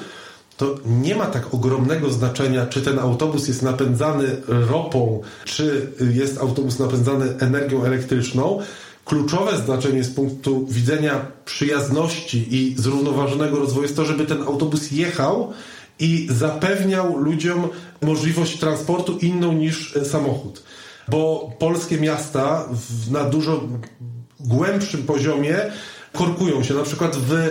to 0.58 0.76
nie 0.86 1.16
ma 1.16 1.26
tak 1.26 1.54
ogromnego 1.54 2.10
znaczenia, 2.10 2.66
czy 2.66 2.82
ten 2.82 3.00
autobus 3.00 3.48
jest 3.48 3.62
napędzany 3.62 4.42
ropą, 4.48 5.22
czy 5.46 5.92
jest 6.14 6.38
autobus 6.38 6.80
napędzany 6.80 7.26
energią 7.40 7.84
elektryczną. 7.84 8.60
Kluczowe 9.06 9.58
znaczenie 9.58 10.04
z 10.04 10.10
punktu 10.10 10.68
widzenia 10.68 11.26
przyjazności 11.46 12.56
i 12.56 12.76
zrównoważonego 12.78 13.60
rozwoju 13.60 13.84
jest 13.84 13.96
to, 13.96 14.06
żeby 14.06 14.26
ten 14.26 14.42
autobus 14.42 14.92
jechał 14.92 15.54
i 16.00 16.28
zapewniał 16.30 17.18
ludziom 17.18 17.68
możliwość 18.02 18.60
transportu 18.60 19.18
inną 19.18 19.54
niż 19.54 19.94
samochód. 20.04 20.64
Bo 21.08 21.52
polskie 21.60 21.98
miasta 21.98 22.70
na 23.12 23.24
dużo 23.24 23.62
głębszym 24.40 25.04
poziomie 25.04 25.56
korkują 26.14 26.64
się. 26.64 26.74
Na 26.74 26.84
przykład 26.84 27.16
w 27.16 27.50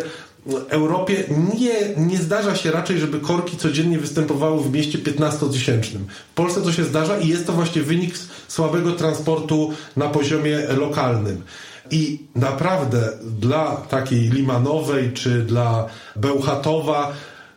Europie 0.69 1.25
nie, 1.59 2.07
nie 2.07 2.19
zdarza 2.19 2.57
się 2.57 2.71
raczej, 2.71 2.99
żeby 2.99 3.21
korki 3.21 3.57
codziennie 3.57 3.99
występowały 3.99 4.63
w 4.63 4.73
mieście 4.73 4.99
15-tysięcznym. 4.99 5.99
W 6.31 6.35
Polsce 6.35 6.63
to 6.63 6.73
się 6.73 6.85
zdarza 6.85 7.19
i 7.19 7.29
jest 7.29 7.47
to 7.47 7.53
właśnie 7.53 7.83
wynik 7.83 8.15
słabego 8.49 8.93
transportu 8.93 9.73
na 9.97 10.09
poziomie 10.09 10.59
lokalnym. 10.77 11.43
I 11.91 12.23
naprawdę 12.35 13.13
dla 13.41 13.77
takiej 13.77 14.21
Limanowej 14.21 15.13
czy 15.13 15.43
dla 15.43 15.87
Bełchatowa 16.17 17.13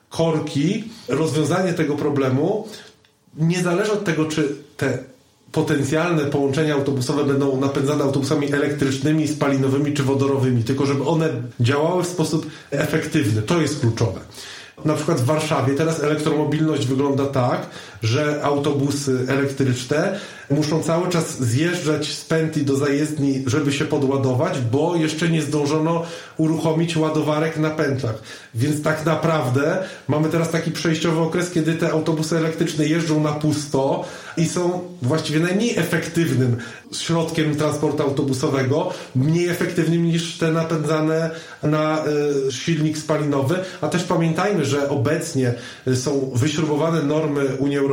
korki, 0.10 0.84
rozwiązanie 1.08 1.74
tego 1.74 1.96
problemu 1.96 2.68
nie 3.38 3.64
zależy 3.64 3.92
od 3.92 4.04
tego, 4.04 4.26
czy 4.26 4.56
te 4.78 5.11
potencjalne 5.52 6.26
połączenia 6.26 6.74
autobusowe 6.74 7.24
będą 7.24 7.62
napędzane 7.62 8.04
autobusami 8.04 8.54
elektrycznymi, 8.54 9.28
spalinowymi 9.28 9.94
czy 9.94 10.04
wodorowymi, 10.04 10.64
tylko 10.64 10.86
żeby 10.86 11.04
one 11.04 11.30
działały 11.60 12.04
w 12.04 12.08
sposób 12.08 12.46
efektywny. 12.72 13.42
To 13.42 13.62
jest 13.62 13.80
kluczowe. 13.80 14.20
Na 14.86 14.94
przykład 14.94 15.22
w 15.22 15.26
Warszawie 15.26 15.74
teraz 15.74 16.04
elektromobilność 16.04 16.88
wygląda 16.88 17.26
tak, 17.26 17.68
że 18.04 18.44
autobusy 18.44 19.26
elektryczne 19.28 20.20
muszą 20.50 20.84
cały 20.84 21.10
czas 21.10 21.40
zjeżdżać 21.40 22.14
z 22.14 22.26
pętli 22.26 22.66
do 22.66 22.76
zajezdni, 22.76 23.44
żeby 23.48 23.72
się 23.72 23.86
podładować, 23.86 24.60
bo 24.72 24.96
jeszcze 24.96 25.30
nie 25.30 25.42
zdążono 25.42 26.04
uruchomić 26.38 26.98
ładowarek 26.98 27.58
na 27.58 27.70
pętlach. 27.70 28.22
Więc 28.56 28.84
tak 28.84 29.06
naprawdę 29.06 29.78
mamy 30.08 30.30
teraz 30.30 30.50
taki 30.50 30.72
przejściowy 30.72 31.20
okres, 31.20 31.52
kiedy 31.52 31.74
te 31.74 31.92
autobusy 31.92 32.38
elektryczne 32.38 32.86
jeżdżą 32.86 33.24
na 33.24 33.32
pusto 33.32 34.06
i 34.38 34.46
są 34.46 34.82
właściwie 35.02 35.40
najmniej 35.40 35.78
efektywnym 35.78 36.58
środkiem 36.92 37.56
transportu 37.56 38.04
autobusowego, 38.04 38.94
mniej 39.16 39.48
efektywnym 39.48 40.06
niż 40.06 40.38
te 40.38 40.52
napędzane 40.52 41.30
na 41.64 42.04
y, 42.48 42.52
silnik 42.52 42.98
spalinowy. 42.98 43.56
A 43.82 43.88
też 43.88 44.04
pamiętajmy, 44.04 44.66
że 44.66 44.90
obecnie 44.90 45.54
są 45.96 46.32
wyśrubowane 46.36 47.04
normy 47.04 47.46
Unii 47.60 47.78
Europejskiej, 47.78 47.91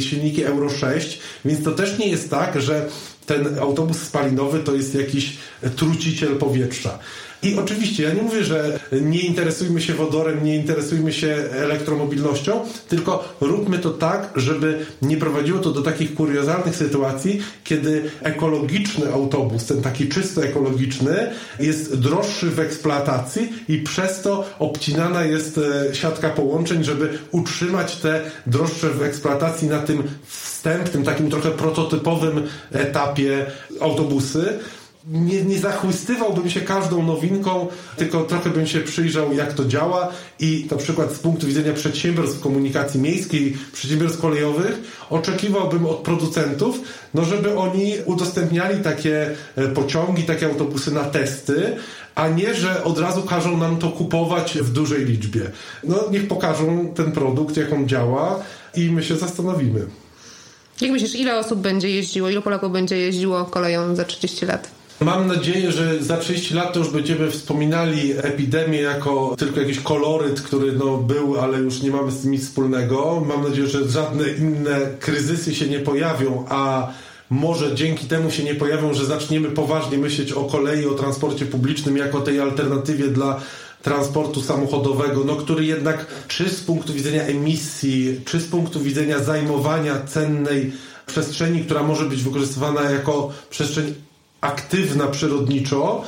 silniki 0.00 0.44
Euro 0.44 0.70
6, 0.70 1.20
więc 1.44 1.64
to 1.64 1.72
też 1.72 1.98
nie 1.98 2.08
jest 2.08 2.30
tak, 2.30 2.60
że 2.60 2.88
ten 3.26 3.58
autobus 3.58 3.98
spalinowy 3.98 4.58
to 4.58 4.74
jest 4.74 4.94
jakiś 4.94 5.36
truciciel 5.76 6.36
powietrza. 6.36 6.98
I 7.46 7.58
oczywiście 7.58 8.02
ja 8.02 8.14
nie 8.14 8.22
mówię, 8.22 8.44
że 8.44 8.80
nie 8.92 9.20
interesujmy 9.20 9.80
się 9.80 9.94
wodorem, 9.94 10.44
nie 10.44 10.56
interesujmy 10.56 11.12
się 11.12 11.26
elektromobilnością, 11.52 12.60
tylko 12.88 13.34
róbmy 13.40 13.78
to 13.78 13.90
tak, 13.90 14.30
żeby 14.36 14.86
nie 15.02 15.16
prowadziło 15.16 15.58
to 15.58 15.70
do 15.70 15.82
takich 15.82 16.14
kuriozalnych 16.14 16.76
sytuacji, 16.76 17.42
kiedy 17.64 18.10
ekologiczny 18.22 19.12
autobus, 19.12 19.66
ten 19.66 19.82
taki 19.82 20.08
czysto 20.08 20.44
ekologiczny, 20.44 21.30
jest 21.60 22.00
droższy 22.00 22.50
w 22.50 22.60
eksploatacji 22.60 23.52
i 23.68 23.78
przez 23.78 24.20
to 24.22 24.44
obcinana 24.58 25.24
jest 25.24 25.58
e, 25.58 25.94
siatka 25.94 26.30
połączeń, 26.30 26.84
żeby 26.84 27.18
utrzymać 27.30 27.96
te 27.96 28.20
droższe 28.46 28.90
w 28.90 29.02
eksploatacji 29.02 29.68
na 29.68 29.78
tym 29.78 30.02
wstępnym, 30.26 31.04
takim 31.04 31.30
trochę 31.30 31.50
prototypowym 31.50 32.42
etapie 32.72 33.46
autobusy 33.80 34.58
nie, 35.06 35.42
nie 35.42 35.58
zachłystywałbym 35.58 36.50
się 36.50 36.60
każdą 36.60 37.02
nowinką, 37.02 37.66
tylko 37.96 38.24
trochę 38.24 38.50
bym 38.50 38.66
się 38.66 38.80
przyjrzał, 38.80 39.32
jak 39.32 39.52
to 39.52 39.64
działa 39.64 40.12
i 40.40 40.66
na 40.70 40.76
przykład 40.76 41.12
z 41.12 41.18
punktu 41.18 41.46
widzenia 41.46 41.72
przedsiębiorstw 41.72 42.40
komunikacji 42.40 43.00
miejskiej, 43.00 43.56
przedsiębiorstw 43.72 44.20
kolejowych, 44.20 45.06
oczekiwałbym 45.10 45.86
od 45.86 45.96
producentów, 45.96 46.80
no 47.14 47.24
żeby 47.24 47.58
oni 47.58 47.94
udostępniali 48.04 48.84
takie 48.84 49.30
e, 49.56 49.68
pociągi, 49.68 50.22
takie 50.22 50.46
autobusy 50.46 50.90
na 50.90 51.04
testy, 51.04 51.76
a 52.14 52.28
nie, 52.28 52.54
że 52.54 52.84
od 52.84 52.98
razu 52.98 53.22
każą 53.22 53.56
nam 53.56 53.76
to 53.76 53.88
kupować 53.88 54.58
w 54.58 54.72
dużej 54.72 55.04
liczbie. 55.04 55.50
No 55.84 56.04
niech 56.10 56.28
pokażą 56.28 56.92
ten 56.94 57.12
produkt, 57.12 57.56
jak 57.56 57.72
on 57.72 57.88
działa 57.88 58.42
i 58.74 58.90
my 58.90 59.04
się 59.04 59.16
zastanowimy. 59.16 59.86
Jak 60.80 60.90
myślisz, 60.90 61.14
ile 61.14 61.38
osób 61.38 61.60
będzie 61.60 61.90
jeździło, 61.90 62.30
ilu 62.30 62.42
Polaków 62.42 62.72
będzie 62.72 62.96
jeździło 62.96 63.44
koleją 63.44 63.96
za 63.96 64.04
30 64.04 64.46
lat? 64.46 64.70
Mam 65.00 65.26
nadzieję, 65.26 65.72
że 65.72 66.04
za 66.04 66.16
30 66.16 66.54
lat 66.54 66.72
to 66.72 66.78
już 66.78 66.90
będziemy 66.90 67.30
wspominali 67.30 68.12
epidemię 68.16 68.80
jako 68.80 69.34
tylko 69.38 69.60
jakiś 69.60 69.80
koloryt, 69.80 70.40
który 70.40 70.72
no, 70.72 70.96
był, 70.96 71.40
ale 71.40 71.58
już 71.58 71.82
nie 71.82 71.90
mamy 71.90 72.12
z 72.12 72.22
tym 72.22 72.30
nic 72.30 72.44
wspólnego. 72.44 73.22
Mam 73.28 73.42
nadzieję, 73.42 73.68
że 73.68 73.88
żadne 73.88 74.28
inne 74.28 74.80
kryzysy 75.00 75.54
się 75.54 75.66
nie 75.66 75.78
pojawią, 75.80 76.44
a 76.48 76.92
może 77.30 77.74
dzięki 77.74 78.06
temu 78.06 78.30
się 78.30 78.44
nie 78.44 78.54
pojawią, 78.54 78.94
że 78.94 79.06
zaczniemy 79.06 79.48
poważnie 79.48 79.98
myśleć 79.98 80.32
o 80.32 80.44
kolei, 80.44 80.86
o 80.86 80.94
transporcie 80.94 81.46
publicznym 81.46 81.96
jako 81.96 82.20
tej 82.20 82.40
alternatywie 82.40 83.08
dla 83.08 83.40
transportu 83.82 84.42
samochodowego, 84.42 85.24
no, 85.24 85.36
który 85.36 85.64
jednak 85.64 86.06
czy 86.28 86.48
z 86.48 86.60
punktu 86.60 86.92
widzenia 86.92 87.22
emisji, 87.22 88.20
czy 88.24 88.40
z 88.40 88.46
punktu 88.46 88.80
widzenia 88.80 89.18
zajmowania 89.18 90.00
cennej 90.06 90.72
przestrzeni, 91.06 91.60
która 91.64 91.82
może 91.82 92.04
być 92.04 92.22
wykorzystywana 92.22 92.90
jako 92.90 93.32
przestrzeń 93.50 93.94
aktywna 94.46 95.06
przyrodniczo, 95.06 96.04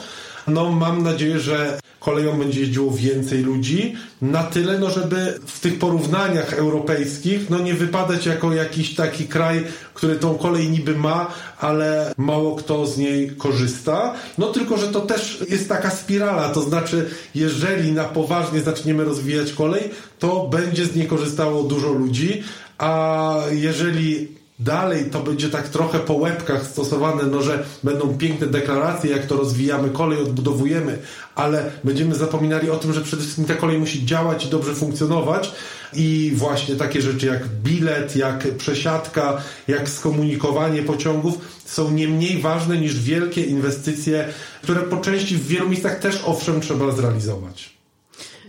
no 0.46 0.72
mam 0.72 1.02
nadzieję, 1.02 1.40
że 1.40 1.78
koleją 2.00 2.38
będzie 2.38 2.60
jeździło 2.60 2.90
więcej 2.90 3.42
ludzi, 3.42 3.96
na 4.22 4.42
tyle, 4.42 4.78
no 4.78 4.90
żeby 4.90 5.38
w 5.46 5.60
tych 5.60 5.78
porównaniach 5.78 6.52
europejskich, 6.52 7.50
no 7.50 7.58
nie 7.58 7.74
wypadać 7.74 8.26
jako 8.26 8.54
jakiś 8.54 8.94
taki 8.94 9.28
kraj, 9.28 9.64
który 9.94 10.16
tą 10.16 10.34
kolej 10.34 10.70
niby 10.70 10.94
ma, 10.94 11.30
ale 11.60 12.14
mało 12.16 12.56
kto 12.56 12.86
z 12.86 12.98
niej 12.98 13.30
korzysta. 13.30 14.14
No 14.38 14.46
tylko, 14.46 14.76
że 14.76 14.88
to 14.88 15.00
też 15.00 15.44
jest 15.48 15.68
taka 15.68 15.90
spirala, 15.90 16.48
to 16.48 16.60
znaczy, 16.60 17.10
jeżeli 17.34 17.92
na 17.92 18.04
poważnie 18.04 18.60
zaczniemy 18.60 19.04
rozwijać 19.04 19.52
kolej, 19.52 19.90
to 20.18 20.48
będzie 20.48 20.86
z 20.86 20.96
niej 20.96 21.06
korzystało 21.06 21.62
dużo 21.62 21.92
ludzi, 21.92 22.42
a 22.78 23.34
jeżeli 23.50 24.37
dalej 24.58 25.10
to 25.10 25.20
będzie 25.20 25.48
tak 25.48 25.68
trochę 25.68 25.98
po 25.98 26.14
łebkach 26.14 26.66
stosowane, 26.66 27.22
no 27.22 27.42
że 27.42 27.64
będą 27.82 28.18
piękne 28.18 28.46
deklaracje, 28.46 29.10
jak 29.10 29.26
to 29.26 29.36
rozwijamy 29.36 29.90
kolej, 29.90 30.22
odbudowujemy, 30.22 30.98
ale 31.34 31.70
będziemy 31.84 32.14
zapominali 32.14 32.70
o 32.70 32.76
tym, 32.76 32.92
że 32.92 33.00
przede 33.00 33.22
wszystkim 33.22 33.44
ta 33.44 33.54
kolej 33.54 33.78
musi 33.78 34.06
działać 34.06 34.46
i 34.46 34.48
dobrze 34.48 34.74
funkcjonować 34.74 35.52
i 35.92 36.32
właśnie 36.34 36.76
takie 36.76 37.02
rzeczy 37.02 37.26
jak 37.26 37.48
bilet, 37.48 38.16
jak 38.16 38.56
przesiadka, 38.56 39.42
jak 39.68 39.88
skomunikowanie 39.88 40.82
pociągów 40.82 41.38
są 41.64 41.90
nie 41.90 42.08
mniej 42.08 42.40
ważne 42.40 42.78
niż 42.78 43.00
wielkie 43.00 43.42
inwestycje, 43.42 44.28
które 44.62 44.80
po 44.80 44.96
części 44.96 45.36
w 45.36 45.46
wielu 45.46 45.68
miejscach 45.68 45.98
też 45.98 46.22
owszem 46.24 46.60
trzeba 46.60 46.92
zrealizować. 46.92 47.77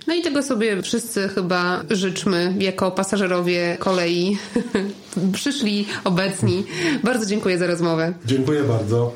No 0.08 0.14
i 0.16 0.22
tego 0.22 0.44
sobie 0.44 0.82
wszyscy 0.82 1.28
chyba 1.30 1.82
życzmy 1.90 2.56
jako 2.60 2.92
pasażerowie 2.92 3.78
kolei. 3.80 4.38
Przyszli, 5.34 5.86
obecni. 6.04 6.66
Bardzo 7.04 7.26
dziękuję 7.26 7.58
za 7.58 7.68
rozmowę. 7.68 8.14
Dziękuję 8.26 8.64
bardzo. 8.64 9.14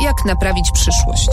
Jak 0.00 0.24
naprawić 0.26 0.66
przyszłość? 0.74 1.28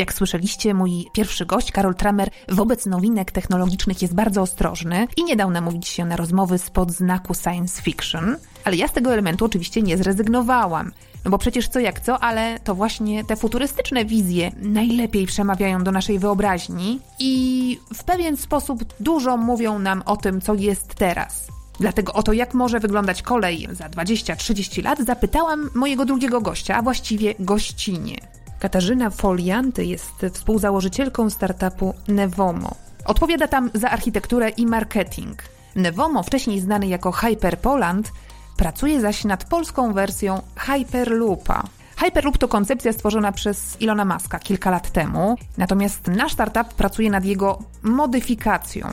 Jak 0.00 0.14
słyszeliście, 0.14 0.74
mój 0.74 1.06
pierwszy 1.12 1.46
gość, 1.46 1.72
Karol 1.72 1.94
Tramer, 1.94 2.30
wobec 2.48 2.86
nowinek 2.86 3.32
technologicznych 3.32 4.02
jest 4.02 4.14
bardzo 4.14 4.42
ostrożny 4.42 5.06
i 5.16 5.24
nie 5.24 5.36
dał 5.36 5.50
namówić 5.50 5.88
się 5.88 6.04
na 6.04 6.16
rozmowy 6.16 6.58
spod 6.58 6.92
znaku 6.92 7.34
science 7.34 7.82
fiction, 7.82 8.36
ale 8.64 8.76
ja 8.76 8.88
z 8.88 8.92
tego 8.92 9.12
elementu 9.12 9.44
oczywiście 9.44 9.82
nie 9.82 9.96
zrezygnowałam. 9.96 10.92
No 11.24 11.30
bo 11.30 11.38
przecież 11.38 11.68
co 11.68 11.80
jak 11.80 12.00
co, 12.00 12.18
ale 12.18 12.60
to 12.60 12.74
właśnie 12.74 13.24
te 13.24 13.36
futurystyczne 13.36 14.04
wizje 14.04 14.52
najlepiej 14.62 15.26
przemawiają 15.26 15.84
do 15.84 15.92
naszej 15.92 16.18
wyobraźni 16.18 17.00
i 17.18 17.78
w 17.94 18.04
pewien 18.04 18.36
sposób 18.36 18.84
dużo 19.00 19.36
mówią 19.36 19.78
nam 19.78 20.02
o 20.06 20.16
tym, 20.16 20.40
co 20.40 20.54
jest 20.54 20.94
teraz. 20.94 21.46
Dlatego 21.80 22.12
o 22.12 22.22
to, 22.22 22.32
jak 22.32 22.54
może 22.54 22.80
wyglądać 22.80 23.22
kolej 23.22 23.68
za 23.72 23.88
20-30 23.88 24.84
lat, 24.84 24.98
zapytałam 24.98 25.70
mojego 25.74 26.04
drugiego 26.04 26.40
gościa, 26.40 26.76
a 26.76 26.82
właściwie 26.82 27.34
gościnie. 27.38 28.39
Katarzyna 28.60 29.10
Folianty 29.10 29.84
jest 29.84 30.26
współzałożycielką 30.32 31.30
startupu 31.30 31.94
Nevomo. 32.08 32.74
Odpowiada 33.04 33.48
tam 33.48 33.70
za 33.74 33.90
architekturę 33.90 34.48
i 34.48 34.66
marketing. 34.66 35.42
Nevomo, 35.76 36.22
wcześniej 36.22 36.60
znany 36.60 36.86
jako 36.86 37.12
Hyperpoland, 37.12 38.12
pracuje 38.56 39.00
zaś 39.00 39.24
nad 39.24 39.44
polską 39.44 39.92
wersją 39.92 40.42
Hyperloopa. 40.56 41.62
Hyperloop 41.96 42.38
to 42.38 42.48
koncepcja 42.48 42.92
stworzona 42.92 43.32
przez 43.32 43.80
Ilona 43.80 44.04
Maska 44.04 44.38
kilka 44.38 44.70
lat 44.70 44.90
temu, 44.90 45.36
natomiast 45.58 46.06
nasz 46.06 46.32
startup 46.32 46.74
pracuje 46.74 47.10
nad 47.10 47.24
jego 47.24 47.58
modyfikacją. 47.82 48.88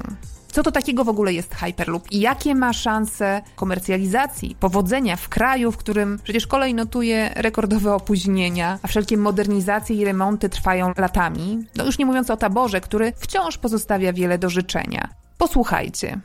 Co 0.58 0.64
to 0.64 0.72
takiego 0.72 1.04
w 1.04 1.10
ogóle 1.10 1.34
jest 1.34 1.56
Hyperloop 1.56 2.12
i 2.12 2.20
jakie 2.20 2.56
ma 2.56 2.74
szanse 2.74 3.42
komercjalizacji, 3.56 4.56
powodzenia 4.60 5.16
w 5.16 5.30
kraju, 5.30 5.72
w 5.72 5.78
którym 5.78 6.20
przecież 6.24 6.48
kolej 6.48 6.74
notuje 6.74 7.32
rekordowe 7.36 7.94
opóźnienia, 7.94 8.80
a 8.82 8.88
wszelkie 8.88 9.18
modernizacje 9.18 9.96
i 9.96 10.06
remonty 10.06 10.50
trwają 10.50 10.94
latami? 10.98 11.66
No 11.76 11.86
już 11.86 11.98
nie 11.98 12.06
mówiąc 12.06 12.30
o 12.30 12.38
taborze, 12.38 12.82
który 12.82 13.14
wciąż 13.18 13.58
pozostawia 13.58 14.14
wiele 14.14 14.38
do 14.38 14.50
życzenia. 14.50 15.10
Posłuchajcie. 15.38 16.20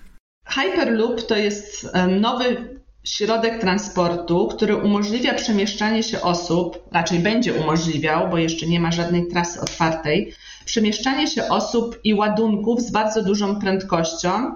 Hyperloop 0.47 1.27
to 1.27 1.37
jest 1.37 1.89
nowy 2.21 2.81
środek 3.05 3.61
transportu, 3.61 4.49
który 4.49 4.77
umożliwia 4.77 5.35
przemieszczanie 5.35 6.03
się 6.03 6.21
osób, 6.21 6.89
raczej 6.93 7.19
będzie 7.19 7.55
umożliwiał, 7.55 8.31
bo 8.31 8.39
jeszcze 8.39 8.67
nie 8.67 8.81
ma 8.81 8.93
żadnej 8.93 9.29
trasy 9.29 9.61
otwartej, 9.61 10.35
przemieszczanie 10.65 11.27
się 11.27 11.49
osób 11.49 12.01
i 12.05 12.15
ładunków 12.15 12.81
z 12.81 12.91
bardzo 12.91 13.23
dużą 13.23 13.61
prędkością. 13.61 14.55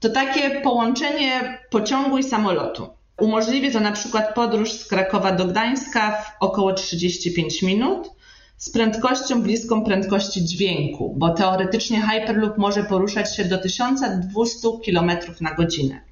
To 0.00 0.10
takie 0.10 0.60
połączenie 0.60 1.58
pociągu 1.70 2.18
i 2.18 2.22
samolotu. 2.22 2.88
Umożliwi 3.20 3.72
to 3.72 3.80
na 3.80 3.92
przykład 3.92 4.34
podróż 4.34 4.72
z 4.72 4.88
Krakowa 4.88 5.32
do 5.32 5.44
Gdańska 5.44 6.12
w 6.12 6.42
około 6.42 6.72
35 6.72 7.62
minut 7.62 8.10
z 8.56 8.70
prędkością 8.70 9.42
bliską 9.42 9.84
prędkości 9.84 10.44
dźwięku, 10.44 11.14
bo 11.18 11.34
teoretycznie 11.34 12.02
Hyperloop 12.02 12.58
może 12.58 12.84
poruszać 12.84 13.36
się 13.36 13.44
do 13.44 13.58
1200 13.58 14.68
km 14.86 15.10
na 15.40 15.54
godzinę 15.54 16.11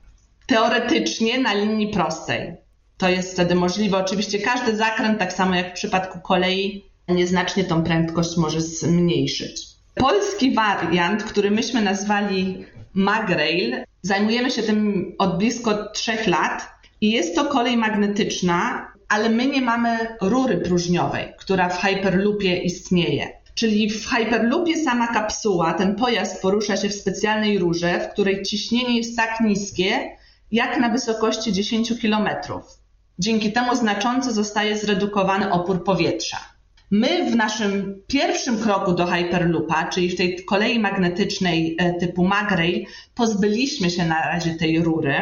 teoretycznie 0.50 1.38
na 1.38 1.54
linii 1.54 1.88
prostej. 1.88 2.52
To 2.98 3.08
jest 3.08 3.32
wtedy 3.32 3.54
możliwe. 3.54 3.98
Oczywiście 3.98 4.38
każdy 4.38 4.76
zakręt, 4.76 5.18
tak 5.18 5.32
samo 5.32 5.54
jak 5.54 5.70
w 5.70 5.74
przypadku 5.74 6.20
kolei, 6.20 6.84
nieznacznie 7.08 7.64
tą 7.64 7.82
prędkość 7.82 8.36
może 8.36 8.60
zmniejszyć. 8.60 9.66
Polski 9.94 10.54
wariant, 10.54 11.22
który 11.22 11.50
myśmy 11.50 11.82
nazwali 11.82 12.64
Magrail, 12.94 13.76
zajmujemy 14.02 14.50
się 14.50 14.62
tym 14.62 15.12
od 15.18 15.38
blisko 15.38 15.90
trzech 15.92 16.26
lat 16.26 16.68
i 17.00 17.10
jest 17.10 17.34
to 17.34 17.44
kolej 17.44 17.76
magnetyczna, 17.76 18.88
ale 19.08 19.28
my 19.28 19.46
nie 19.46 19.62
mamy 19.62 20.16
rury 20.20 20.56
próżniowej, 20.58 21.32
która 21.38 21.68
w 21.68 21.82
Hyperloopie 21.82 22.56
istnieje. 22.56 23.28
Czyli 23.54 23.90
w 23.90 24.08
Hyperloopie 24.08 24.76
sama 24.84 25.08
kapsuła, 25.08 25.72
ten 25.74 25.94
pojazd 25.94 26.42
porusza 26.42 26.76
się 26.76 26.88
w 26.88 26.94
specjalnej 26.94 27.58
rurze, 27.58 28.00
w 28.00 28.12
której 28.12 28.42
ciśnienie 28.42 28.96
jest 28.96 29.16
tak 29.16 29.40
niskie, 29.40 30.19
jak 30.52 30.78
na 30.78 30.88
wysokości 30.88 31.52
10 31.52 31.92
km. 32.02 32.28
Dzięki 33.18 33.52
temu 33.52 33.76
znacząco 33.76 34.32
zostaje 34.32 34.76
zredukowany 34.78 35.52
opór 35.52 35.84
powietrza. 35.84 36.38
My 36.90 37.30
w 37.30 37.36
naszym 37.36 38.02
pierwszym 38.06 38.58
kroku 38.58 38.92
do 38.92 39.06
Hyperloopa, 39.06 39.84
czyli 39.84 40.10
w 40.10 40.16
tej 40.16 40.44
kolei 40.44 40.78
magnetycznej 40.78 41.76
e, 41.78 41.94
typu 41.94 42.24
Magrail, 42.24 42.86
pozbyliśmy 43.14 43.90
się 43.90 44.06
na 44.06 44.22
razie 44.22 44.54
tej 44.54 44.82
rury. 44.82 45.14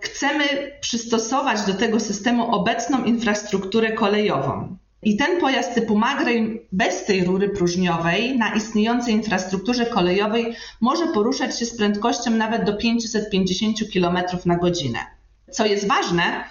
Chcemy 0.00 0.44
przystosować 0.80 1.62
do 1.62 1.74
tego 1.74 2.00
systemu 2.00 2.54
obecną 2.54 3.04
infrastrukturę 3.04 3.92
kolejową. 3.92 4.76
I 5.02 5.16
ten 5.16 5.40
pojazd 5.40 5.74
typu 5.74 5.98
Magrej 5.98 6.66
bez 6.72 7.04
tej 7.04 7.24
rury 7.24 7.48
próżniowej 7.48 8.38
na 8.38 8.54
istniejącej 8.54 9.14
infrastrukturze 9.14 9.86
kolejowej 9.86 10.54
może 10.80 11.06
poruszać 11.06 11.58
się 11.58 11.66
z 11.66 11.76
prędkością 11.76 12.30
nawet 12.30 12.64
do 12.64 12.76
550 12.76 13.78
km 13.92 14.18
na 14.44 14.56
godzinę. 14.56 14.98
Co 15.50 15.66
jest 15.66 15.88
ważne, 15.88 16.44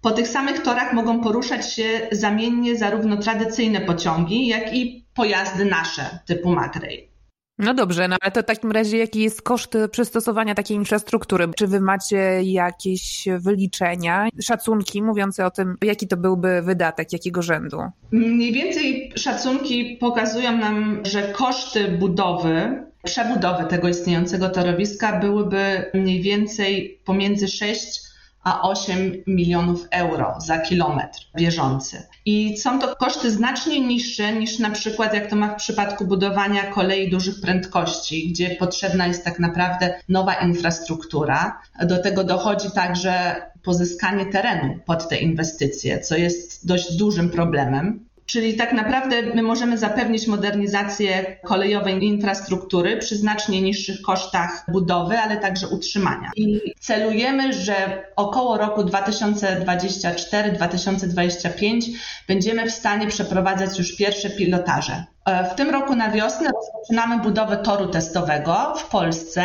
po 0.00 0.10
tych 0.10 0.28
samych 0.28 0.62
torach 0.62 0.92
mogą 0.92 1.20
poruszać 1.20 1.74
się 1.74 2.08
zamiennie 2.12 2.76
zarówno 2.76 3.16
tradycyjne 3.16 3.80
pociągi, 3.80 4.46
jak 4.46 4.74
i 4.74 5.04
pojazdy 5.14 5.64
nasze 5.64 6.18
typu 6.26 6.50
Magrej. 6.50 7.15
No 7.58 7.74
dobrze, 7.74 8.08
no 8.08 8.16
ale 8.20 8.32
to 8.32 8.42
w 8.42 8.44
takim 8.44 8.72
razie 8.72 8.98
jaki 8.98 9.20
jest 9.20 9.42
koszt 9.42 9.76
przystosowania 9.90 10.54
takiej 10.54 10.76
infrastruktury? 10.76 11.48
Czy 11.56 11.66
wy 11.66 11.80
macie 11.80 12.42
jakieś 12.42 13.28
wyliczenia, 13.38 14.28
szacunki 14.42 15.02
mówiące 15.02 15.46
o 15.46 15.50
tym, 15.50 15.76
jaki 15.82 16.08
to 16.08 16.16
byłby 16.16 16.62
wydatek, 16.62 17.12
jakiego 17.12 17.42
rzędu? 17.42 17.78
Mniej 18.12 18.52
więcej 18.52 19.12
szacunki 19.16 19.96
pokazują 20.00 20.56
nam, 20.58 21.00
że 21.04 21.22
koszty 21.22 21.88
budowy, 21.88 22.84
przebudowy 23.04 23.64
tego 23.64 23.88
istniejącego 23.88 24.48
torowiska 24.48 25.20
byłyby 25.20 25.90
mniej 25.94 26.22
więcej 26.22 27.00
pomiędzy 27.04 27.48
6 27.48 28.05
a 28.46 28.62
8 28.62 29.22
milionów 29.26 29.86
euro 29.90 30.34
za 30.38 30.58
kilometr 30.58 31.18
bieżący. 31.36 32.02
I 32.24 32.58
są 32.58 32.78
to 32.78 32.96
koszty 32.96 33.30
znacznie 33.30 33.80
niższe 33.80 34.32
niż 34.32 34.58
na 34.58 34.70
przykład 34.70 35.14
jak 35.14 35.30
to 35.30 35.36
ma 35.36 35.48
w 35.48 35.56
przypadku 35.56 36.04
budowania 36.04 36.62
kolei 36.62 37.10
dużych 37.10 37.40
prędkości, 37.40 38.28
gdzie 38.28 38.50
potrzebna 38.50 39.06
jest 39.06 39.24
tak 39.24 39.38
naprawdę 39.38 39.94
nowa 40.08 40.34
infrastruktura. 40.34 41.60
Do 41.82 42.02
tego 42.02 42.24
dochodzi 42.24 42.70
także 42.70 43.42
pozyskanie 43.62 44.26
terenu 44.26 44.78
pod 44.86 45.08
te 45.08 45.16
inwestycje, 45.16 46.00
co 46.00 46.16
jest 46.16 46.66
dość 46.66 46.96
dużym 46.96 47.30
problemem. 47.30 48.05
Czyli 48.26 48.56
tak 48.56 48.72
naprawdę 48.72 49.22
my 49.22 49.42
możemy 49.42 49.78
zapewnić 49.78 50.26
modernizację 50.26 51.36
kolejowej 51.44 52.04
infrastruktury 52.04 52.96
przy 52.96 53.16
znacznie 53.16 53.62
niższych 53.62 54.02
kosztach 54.02 54.64
budowy, 54.68 55.18
ale 55.18 55.36
także 55.36 55.68
utrzymania. 55.68 56.30
I 56.36 56.60
celujemy, 56.80 57.52
że 57.52 58.04
około 58.16 58.58
roku 58.58 58.82
2024-2025 58.82 61.82
będziemy 62.28 62.70
w 62.70 62.72
stanie 62.72 63.06
przeprowadzać 63.06 63.78
już 63.78 63.96
pierwsze 63.96 64.30
pilotaże. 64.30 65.04
W 65.52 65.54
tym 65.54 65.70
roku 65.70 65.94
na 65.94 66.10
wiosnę 66.10 66.50
rozpoczynamy 66.50 67.22
budowę 67.22 67.56
toru 67.56 67.86
testowego 67.86 68.74
w 68.76 68.88
Polsce. 68.88 69.44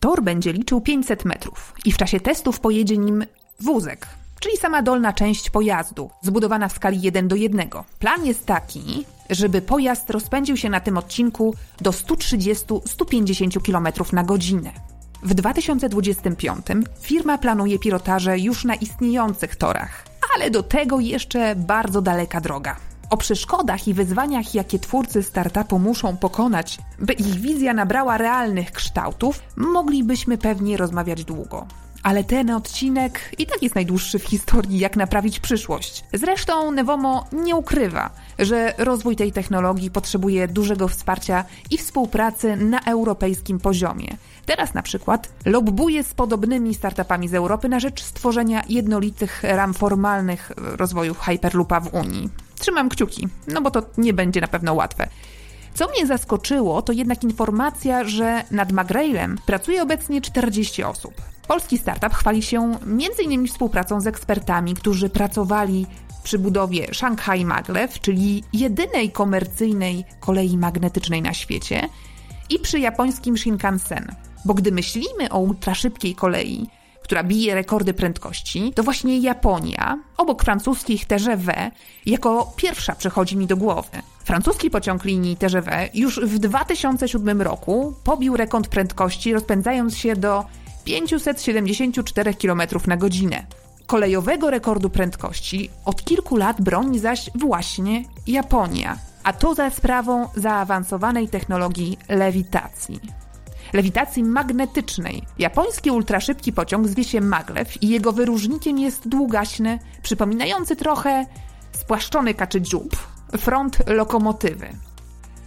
Tor 0.00 0.22
będzie 0.22 0.52
liczył 0.52 0.80
500 0.80 1.24
metrów 1.24 1.74
i 1.84 1.92
w 1.92 1.96
czasie 1.96 2.20
testów 2.20 2.60
pojedzie 2.60 2.96
nim 2.96 3.24
wózek 3.60 4.06
czyli 4.40 4.56
sama 4.56 4.82
dolna 4.82 5.12
część 5.12 5.50
pojazdu, 5.50 6.10
zbudowana 6.22 6.68
w 6.68 6.72
skali 6.72 7.02
1 7.02 7.28
do 7.28 7.36
1. 7.36 7.68
Plan 7.98 8.26
jest 8.26 8.46
taki, 8.46 9.04
żeby 9.30 9.62
pojazd 9.62 10.10
rozpędził 10.10 10.56
się 10.56 10.70
na 10.70 10.80
tym 10.80 10.98
odcinku 10.98 11.54
do 11.80 11.90
130-150 11.90 13.62
km 13.66 13.88
na 14.12 14.24
godzinę. 14.24 14.70
W 15.22 15.34
2025 15.34 16.66
firma 17.00 17.38
planuje 17.38 17.78
pilotaże 17.78 18.38
już 18.38 18.64
na 18.64 18.74
istniejących 18.74 19.56
torach, 19.56 20.04
ale 20.34 20.50
do 20.50 20.62
tego 20.62 21.00
jeszcze 21.00 21.56
bardzo 21.56 22.02
daleka 22.02 22.40
droga. 22.40 22.76
O 23.10 23.16
przeszkodach 23.16 23.88
i 23.88 23.94
wyzwaniach, 23.94 24.54
jakie 24.54 24.78
twórcy 24.78 25.22
startupu 25.22 25.78
muszą 25.78 26.16
pokonać, 26.16 26.78
by 26.98 27.12
ich 27.12 27.34
wizja 27.34 27.74
nabrała 27.74 28.18
realnych 28.18 28.72
kształtów, 28.72 29.40
moglibyśmy 29.56 30.38
pewnie 30.38 30.76
rozmawiać 30.76 31.24
długo. 31.24 31.66
Ale 32.02 32.24
ten 32.24 32.50
odcinek 32.50 33.20
i 33.38 33.46
tak 33.46 33.62
jest 33.62 33.74
najdłuższy 33.74 34.18
w 34.18 34.24
historii, 34.24 34.78
jak 34.78 34.96
naprawić 34.96 35.40
przyszłość. 35.40 36.04
Zresztą 36.12 36.70
Nevomo 36.70 37.26
nie 37.32 37.56
ukrywa, 37.56 38.10
że 38.38 38.74
rozwój 38.78 39.16
tej 39.16 39.32
technologii 39.32 39.90
potrzebuje 39.90 40.48
dużego 40.48 40.88
wsparcia 40.88 41.44
i 41.70 41.78
współpracy 41.78 42.56
na 42.56 42.80
europejskim 42.80 43.60
poziomie. 43.60 44.16
Teraz 44.46 44.74
na 44.74 44.82
przykład 44.82 45.28
lobbuje 45.44 46.04
z 46.04 46.14
podobnymi 46.14 46.74
startupami 46.74 47.28
z 47.28 47.34
Europy 47.34 47.68
na 47.68 47.80
rzecz 47.80 48.02
stworzenia 48.02 48.62
jednolitych 48.68 49.42
ram 49.42 49.74
formalnych 49.74 50.52
rozwoju 50.56 51.14
Hyperloopa 51.14 51.80
w 51.80 51.94
Unii. 51.94 52.30
Trzymam 52.58 52.88
kciuki, 52.88 53.28
no 53.46 53.60
bo 53.60 53.70
to 53.70 53.82
nie 53.98 54.12
będzie 54.12 54.40
na 54.40 54.48
pewno 54.48 54.74
łatwe. 54.74 55.08
Co 55.78 55.88
mnie 55.88 56.06
zaskoczyło, 56.06 56.82
to 56.82 56.92
jednak 56.92 57.24
informacja, 57.24 58.04
że 58.04 58.42
nad 58.50 58.72
Magrailem 58.72 59.38
pracuje 59.46 59.82
obecnie 59.82 60.20
40 60.20 60.84
osób. 60.84 61.14
Polski 61.48 61.78
startup 61.78 62.14
chwali 62.14 62.42
się 62.42 62.78
m.in. 62.86 63.46
współpracą 63.46 64.00
z 64.00 64.06
ekspertami, 64.06 64.74
którzy 64.74 65.08
pracowali 65.08 65.86
przy 66.22 66.38
budowie 66.38 66.94
Shanghai 66.94 67.44
Maglev, 67.44 67.98
czyli 68.00 68.44
jedynej 68.52 69.10
komercyjnej 69.12 70.04
kolei 70.20 70.58
magnetycznej 70.58 71.22
na 71.22 71.34
świecie, 71.34 71.88
i 72.50 72.58
przy 72.58 72.78
japońskim 72.78 73.36
Shinkansen. 73.36 74.14
Bo 74.44 74.54
gdy 74.54 74.72
myślimy 74.72 75.30
o 75.30 75.38
ultraszybkiej 75.38 76.14
kolei, 76.14 76.66
która 77.08 77.22
bije 77.22 77.54
rekordy 77.54 77.94
prędkości, 77.94 78.72
to 78.74 78.82
właśnie 78.82 79.18
Japonia, 79.18 79.98
obok 80.16 80.44
francuskich 80.44 81.04
TGV, 81.04 81.70
jako 82.06 82.52
pierwsza 82.56 82.94
przychodzi 82.94 83.36
mi 83.36 83.46
do 83.46 83.56
głowy. 83.56 84.02
Francuski 84.24 84.70
pociąg 84.70 85.04
linii 85.04 85.36
TGV 85.36 85.88
już 85.94 86.20
w 86.20 86.38
2007 86.38 87.42
roku 87.42 87.94
pobił 88.04 88.36
rekord 88.36 88.68
prędkości, 88.68 89.32
rozpędzając 89.32 89.96
się 89.96 90.16
do 90.16 90.44
574 90.84 92.34
km 92.34 92.62
na 92.86 92.96
godzinę. 92.96 93.46
Kolejowego 93.86 94.50
rekordu 94.50 94.90
prędkości 94.90 95.70
od 95.84 96.04
kilku 96.04 96.36
lat 96.36 96.62
broni 96.62 96.98
zaś 96.98 97.30
właśnie 97.34 98.04
Japonia, 98.26 98.98
a 99.24 99.32
to 99.32 99.54
za 99.54 99.70
sprawą 99.70 100.28
zaawansowanej 100.36 101.28
technologii 101.28 101.98
lewitacji. 102.08 103.00
Lewitacji 103.72 104.24
magnetycznej. 104.24 105.22
Japoński 105.38 105.90
ultraszybki 105.90 106.52
pociąg 106.52 106.88
zwie 106.88 107.04
się 107.04 107.20
maglev 107.20 107.70
i 107.80 107.88
jego 107.88 108.12
wyróżnikiem 108.12 108.78
jest 108.78 109.08
długaśny, 109.08 109.78
przypominający 110.02 110.76
trochę 110.76 111.26
spłaszczony 111.72 112.34
kaczy 112.34 112.60
dziób, 112.60 112.96
front 113.38 113.78
lokomotywy. 113.86 114.68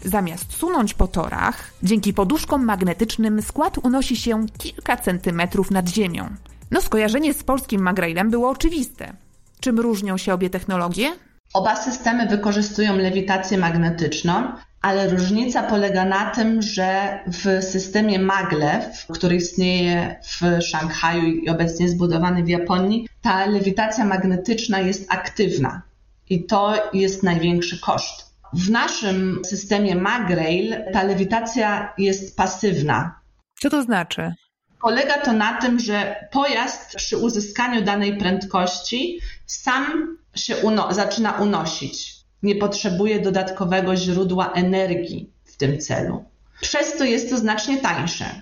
Zamiast 0.06 0.53
sunąć 0.53 0.93
po 0.93 1.07
torach, 1.07 1.72
dzięki 1.84 2.14
poduszkom 2.14 2.65
magnetycznym 2.65 3.41
skład 3.41 3.77
unosi 3.84 4.15
się 4.15 4.45
kilka 4.57 4.98
centymetrów 4.98 5.72
nad 5.72 5.89
ziemią. 5.89 6.30
No 6.72 6.81
skojarzenie 6.81 7.34
z 7.34 7.43
polskim 7.43 7.81
magrailem 7.81 8.30
było 8.30 8.49
oczywiste. 8.49 9.14
Czym 9.60 9.80
różnią 9.80 10.18
się 10.18 10.34
obie 10.34 10.49
technologie? 10.49 11.11
Oba 11.53 11.76
systemy 11.76 12.27
wykorzystują 12.27 12.98
lewitację 12.98 13.57
magnetyczną, 13.57 14.52
ale 14.82 15.10
różnica 15.10 15.64
polega 15.64 16.06
na 16.06 16.30
tym, 16.30 16.62
że 16.62 17.20
w 17.28 17.64
systemie 17.64 18.20
maglev, 18.20 19.06
który 19.14 19.36
istnieje 19.36 20.16
w 20.24 20.64
Szanghaju 20.64 21.24
i 21.24 21.49
obecnie 21.49 21.90
zbudowany 21.90 22.44
w 22.44 22.49
Japonii, 22.49 23.08
ta 23.22 23.45
lewitacja 23.45 24.06
magnetyczna 24.06 24.80
jest 24.80 25.14
aktywna 25.14 25.82
i 26.30 26.45
to 26.45 26.90
jest 26.94 27.24
największy 27.24 27.80
koszt. 27.80 28.32
W 28.53 28.70
naszym 28.70 29.41
systemie 29.45 29.95
Magrail 29.95 30.76
ta 30.94 31.03
lewitacja 31.03 31.94
jest 31.98 32.38
pasywna. 32.38 33.20
Co 33.60 33.70
to 33.70 33.84
znaczy? 33.84 34.34
Polega 34.82 35.18
to 35.18 35.34
na 35.34 35.53
tym, 35.53 35.80
że 35.80 36.16
pojazd 36.32 36.95
przy 36.95 37.18
uzyskaniu 37.18 37.82
danej 37.82 38.18
prędkości 38.18 39.20
sam 39.45 40.18
się 40.36 40.58
uno 40.58 40.94
zaczyna 40.94 41.32
unosić. 41.32 42.20
Nie 42.44 42.56
potrzebuje 42.56 43.20
dodatkowego 43.20 43.96
źródła 43.96 44.52
energii 44.52 45.30
w 45.44 45.58
tym 45.58 45.80
celu. 45.80 46.26
Przez 46.62 46.98
to 46.98 47.04
jest 47.04 47.30
to 47.30 47.38
znacznie 47.38 47.78
tańsze. 47.78 48.42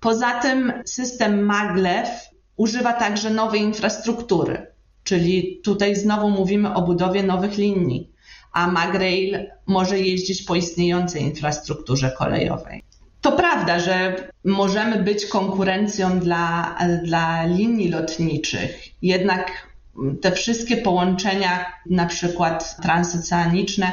Poza 0.00 0.40
tym 0.40 0.72
system 0.84 1.42
maglev 1.42 2.10
używa 2.56 2.92
także 2.92 3.30
nowej 3.30 3.60
infrastruktury, 3.60 4.66
czyli 5.04 5.60
tutaj 5.64 5.96
znowu 5.96 6.30
mówimy 6.30 6.74
o 6.74 6.82
budowie 6.82 7.22
nowych 7.22 7.56
linii 7.58 8.10
a 8.52 8.66
Magrail 8.66 9.46
może 9.66 9.98
jeździć 9.98 10.42
po 10.42 10.54
istniejącej 10.54 11.22
infrastrukturze 11.22 12.10
kolejowej. 12.18 12.82
To 13.20 13.32
prawda, 13.32 13.78
że 13.78 14.16
możemy 14.44 15.02
być 15.02 15.26
konkurencją 15.26 16.18
dla, 16.18 16.78
dla 17.04 17.44
linii 17.44 17.88
lotniczych, 17.88 19.02
jednak 19.02 19.69
te 20.20 20.32
wszystkie 20.32 20.76
połączenia, 20.76 21.72
na 21.86 22.06
przykład 22.06 22.76
transoceaniczne, 22.82 23.92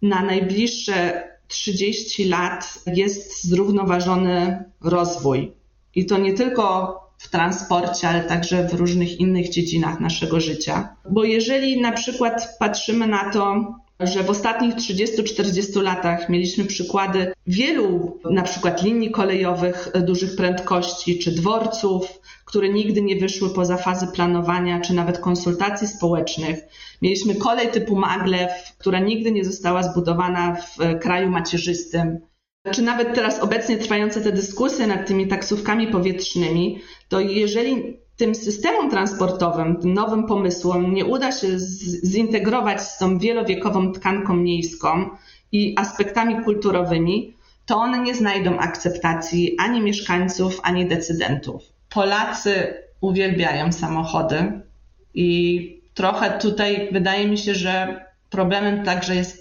na 0.01 0.23
najbliższe 0.23 1.23
30 1.47 2.29
lat 2.29 2.79
jest 2.85 3.43
zrównoważony 3.43 4.63
rozwój. 4.81 5.53
I 5.95 6.05
to 6.05 6.17
nie 6.17 6.33
tylko 6.33 6.95
w 7.21 7.29
transporcie, 7.29 8.09
ale 8.09 8.23
także 8.23 8.67
w 8.67 8.73
różnych 8.73 9.19
innych 9.19 9.49
dziedzinach 9.49 9.99
naszego 9.99 10.39
życia. 10.39 10.95
Bo 11.09 11.23
jeżeli 11.23 11.81
na 11.81 11.91
przykład 11.91 12.57
patrzymy 12.59 13.07
na 13.07 13.31
to, 13.31 13.75
że 13.99 14.23
w 14.23 14.29
ostatnich 14.29 14.75
30-40 14.75 15.81
latach 15.81 16.29
mieliśmy 16.29 16.65
przykłady 16.65 17.33
wielu 17.47 18.19
na 18.31 18.43
przykład 18.43 18.83
linii 18.83 19.11
kolejowych 19.11 19.91
dużych 20.01 20.35
prędkości 20.35 21.19
czy 21.19 21.31
dworców, 21.31 22.21
które 22.45 22.69
nigdy 22.69 23.01
nie 23.01 23.15
wyszły 23.15 23.49
poza 23.49 23.77
fazy 23.77 24.07
planowania 24.07 24.79
czy 24.79 24.93
nawet 24.93 25.19
konsultacji 25.19 25.87
społecznych. 25.87 26.59
Mieliśmy 27.01 27.35
kolej 27.35 27.67
typu 27.67 27.95
maglev, 27.95 28.53
która 28.77 28.99
nigdy 28.99 29.31
nie 29.31 29.45
została 29.45 29.83
zbudowana 29.83 30.55
w 30.55 30.99
kraju 30.99 31.29
macierzystym. 31.29 32.19
Czy 32.71 32.81
nawet 32.81 33.15
teraz 33.15 33.39
obecnie 33.39 33.77
trwające 33.77 34.21
te 34.21 34.31
dyskusje 34.31 34.87
nad 34.87 35.07
tymi 35.07 35.27
taksówkami 35.27 35.87
powietrznymi, 35.87 36.79
to 37.09 37.19
jeżeli 37.19 37.97
tym 38.17 38.35
systemom 38.35 38.89
transportowym, 38.89 39.75
tym 39.75 39.93
nowym 39.93 40.25
pomysłom 40.25 40.93
nie 40.93 41.05
uda 41.05 41.31
się 41.31 41.47
zintegrować 42.03 42.81
z 42.81 42.97
tą 42.97 43.17
wielowiekową 43.19 43.91
tkanką 43.91 44.35
miejską 44.35 45.09
i 45.51 45.75
aspektami 45.77 46.43
kulturowymi, 46.43 47.33
to 47.65 47.77
one 47.77 47.99
nie 47.99 48.15
znajdą 48.15 48.57
akceptacji 48.57 49.55
ani 49.59 49.81
mieszkańców, 49.81 50.59
ani 50.63 50.85
decydentów. 50.85 51.63
Polacy 51.89 52.73
uwielbiają 53.01 53.71
samochody 53.71 54.61
i 55.13 55.81
trochę 55.93 56.39
tutaj 56.39 56.89
wydaje 56.91 57.27
mi 57.27 57.37
się, 57.37 57.55
że 57.55 58.05
problemem 58.29 58.85
także 58.85 59.15
jest, 59.15 59.40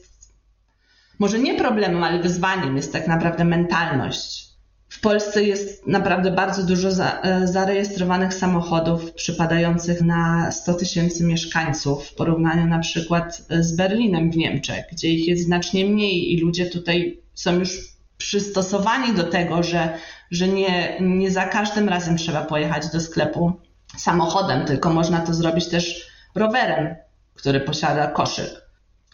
może 1.21 1.39
nie 1.39 1.55
problemem, 1.55 2.05
ale 2.05 2.19
wyzwaniem 2.19 2.77
jest 2.77 2.93
tak 2.93 3.09
naprawdę 3.09 3.45
mentalność 3.45 4.51
w 4.91 5.01
Polsce 5.01 5.45
jest 5.45 5.87
naprawdę 5.87 6.31
bardzo 6.31 6.63
dużo 6.63 6.93
za, 6.93 7.21
e, 7.21 7.47
zarejestrowanych 7.47 8.35
samochodów 8.35 9.13
przypadających 9.13 10.03
na 10.03 10.51
100 10.53 10.75
tysięcy 10.75 11.25
mieszkańców 11.25 12.09
w 12.09 12.15
porównaniu 12.15 12.67
na 12.67 12.79
przykład 12.79 13.43
z 13.61 13.77
Berlinem 13.77 14.31
w 14.31 14.37
Niemczech, 14.37 14.85
gdzie 14.93 15.09
ich 15.09 15.29
jest 15.29 15.45
znacznie 15.45 15.85
mniej 15.85 16.33
i 16.33 16.41
ludzie 16.41 16.67
tutaj 16.67 17.21
są 17.35 17.59
już 17.59 17.79
przystosowani 18.19 19.15
do 19.15 19.25
tego, 19.25 19.63
że, 19.63 19.99
że 20.31 20.49
nie, 20.49 20.99
nie 21.01 21.31
za 21.31 21.45
każdym 21.45 21.89
razem 21.89 22.17
trzeba 22.17 22.45
pojechać 22.45 22.89
do 22.89 23.01
sklepu 23.01 23.53
samochodem, 23.97 24.65
tylko 24.65 24.91
można 24.91 25.21
to 25.21 25.35
zrobić 25.35 25.69
też 25.69 26.07
rowerem, 26.35 26.95
który 27.35 27.61
posiada 27.61 28.07
koszyk. 28.07 28.60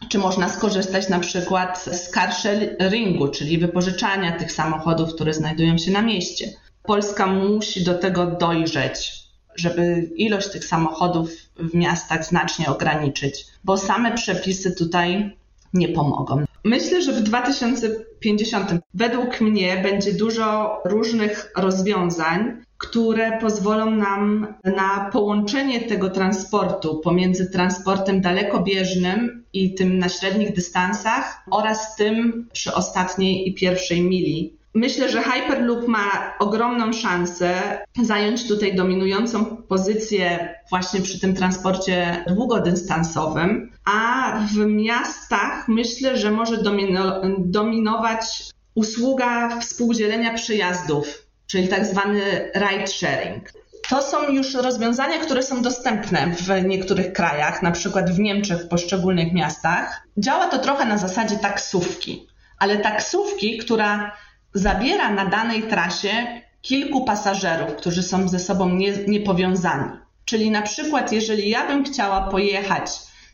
Czy 0.08 0.18
można 0.18 0.48
skorzystać 0.48 1.08
na 1.08 1.20
przykład 1.20 1.84
z 1.84 2.10
car 2.10 2.32
sharingu, 2.32 3.28
czyli 3.28 3.58
wypożyczania 3.58 4.38
tych 4.38 4.52
samochodów, 4.52 5.14
które 5.14 5.34
znajdują 5.34 5.78
się 5.78 5.90
na 5.90 6.02
mieście. 6.02 6.52
Polska 6.82 7.26
musi 7.26 7.84
do 7.84 7.94
tego 7.94 8.26
dojrzeć, 8.26 9.12
żeby 9.56 10.10
ilość 10.16 10.48
tych 10.48 10.64
samochodów 10.64 11.30
w 11.56 11.74
miastach 11.74 12.24
znacznie 12.24 12.68
ograniczyć, 12.68 13.46
bo 13.64 13.78
same 13.78 14.14
przepisy 14.14 14.74
tutaj 14.74 15.36
nie 15.74 15.88
pomogą. 15.88 16.44
Myślę, 16.64 17.02
że 17.02 17.12
w 17.12 17.20
2050 17.20 18.70
według 18.94 19.40
mnie 19.40 19.76
będzie 19.82 20.12
dużo 20.12 20.80
różnych 20.84 21.52
rozwiązań, 21.56 22.62
które 22.78 23.38
pozwolą 23.40 23.90
nam 23.90 24.54
na 24.64 25.10
połączenie 25.12 25.80
tego 25.80 26.10
transportu 26.10 27.00
pomiędzy 27.04 27.50
transportem 27.50 28.20
dalekobieżnym 28.20 29.44
i 29.52 29.74
tym 29.74 29.98
na 29.98 30.08
średnich 30.08 30.54
dystansach 30.54 31.42
oraz 31.50 31.96
tym 31.96 32.48
przy 32.52 32.74
ostatniej 32.74 33.48
i 33.48 33.54
pierwszej 33.54 34.02
mili. 34.02 34.56
Myślę, 34.74 35.08
że 35.08 35.22
Hyperloop 35.22 35.88
ma 35.88 36.34
ogromną 36.38 36.92
szansę 36.92 37.78
zająć 38.02 38.48
tutaj 38.48 38.74
dominującą 38.74 39.56
pozycję 39.56 40.54
właśnie 40.70 41.00
przy 41.00 41.20
tym 41.20 41.34
transporcie 41.34 42.24
długodystansowym, 42.28 43.70
a 43.84 44.32
w 44.54 44.56
miastach 44.66 45.68
myślę, 45.68 46.16
że 46.16 46.30
może 46.30 46.62
domino 46.62 47.22
dominować 47.38 48.50
usługa 48.74 49.60
współdzielenia 49.60 50.34
przejazdów 50.34 51.25
czyli 51.46 51.68
tak 51.68 51.86
zwany 51.86 52.50
ride 52.54 52.86
sharing. 52.86 53.52
To 53.88 54.02
są 54.02 54.28
już 54.28 54.54
rozwiązania, 54.54 55.18
które 55.18 55.42
są 55.42 55.62
dostępne 55.62 56.26
w 56.26 56.64
niektórych 56.64 57.12
krajach, 57.12 57.62
na 57.62 57.70
przykład 57.70 58.10
w 58.10 58.18
Niemczech, 58.18 58.58
w 58.58 58.68
poszczególnych 58.68 59.32
miastach. 59.32 60.02
Działa 60.18 60.46
to 60.46 60.58
trochę 60.58 60.84
na 60.84 60.98
zasadzie 60.98 61.36
taksówki, 61.36 62.26
ale 62.58 62.78
taksówki, 62.78 63.58
która 63.58 64.16
zabiera 64.54 65.10
na 65.10 65.26
danej 65.26 65.62
trasie 65.62 66.42
kilku 66.62 67.04
pasażerów, 67.04 67.76
którzy 67.76 68.02
są 68.02 68.28
ze 68.28 68.38
sobą 68.38 68.68
nie, 68.68 68.92
niepowiązani. 68.92 69.90
Czyli 70.24 70.50
na 70.50 70.62
przykład, 70.62 71.12
jeżeli 71.12 71.48
ja 71.48 71.66
bym 71.66 71.84
chciała 71.84 72.20
pojechać 72.20 72.90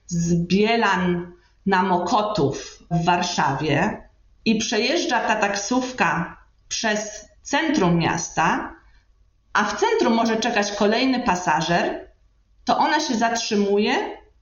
z 0.06 0.34
Bielan 0.34 1.32
na 1.66 1.82
Mokotów 1.82 2.78
w 2.90 3.04
Warszawie 3.04 4.02
i 4.44 4.58
przejeżdża 4.58 5.20
ta 5.20 5.36
taksówka 5.36 6.36
przez 6.68 7.31
centrum 7.42 7.98
miasta, 7.98 8.74
a 9.52 9.64
w 9.64 9.80
centrum 9.80 10.14
może 10.14 10.36
czekać 10.36 10.72
kolejny 10.72 11.20
pasażer, 11.20 12.08
to 12.64 12.78
ona 12.78 13.00
się 13.00 13.14
zatrzymuje, 13.14 13.94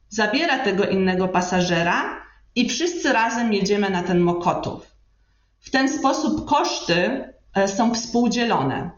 zabiera 0.08 0.58
tego 0.58 0.84
innego 0.84 1.28
pasażera 1.28 2.20
i 2.54 2.68
wszyscy 2.68 3.12
razem 3.12 3.52
jedziemy 3.52 3.90
na 3.90 4.02
ten 4.02 4.20
Mokotów. 4.20 4.96
W 5.60 5.70
ten 5.70 5.88
sposób 5.88 6.48
koszty 6.48 7.24
e, 7.54 7.68
są 7.68 7.94
współdzielone. 7.94 8.90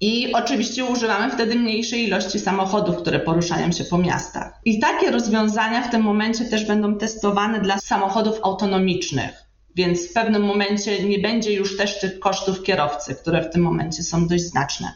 I 0.00 0.32
oczywiście 0.32 0.84
używamy 0.84 1.30
wtedy 1.30 1.54
mniejszej 1.54 2.06
ilości 2.06 2.38
samochodów, 2.38 2.96
które 2.96 3.20
poruszają 3.20 3.72
się 3.72 3.84
po 3.84 3.98
miastach. 3.98 4.60
I 4.64 4.78
takie 4.78 5.10
rozwiązania 5.10 5.82
w 5.82 5.90
tym 5.90 6.02
momencie 6.02 6.44
też 6.44 6.64
będą 6.64 6.98
testowane 6.98 7.60
dla 7.60 7.78
samochodów 7.78 8.40
autonomicznych. 8.42 9.49
Więc 9.76 10.10
w 10.10 10.12
pewnym 10.12 10.44
momencie 10.44 11.04
nie 11.04 11.18
będzie 11.18 11.54
już 11.54 11.76
też 11.76 12.00
tych 12.00 12.20
kosztów 12.20 12.62
kierowcy, 12.62 13.14
które 13.14 13.42
w 13.42 13.52
tym 13.52 13.62
momencie 13.62 14.02
są 14.02 14.28
dość 14.28 14.44
znaczne. 14.44 14.94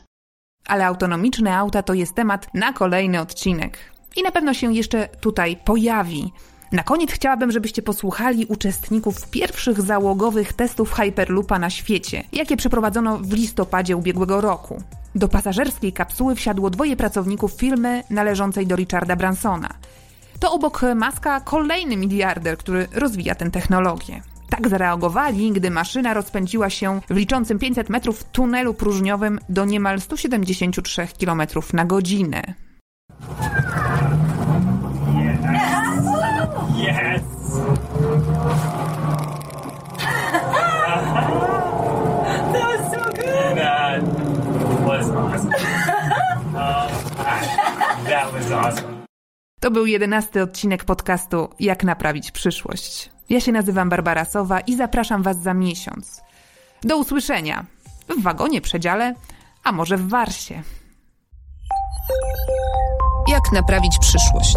Ale 0.67 0.87
autonomiczne 0.87 1.57
auta 1.57 1.83
to 1.83 1.95
jest 1.95 2.15
temat 2.15 2.55
na 2.55 2.73
kolejny 2.73 3.21
odcinek. 3.21 3.79
I 4.17 4.23
na 4.23 4.31
pewno 4.31 4.55
się 4.55 4.75
jeszcze 4.75 5.09
tutaj 5.21 5.57
pojawi. 5.65 6.33
Na 6.73 6.83
koniec 6.83 7.11
chciałabym, 7.11 7.53
żebyście 7.53 7.83
posłuchali 7.83 8.47
uczestników 8.47 9.31
pierwszych 9.31 9.81
załogowych 9.81 10.53
testów 10.53 10.93
Hyperloopa 10.93 11.59
na 11.59 11.71
świecie, 11.71 12.25
jakie 12.33 12.57
przeprowadzono 12.57 13.19
w 13.19 13.33
listopadzie 13.33 13.97
ubiegłego 13.97 14.41
roku. 14.41 14.83
Do 15.15 15.29
pasażerskiej 15.29 15.93
kapsuły 15.93 16.35
wsiadło 16.35 16.71
dwoje 16.71 16.97
pracowników 16.97 17.53
firmy 17.53 18.03
należącej 18.11 18.67
do 18.67 18.77
Richarda 18.77 19.17
Bransona. 19.17 19.69
To 20.41 20.53
obok 20.53 20.81
Maska 20.95 21.41
kolejny 21.41 21.97
miliarder, 21.97 22.59
który 22.59 22.89
rozwija 22.93 23.35
tę 23.35 23.51
technologię. 23.51 24.23
Tak 24.57 24.69
zareagowali, 24.69 25.53
gdy 25.53 25.71
maszyna 25.71 26.15
rozpędziła 26.15 26.71
się 26.71 27.01
w 27.11 27.17
liczącym 27.17 27.59
500 27.59 27.89
metrów 27.89 28.25
tunelu 28.25 28.75
próżniowym 28.75 29.39
do 29.49 29.65
niemal 29.65 30.01
173 30.01 31.09
km 31.21 31.43
na 31.73 31.85
godzinę. 31.85 32.55
To 49.61 49.71
był 49.71 49.87
jedenasty 49.87 50.43
odcinek 50.43 50.85
podcastu 50.85 51.49
Jak 51.61 51.85
naprawić 51.85 52.31
przyszłość. 52.31 53.14
Ja 53.31 53.41
się 53.41 53.53
nazywam 53.53 53.89
Barbara 53.89 54.25
Sowa 54.25 54.61
i 54.61 54.77
zapraszam 54.77 55.23
Was 55.23 55.43
za 55.43 55.55
miesiąc. 55.55 56.23
Do 56.83 56.99
usłyszenia 56.99 57.65
w 58.19 58.23
wagonie 58.23 58.61
przedziale, 58.61 59.15
a 59.65 59.73
może 59.73 59.97
w 59.97 60.09
Warsie. 60.09 60.63
Jak 63.29 63.53
naprawić 63.53 63.99
przyszłość? 64.01 64.57